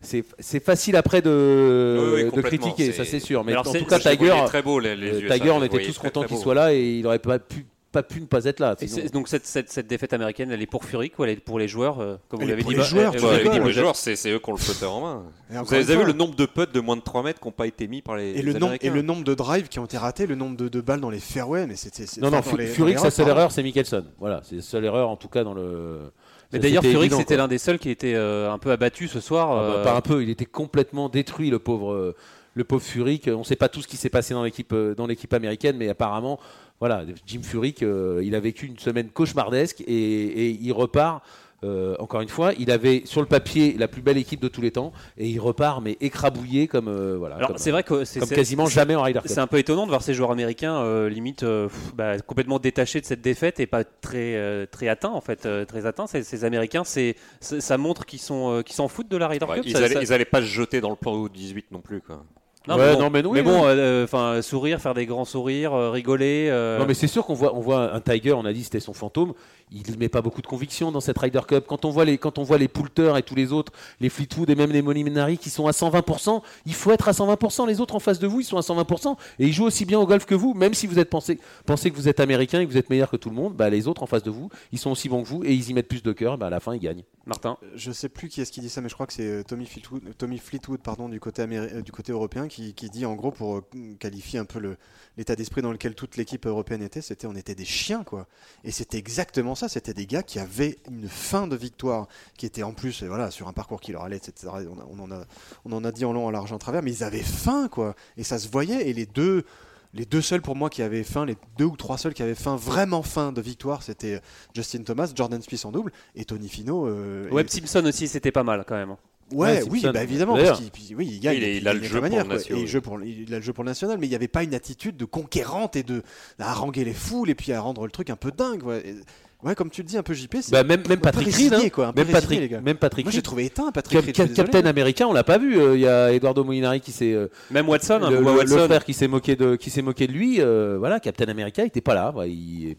C'est 0.00 0.60
facile 0.62 0.96
après 0.96 1.22
de, 1.22 1.96
Oui, 1.98 2.12
oui, 2.14 2.24
de 2.24 2.30
complètement, 2.30 2.72
critiquer, 2.72 2.92
ça 2.92 3.06
c'est 3.06 3.20
sûr. 3.20 3.42
Mais 3.42 3.56
en 3.56 3.62
tout 3.62 3.72
cas, 3.86 3.98
Tiger, 3.98 4.34
beau 4.62 4.78
les, 4.78 4.94
les 4.96 5.28
Tiger, 5.30 5.50
on 5.50 5.62
était 5.62 5.82
tous 5.82 5.96
contents 5.96 6.24
qu'il 6.24 6.36
soit 6.36 6.54
là 6.54 6.74
et 6.74 6.98
il 6.98 7.02
n'aurait 7.02 7.18
pas 7.18 7.38
pu, 7.38 7.64
pas 7.94 8.02
pu 8.02 8.20
ne 8.20 8.26
pas 8.26 8.44
être 8.44 8.58
là. 8.58 8.74
Sinon. 8.76 9.06
donc 9.12 9.28
cette, 9.28 9.46
cette, 9.46 9.70
cette 9.70 9.86
défaite 9.86 10.12
américaine, 10.12 10.50
elle 10.50 10.60
est 10.60 10.66
pour 10.66 10.84
Furyk 10.84 11.16
ou 11.18 11.24
elle 11.24 11.30
est 11.30 11.36
pour 11.36 11.60
les 11.60 11.68
joueurs 11.68 12.00
euh, 12.00 12.16
Comme 12.28 12.40
vous 12.40 12.42
Elle 12.42 12.50
l'avez 12.50 12.62
pour 12.62 12.72
dit, 12.72 12.76
les 12.76 12.82
bah, 12.82 12.88
joueurs, 12.88 13.12
tu 13.12 13.18
vous 13.18 13.26
l'avez 13.26 13.38
rigoles. 13.38 13.52
dit, 13.52 13.58
Pour 13.60 13.68
les 13.68 13.72
joueurs, 13.72 13.96
c'est 13.96 14.16
c'est 14.16 14.30
eux 14.32 14.40
qui 14.40 14.50
ont 14.50 14.54
le 14.54 14.58
putter 14.58 14.84
en 14.84 15.00
main. 15.00 15.22
Vous 15.48 15.74
avez, 15.74 15.96
vu 15.96 16.04
le 16.04 16.12
nombre 16.12 16.34
de 16.34 16.44
putts 16.44 16.74
de 16.74 16.80
moins 16.80 16.96
de 16.96 17.02
3 17.02 17.22
mètres 17.22 17.40
qui 17.40 17.46
n'ont 17.46 17.52
pas 17.52 17.68
été 17.68 17.86
mis 17.86 18.02
par 18.02 18.16
les, 18.16 18.30
Et 18.30 18.42
les 18.42 18.52
le, 18.52 18.58
nombre, 18.58 18.74
et 18.80 18.90
le 18.90 19.02
nombre 19.02 19.22
de 19.22 19.34
drives 19.34 19.68
qui 19.68 19.78
ont 19.78 19.84
été 19.84 19.96
ratés, 19.96 20.26
le 20.26 20.34
nombre 20.34 20.56
de, 20.56 20.68
de 20.68 20.80
balles 20.80 21.00
dans 21.00 21.10
les 21.10 21.20
fairways, 21.20 21.66
mais 21.68 21.76
c'était. 21.76 22.04
Non, 22.20 22.30
non, 22.30 22.42
Furyk, 22.42 22.96
les 22.96 22.98
sa 22.98 23.10
seule 23.12 23.28
erreur, 23.28 23.52
c'est 23.52 23.62
Mickelson. 23.62 24.04
Voilà, 24.18 24.40
c'est 24.42 24.56
la 24.56 24.62
seule 24.62 24.84
erreur 24.84 25.08
en 25.08 25.16
tout 25.16 25.28
cas 25.28 25.44
dans 25.44 25.54
le. 25.54 26.10
Mais 26.52 26.58
d'ailleurs, 26.58 26.82
Furyk, 26.82 27.12
c'était 27.12 27.36
l'un 27.36 27.48
des 27.48 27.58
seuls 27.58 27.78
qui 27.78 27.90
était 27.90 28.14
euh, 28.14 28.52
un 28.52 28.58
peu 28.58 28.72
abattu 28.72 29.06
ce 29.06 29.20
soir. 29.20 29.52
Ah 29.52 29.54
bah, 29.54 29.74
euh, 29.78 29.84
pas 29.84 29.94
un 29.94 30.00
peu, 30.00 30.22
il 30.22 30.30
était 30.30 30.44
complètement 30.44 31.08
détruit 31.08 31.50
le 31.50 31.60
pauvre, 31.60 32.14
le 32.54 32.64
pauvre 32.64 32.82
Furyk. 32.82 33.30
On 33.32 33.38
ne 33.38 33.44
sait 33.44 33.56
pas 33.56 33.68
tout 33.68 33.80
ce 33.80 33.88
qui 33.88 33.96
s'est 33.96 34.10
passé 34.10 34.34
dans 34.34 34.42
l'équipe, 34.42 34.74
dans 34.74 35.06
l'équipe 35.06 35.32
américaine, 35.32 35.76
mais 35.76 35.88
apparemment, 35.88 36.40
voilà, 36.80 37.04
Jim 37.26 37.40
Furyk, 37.42 37.82
euh, 37.82 38.20
il 38.24 38.34
a 38.34 38.40
vécu 38.40 38.66
une 38.66 38.78
semaine 38.78 39.08
cauchemardesque 39.08 39.80
et, 39.82 39.92
et 39.92 40.50
il 40.50 40.72
repart. 40.72 41.22
euh, 41.62 41.96
encore 41.98 42.20
une 42.20 42.28
fois, 42.28 42.52
il 42.58 42.70
avait 42.70 43.02
sur 43.06 43.22
le 43.22 43.26
papier 43.26 43.74
la 43.78 43.88
plus 43.88 44.02
belle 44.02 44.18
équipe 44.18 44.40
de 44.40 44.48
tous 44.48 44.60
les 44.60 44.70
temps 44.70 44.92
et 45.16 45.26
il 45.26 45.38
repart 45.40 45.80
mais 45.82 45.96
écrabouillé 46.02 46.68
comme 46.68 46.88
euh, 46.88 47.16
voilà. 47.18 47.36
Alors 47.36 47.52
c'est 47.56 47.70
vrai 47.70 47.82
que 47.84 48.04
c'est 48.04 48.20
quasiment 48.28 48.66
jamais 48.66 48.94
en 48.96 49.02
Ryder 49.02 49.20
Cup. 49.20 49.30
C'est 49.32 49.40
un 49.40 49.46
peu 49.46 49.56
étonnant 49.58 49.84
de 49.86 49.88
voir 49.90 50.02
ces 50.02 50.12
joueurs 50.12 50.30
américains 50.30 50.76
euh, 50.76 51.08
limite 51.08 51.42
euh, 51.42 51.68
pff, 51.68 51.94
bah, 51.94 52.18
complètement 52.18 52.58
détachés 52.58 53.00
de 53.00 53.06
cette 53.06 53.22
défaite 53.22 53.60
et 53.60 53.66
pas 53.66 53.82
très 53.84 54.34
euh, 54.36 54.66
très 54.70 54.88
atteints 54.88 55.08
en 55.12 55.22
fait, 55.22 55.46
euh, 55.46 55.64
très 55.64 55.86
atteints. 55.86 56.06
Ces, 56.06 56.22
ces 56.22 56.44
Américains, 56.44 56.84
c'est 56.84 57.16
ça 57.40 57.78
montre 57.78 58.04
qu'ils 58.04 58.18
sont 58.20 58.50
euh, 58.58 58.62
qu'ils 58.62 58.74
s'en 58.74 58.88
foutent 58.88 59.10
de 59.10 59.16
la 59.16 59.28
Ryder 59.28 59.46
Ouais, 59.46 59.54
Cup. 59.56 59.64
ils, 59.64 59.72
ça- 59.72 59.78
allaient, 59.78 59.94
ça- 59.94 60.02
ils 60.02 60.12
allaient 60.12 60.24
pas 60.26 60.40
se 60.42 60.46
jeter 60.46 60.82
dans 60.82 60.90
le 60.90 60.96
plan 60.96 61.26
18 61.28 61.70
non 61.72 61.80
plus. 61.80 62.02
Quoi. 62.02 62.22
Non, 62.66 62.76
Ouais, 62.76 62.86
mais 62.86 62.94
bon, 62.94 63.00
non, 63.02 63.10
mais 63.10 63.24
oui, 63.24 63.30
mais 63.34 63.42
bon, 63.42 63.64
euh, 63.66 64.04
enfin 64.04 64.40
sourire, 64.40 64.80
faire 64.80 64.94
des 64.94 65.04
grands 65.04 65.26
sourires, 65.26 65.74
euh, 65.74 65.90
rigoler. 65.90 66.48
euh, 66.50 66.78
Non 66.78 66.86
mais 66.86 66.94
c'est 66.94 67.06
sûr 67.08 67.26
qu'on 67.26 67.34
voit, 67.34 67.54
on 67.54 67.60
voit 67.60 67.92
un 67.94 68.00
Tiger, 68.00 68.32
on 68.32 68.44
a 68.46 68.52
dit 68.54 68.64
c'était 68.64 68.80
son 68.80 68.94
fantôme. 68.94 69.34
Il 69.72 69.98
met 69.98 70.08
pas 70.08 70.22
beaucoup 70.22 70.40
de 70.42 70.46
conviction 70.46 70.92
dans 70.92 71.00
cette 71.00 71.18
Ryder 71.18 71.40
Cup. 71.48 71.64
Quand 71.66 71.84
on 71.84 71.90
voit 71.90 72.04
les, 72.04 72.16
quand 72.16 72.38
on 72.38 72.42
voit 72.42 72.58
les 72.58 72.68
Poulter 72.68 73.14
et 73.18 73.22
tous 73.22 73.34
les 73.34 73.50
autres, 73.52 73.72
les 74.00 74.08
Fleetwood 74.08 74.48
et 74.50 74.54
même 74.54 74.70
les 74.70 74.82
Molinari 74.82 75.36
qui 75.36 75.50
sont 75.50 75.66
à 75.66 75.72
120%, 75.72 76.42
il 76.66 76.74
faut 76.74 76.92
être 76.92 77.08
à 77.08 77.12
120%. 77.12 77.66
Les 77.66 77.80
autres 77.80 77.94
en 77.96 77.98
face 77.98 78.18
de 78.18 78.26
vous, 78.26 78.40
ils 78.40 78.44
sont 78.44 78.56
à 78.58 78.60
120% 78.60 79.16
et 79.40 79.46
ils 79.46 79.52
jouent 79.52 79.64
aussi 79.64 79.84
bien 79.84 79.98
au 79.98 80.06
golf 80.06 80.26
que 80.26 80.34
vous. 80.34 80.54
Même 80.54 80.74
si 80.74 80.86
vous 80.86 80.98
êtes 80.98 81.10
pensé, 81.10 81.40
pensez 81.66 81.90
que 81.90 81.96
vous 81.96 82.08
êtes 82.08 82.20
américain 82.20 82.60
et 82.60 82.66
que 82.66 82.70
vous 82.70 82.76
êtes 82.78 82.88
meilleur 82.90 83.10
que 83.10 83.16
tout 83.16 83.30
le 83.30 83.34
monde, 83.36 83.54
bah, 83.54 83.68
les 83.70 83.88
autres 83.88 84.02
en 84.02 84.06
face 84.06 84.22
de 84.22 84.30
vous, 84.30 84.48
ils 84.70 84.78
sont 84.78 84.90
aussi 84.90 85.08
bons 85.08 85.22
que 85.22 85.28
vous 85.28 85.42
et 85.44 85.52
ils 85.52 85.70
y 85.70 85.74
mettent 85.74 85.88
plus 85.88 86.02
de 86.02 86.12
cœur. 86.12 86.38
Bah, 86.38 86.46
à 86.46 86.50
la 86.50 86.60
fin, 86.60 86.74
ils 86.74 86.80
gagnent. 86.80 87.02
Martin. 87.26 87.56
Je 87.74 87.90
sais 87.90 88.10
plus 88.10 88.28
qui 88.28 88.42
est-ce 88.42 88.52
qui 88.52 88.60
dit 88.60 88.68
ça, 88.68 88.80
mais 88.82 88.90
je 88.90 88.94
crois 88.94 89.06
que 89.06 89.14
c'est 89.14 89.26
euh, 89.26 89.42
Tommy 89.42 89.64
Fleetwood, 89.66 90.02
euh, 90.06 90.12
Tommy 90.16 90.38
Fleetwood 90.38 90.80
pardon, 90.80 91.08
du, 91.08 91.18
côté 91.20 91.42
améri- 91.42 91.70
euh, 91.74 91.80
du 91.80 91.90
côté 91.90 92.12
européen 92.12 92.48
qui, 92.48 92.53
qui 92.74 92.88
dit 92.90 93.04
en 93.06 93.14
gros 93.14 93.30
pour 93.30 93.56
euh, 93.58 93.64
qualifier 93.98 94.38
un 94.38 94.44
peu 94.44 94.58
le- 94.58 94.76
l'état 95.16 95.36
d'esprit 95.36 95.62
dans 95.62 95.70
lequel 95.72 95.94
toute 95.94 96.16
l'équipe 96.16 96.44
européenne 96.46 96.82
était, 96.82 97.00
c'était 97.00 97.26
on 97.26 97.34
était 97.36 97.54
des 97.54 97.64
chiens 97.64 98.04
quoi. 98.04 98.26
Et 98.64 98.70
c'était 98.70 98.98
exactement 98.98 99.54
ça, 99.54 99.68
c'était 99.68 99.94
des 99.94 100.06
gars 100.06 100.22
qui 100.22 100.38
avaient 100.38 100.78
une 100.90 101.08
fin 101.08 101.46
de 101.46 101.56
victoire, 101.56 102.08
qui 102.36 102.46
était 102.46 102.62
en 102.62 102.72
plus 102.72 103.02
euh, 103.02 103.08
voilà 103.08 103.30
sur 103.30 103.48
un 103.48 103.52
parcours 103.52 103.80
qui 103.80 103.92
leur 103.92 104.02
allait, 104.02 104.16
etc. 104.16 104.52
On, 104.90 104.98
en 105.00 105.10
a, 105.10 105.24
on 105.64 105.72
en 105.72 105.84
a 105.84 105.92
dit 105.92 106.04
en 106.04 106.12
long, 106.12 106.26
en 106.26 106.30
large, 106.30 106.52
en 106.52 106.58
travers, 106.58 106.82
mais 106.82 106.92
ils 106.92 107.04
avaient 107.04 107.22
faim 107.22 107.68
quoi. 107.70 107.94
Et 108.16 108.24
ça 108.24 108.38
se 108.38 108.48
voyait. 108.48 108.88
Et 108.88 108.92
les 108.92 109.06
deux, 109.06 109.44
les 109.92 110.04
deux 110.04 110.22
seuls 110.22 110.42
pour 110.42 110.56
moi 110.56 110.70
qui 110.70 110.82
avaient 110.82 111.04
faim, 111.04 111.24
les 111.24 111.36
deux 111.56 111.66
ou 111.66 111.76
trois 111.76 111.98
seuls 111.98 112.14
qui 112.14 112.22
avaient 112.24 112.34
faim, 112.34 112.56
vraiment 112.56 113.02
faim 113.04 113.30
de 113.30 113.40
victoire, 113.40 113.84
c'était 113.84 114.20
Justin 114.54 114.82
Thomas, 114.82 115.12
Jordan 115.14 115.40
Spieth 115.40 115.64
en 115.64 115.70
double 115.70 115.92
et 116.16 116.24
Tony 116.24 116.48
Fino. 116.48 116.88
euh, 116.88 117.28
Webb 117.30 117.46
et- 117.46 117.50
Simpson 117.50 117.84
aussi, 117.86 118.08
c'était 118.08 118.32
pas 118.32 118.42
mal 118.42 118.64
quand 118.66 118.74
même. 118.74 118.96
Hein. 119.32 119.36
Ouais, 119.36 119.62
Ouais, 119.62 119.68
oui, 119.70 119.86
bah 119.92 120.02
évidemment, 120.02 120.36
parce 120.36 120.60
qu'il 120.60 120.70
puis, 120.70 120.94
oui, 120.96 121.08
il 121.12 121.20
gagne. 121.20 121.38
Il 121.38 121.66
a 121.68 121.74
le 121.74 121.82
jeu 121.82 122.00
manière, 122.00 122.22
pour 122.24 122.30
le 122.32 122.36
national, 122.38 122.58
Et 122.58 122.62
oui. 122.62 122.68
jeu 122.68 122.80
pour, 122.80 123.02
il 123.02 123.34
a 123.34 123.38
le 123.38 123.42
jeu 123.42 123.52
pour 123.52 123.64
le 123.64 123.70
national, 123.70 123.98
mais 123.98 124.06
il 124.06 124.10
n'y 124.10 124.16
avait 124.16 124.28
pas 124.28 124.42
une 124.42 124.54
attitude 124.54 124.96
de 124.96 125.04
conquérante 125.04 125.76
et 125.76 125.82
de 125.82 126.02
à 126.38 126.50
haranguer 126.50 126.84
les 126.84 126.92
foules 126.94 127.30
et 127.30 127.34
puis 127.34 127.52
à 127.52 127.60
rendre 127.60 127.84
le 127.84 127.90
truc 127.90 128.10
un 128.10 128.16
peu 128.16 128.30
dingue. 128.30 128.62
Ouais, 128.64 128.82
Et- 128.86 129.46
ouais 129.46 129.54
comme 129.54 129.70
tu 129.70 129.82
le 129.82 129.88
dis 129.88 129.96
un 129.98 130.02
peu 130.02 130.14
JP, 130.14 130.36
c'est 130.40 130.52
Bah, 130.52 130.62
même, 130.64 130.82
même 130.88 131.00
Patrick 131.00 131.34
Reed, 131.34 131.52
hein. 131.54 131.68
quoi, 131.70 131.86
même, 131.86 131.94
résigné, 131.96 132.12
Patrick, 132.12 132.40
les 132.40 132.48
gars. 132.48 132.60
même 132.60 132.76
Patrick 132.76 133.04
Moi 133.06 133.12
j'ai 133.12 133.22
trouvé 133.22 133.44
éteint 133.46 133.70
Patrick 133.72 133.98
Reed, 134.00 134.08
je 134.08 134.12
Cap- 134.12 134.26
suis 134.26 134.34
désolé. 134.34 134.50
Captain 134.52 134.68
Américain, 134.68 135.06
on 135.06 135.12
l'a 135.12 135.24
pas 135.24 135.38
vu. 135.38 135.58
euh, 135.58 135.74
Il 135.74 135.80
y 135.80 135.86
a 135.88 136.12
Eduardo 136.12 136.44
Molinari 136.44 136.80
qui 136.80 136.92
s'est 136.92 137.12
euh, 137.12 137.28
Même 137.50 137.68
Watson, 137.68 138.00
hein, 138.02 138.10
le, 138.10 138.22
Watson. 138.22 138.64
frère 138.66 138.84
qui 138.84 138.94
s'est 138.94 139.08
moqué 139.08 139.36
de 139.36 139.56
qui 139.56 139.70
s'est 139.70 139.82
moqué 139.82 140.06
de 140.06 140.12
lui. 140.12 140.40
euh, 140.40 140.76
voilà, 140.78 141.00
Captain 141.00 141.26
America 141.28 141.62
il 141.62 141.66
était 141.68 141.80
pas 141.80 141.94
là. 141.94 142.12
ouais, 142.14 142.30
il 142.30 142.70
est 142.70 142.76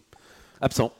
absent. 0.60 0.92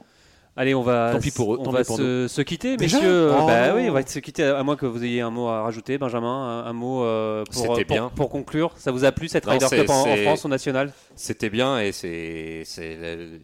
Allez, 0.59 0.75
on 0.75 0.81
va, 0.83 1.11
Tant 1.13 1.21
pis 1.21 1.31
pour 1.33 1.55
eux, 1.55 1.59
on 1.61 1.65
tant 1.65 1.71
va 1.71 1.85
pour 1.85 1.99
se, 1.99 2.29
se 2.29 2.41
quitter, 2.41 2.79
Déjà 2.79 2.97
messieurs. 2.97 3.31
Oh. 3.39 3.47
bah 3.47 3.75
oui, 3.75 3.91
on 3.91 3.93
va 3.93 4.07
se 4.07 4.19
quitter. 4.21 4.43
À 4.45 4.63
moins 4.63 4.77
que 4.77 4.87
vous 4.87 5.05
ayez 5.05 5.21
un 5.21 5.29
mot 5.31 5.49
à 5.49 5.61
rajouter, 5.63 5.99
Benjamin, 5.99 6.63
un, 6.65 6.65
un 6.67 6.73
mot 6.73 7.05
euh, 7.05 7.45
pour, 7.53 7.77
bien. 7.87 8.11
pour 8.15 8.31
conclure. 8.31 8.73
Ça 8.79 8.91
vous 8.91 9.05
a 9.05 9.13
plu 9.13 9.29
cette 9.29 9.45
Non, 9.45 9.53
Ryder 9.53 9.67
c'est- 9.69 9.77
Cup 9.83 9.91
en, 9.91 10.17
France 10.17 10.45
au 10.47 10.49
national? 10.49 10.93
C'était 11.15 11.51
bien 11.51 11.79
et 11.81 11.93
c'est, 11.93 12.63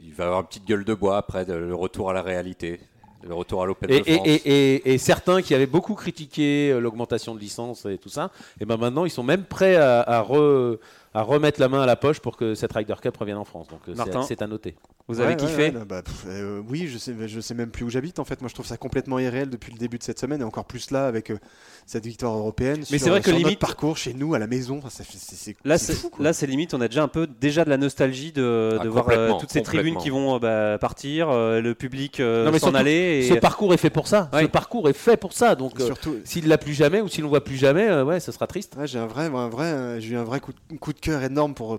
il 0.02 0.14
va 0.14 0.24
avoir 0.24 0.40
une 0.40 0.46
petite 0.46 0.66
gueule 0.66 0.84
de 0.84 0.94
bois 0.94 1.18
après 1.18 1.44
de- 1.44 1.52
le 1.52 1.74
retour 1.74 2.08
à 2.08 2.14
la 2.14 2.22
réalité, 2.22 2.80
le 3.28 3.34
retour 3.34 3.62
à 3.62 3.66
l'Open 3.66 3.90
Et, 3.90 4.00
de 4.00 4.04
France. 4.04 4.26
et, 4.26 4.32
et, 4.34 4.74
et- 4.74 4.94
et 4.94 4.98
certains 4.98 5.42
qui 5.42 5.54
avaient 5.54 5.66
beaucoup 5.66 5.94
critiqué 5.94 6.70
euh, 6.72 6.80
l'augmentation 6.80 7.34
de 7.34 7.40
licence 7.40 7.84
et 7.86 7.98
tout 7.98 8.08
ça, 8.08 8.30
et 8.58 8.64
ben 8.64 8.78
maintenant 8.78 9.04
ils 9.04 9.10
sont 9.10 9.22
même 9.22 9.44
prêts 9.44 9.76
à, 9.76 10.00
à 10.00 10.22
re- 10.22 10.78
à 11.14 11.22
remettre 11.22 11.60
la 11.60 11.68
main 11.68 11.82
à 11.82 11.86
la 11.86 11.96
poche 11.96 12.20
pour 12.20 12.36
que 12.36 12.54
cette 12.54 12.72
Ryder 12.72 12.94
Cup 13.02 13.16
revienne 13.16 13.36
en 13.36 13.44
France. 13.44 13.68
Donc 13.68 13.80
euh, 13.88 13.92
c'est- 13.92 13.98
Martin. 13.98 14.22
c'est 14.22 14.42
à 14.42 14.46
noter. 14.46 14.74
Vous 15.08 15.18
avez 15.20 15.30
ouais, 15.30 15.36
kiffé 15.36 15.70
ouais, 15.70 15.84
bah, 15.86 16.00
pff, 16.02 16.24
euh, 16.28 16.62
Oui, 16.68 16.86
je 16.86 16.96
sais, 16.96 17.12
je 17.26 17.40
sais 17.40 17.54
même 17.54 17.70
plus 17.70 17.84
où 17.84 17.90
j'habite 17.90 18.18
en 18.20 18.24
fait. 18.24 18.40
Moi 18.40 18.48
je 18.48 18.54
trouve 18.54 18.66
ça 18.66 18.76
complètement 18.76 19.18
irréel 19.18 19.50
depuis 19.50 19.72
le 19.72 19.78
début 19.78 19.98
de 19.98 20.04
cette 20.04 20.18
semaine 20.20 20.40
et 20.40 20.44
encore 20.44 20.64
plus 20.64 20.90
là 20.92 21.06
avec 21.06 21.30
euh, 21.30 21.38
cette 21.86 22.06
victoire 22.06 22.32
européenne. 22.34 22.82
Mais 22.90 22.98
c'est 22.98 23.10
vrai 23.10 23.20
que 23.20 23.30
notre 23.30 23.42
limite- 23.44 23.58
parcours 23.58 23.96
chez 23.96 24.14
nous 24.14 24.34
à 24.34 24.38
la 24.38 24.46
maison, 24.46 24.80
ça 24.88 25.02
fait- 25.04 25.18
c'est 25.18 25.34
c'est- 25.34 25.56
Là, 25.64 25.76
c'est 25.76 25.92
c'est 25.92 25.98
fou, 25.98 26.08
quoi. 26.10 26.24
là, 26.24 26.32
c'est 26.32 26.46
limite. 26.46 26.72
On 26.72 26.80
a 26.80 26.88
déjà 26.88 27.02
un 27.02 27.08
peu 27.08 27.26
déjà 27.26 27.64
de 27.64 27.70
la 27.70 27.76
nostalgie 27.78 28.30
de, 28.32 28.78
Ah, 28.80 28.84
de 28.84 28.88
voir 28.88 29.08
euh, 29.10 29.32
toutes 29.40 29.50
ces 29.50 29.62
tribunes 29.62 29.96
qui 29.96 30.08
vont 30.10 30.36
euh, 30.36 30.38
bah, 30.38 30.78
partir, 30.78 31.28
euh, 31.30 31.60
le 31.60 31.74
public 31.74 32.20
euh, 32.20 32.56
s'en 32.58 32.74
aller. 32.74 33.28
Ce 33.28 33.34
parcours 33.34 33.74
est 33.74 33.78
fait 33.78 33.90
pour 33.90 34.06
ça. 34.06 34.30
Ouais. 34.32 34.42
Ce 34.42 34.46
parcours 34.46 34.88
est 34.88 34.92
fait 34.94 35.16
pour 35.16 35.32
ça. 35.32 35.56
Donc 35.56 35.80
euh, 35.80 35.86
Surtout, 35.86 36.16
s'il 36.24 36.46
l'a 36.48 36.58
plus 36.58 36.74
jamais 36.74 37.00
ou 37.00 37.08
s'il 37.08 37.24
ne 37.24 37.28
voit 37.28 37.42
plus 37.42 37.56
jamais, 37.56 37.88
euh, 37.88 38.04
ouais, 38.04 38.20
ce 38.20 38.30
sera 38.30 38.46
triste. 38.46 38.76
Ouais, 38.78 38.86
j'ai 38.86 39.00
un 39.00 39.06
vrai, 39.06 39.26
un 39.26 39.48
vrai, 39.48 39.66
euh, 39.66 40.00
j'ai 40.00 40.14
eu 40.14 40.16
un 40.16 40.24
vrai 40.24 40.38
coup 40.40 40.52
de, 40.52 40.76
coup 40.78 40.92
de 40.92 41.00
cœur 41.02 41.22
énorme 41.22 41.54
pour, 41.54 41.78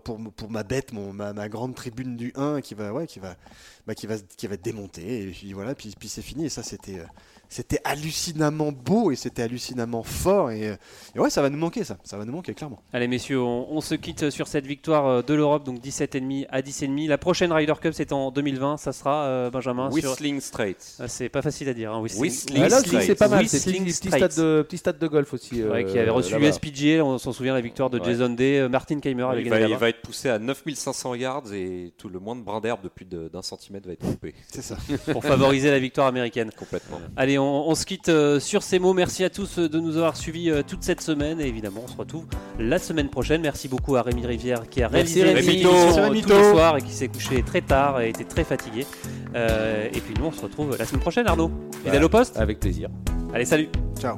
ma 0.49 0.63
bête, 0.63 0.93
mon, 0.93 1.13
ma, 1.13 1.49
grande 1.49 1.73
tribune 1.73 2.15
du 2.15 2.31
1 2.36 2.62
qui 2.62 2.75
va, 2.75 2.93
ouais, 2.93 3.07
qui 3.07 3.19
bah, 3.19 3.36
qui 3.95 4.05
va, 4.05 4.15
qui 4.38 4.47
va 4.47 4.53
être 4.53 4.63
démontée. 4.63 5.23
Et 5.23 5.31
puis 5.31 5.53
voilà, 5.53 5.73
puis, 5.73 5.95
puis 5.97 6.09
c'est 6.09 6.21
fini. 6.21 6.45
Et 6.45 6.49
ça, 6.49 6.62
c'était, 6.62 6.99
euh, 6.99 7.05
c'était 7.53 7.79
hallucinamment 7.83 8.71
beau 8.71 9.11
et 9.11 9.15
c'était 9.15 9.43
hallucinamment 9.43 10.03
fort. 10.03 10.51
Et, 10.51 10.75
et 11.15 11.19
ouais, 11.19 11.29
ça 11.29 11.41
va 11.41 11.49
nous 11.49 11.57
manquer, 11.57 11.83
ça. 11.83 11.97
Ça 12.03 12.17
va 12.17 12.25
nous 12.25 12.31
manquer, 12.33 12.53
clairement. 12.53 12.81
Allez 12.93 13.07
messieurs, 13.07 13.39
on, 13.41 13.67
on 13.71 13.81
se 13.81 13.95
quitte 13.95 14.29
sur 14.29 14.47
cette 14.47 14.65
victoire 14.65 15.05
euh, 15.07 15.21
de 15.21 15.33
l'Europe, 15.33 15.63
donc 15.63 15.79
17,5 15.79 16.47
à 16.49 16.61
10,5. 16.61 17.07
La 17.07 17.17
prochaine 17.17 17.51
Ryder 17.51 17.73
Cup, 17.81 17.93
c'est 17.95 18.11
en 18.11 18.31
2020. 18.31 18.77
Ça 18.77 18.91
sera 18.91 19.25
euh, 19.25 19.49
Benjamin. 19.49 19.91
sur- 19.91 20.09
Whistling 20.11 20.39
Straits. 20.41 20.95
Ah, 20.99 21.07
c'est 21.07 21.29
pas 21.29 21.41
facile 21.41 21.69
à 21.69 21.73
dire. 21.73 21.93
Hein, 21.93 22.01
Whistling. 22.01 22.23
Whistling 22.23 22.61
Ouais, 22.63 22.69
Straits. 22.69 23.03
c'est 23.03 23.15
pas 23.15 23.27
mal. 23.27 23.47
C'est 23.47 23.57
Whistling 23.57 23.85
petit, 23.85 24.07
stade 24.09 24.35
de, 24.37 24.61
petit 24.67 24.77
stade 24.77 24.97
de 24.99 25.07
golf 25.07 25.33
aussi. 25.33 25.61
euh, 25.61 25.71
Ouais, 25.71 25.85
qui 25.85 25.97
avait 25.99 26.09
reçu 26.09 26.37
l'USPGA, 26.37 27.03
on 27.05 27.17
s'en 27.17 27.31
souvient 27.33 27.53
la 27.53 27.61
victoire 27.61 27.89
de 27.89 27.99
Ouais. 27.99 28.05
Jason 28.05 28.29
Day, 28.29 28.59
euh, 28.59 28.69
Martin 28.69 28.99
Keimer 28.99 29.23
avait 29.23 29.43
il, 29.43 29.49
va, 29.49 29.59
il 29.61 29.75
va 29.75 29.89
être 29.89 30.01
poussé 30.01 30.29
à 30.29 30.39
9500 30.39 31.15
yards 31.15 31.53
et 31.53 31.93
tout 31.97 32.09
le 32.09 32.19
moins 32.19 32.35
de 32.35 32.41
brin 32.41 32.59
d'herbe 32.61 32.81
de 32.83 32.89
plus 32.89 33.05
d'un 33.05 33.41
centimètre 33.41 33.85
va 33.87 33.93
être 33.93 34.05
coupé. 34.05 34.33
C'est 34.51 34.61
ça. 34.63 34.77
pour 35.11 35.23
favoriser 35.23 35.69
la 35.71 35.79
victoire 35.79 36.07
américaine. 36.07 36.49
Complètement. 36.57 36.99
Allez, 37.15 37.37
on, 37.37 37.42
on 37.43 37.75
se 37.75 37.86
quitte 37.86 38.10
euh, 38.10 38.39
sur 38.39 38.63
ces 38.63 38.79
mots. 38.79 38.93
Merci 38.93 39.23
à 39.23 39.29
tous 39.29 39.60
euh, 39.60 39.69
de 39.69 39.79
nous 39.79 39.97
avoir 39.97 40.17
suivis 40.17 40.49
euh, 40.49 40.63
toute 40.67 40.84
cette 40.84 41.01
semaine 41.01 41.39
et 41.39 41.47
évidemment, 41.47 41.82
on 41.86 41.88
se 41.88 41.97
retrouve 41.97 42.25
la 42.60 42.79
semaine 42.79 43.10
prochaine. 43.10 43.41
Merci 43.41 43.67
beaucoup 43.67 43.95
à 43.95 44.01
Rémi 44.01 44.25
Rivière 44.25 44.69
qui 44.69 44.82
a 44.82 44.88
réalisé 44.88 45.23
Rémi. 45.23 45.41
Rémito. 45.41 45.69
tous 46.27 46.34
les 46.34 46.51
soirs 46.51 46.77
et 46.77 46.82
qui 46.82 46.91
s'est 46.91 47.08
couché 47.08 47.43
très 47.43 47.62
tard 47.62 48.01
et 48.01 48.10
était 48.10 48.23
très 48.23 48.43
fatigué. 48.43 48.86
Euh, 49.36 49.88
et 49.93 49.99
puis 49.99 50.13
nous, 50.19 50.25
on 50.25 50.32
se 50.32 50.41
retrouve 50.41 50.75
la 50.77 50.86
semaine 50.86 51.01
prochaine, 51.01 51.27
Arnaud. 51.27 51.51
Fidèle 51.84 51.99
Bah, 51.99 52.06
au 52.06 52.10
poste 52.10 52.38
Avec 52.38 52.60
plaisir. 52.60 52.89
Allez, 53.34 53.45
salut 53.45 53.69
Ciao. 53.99 54.17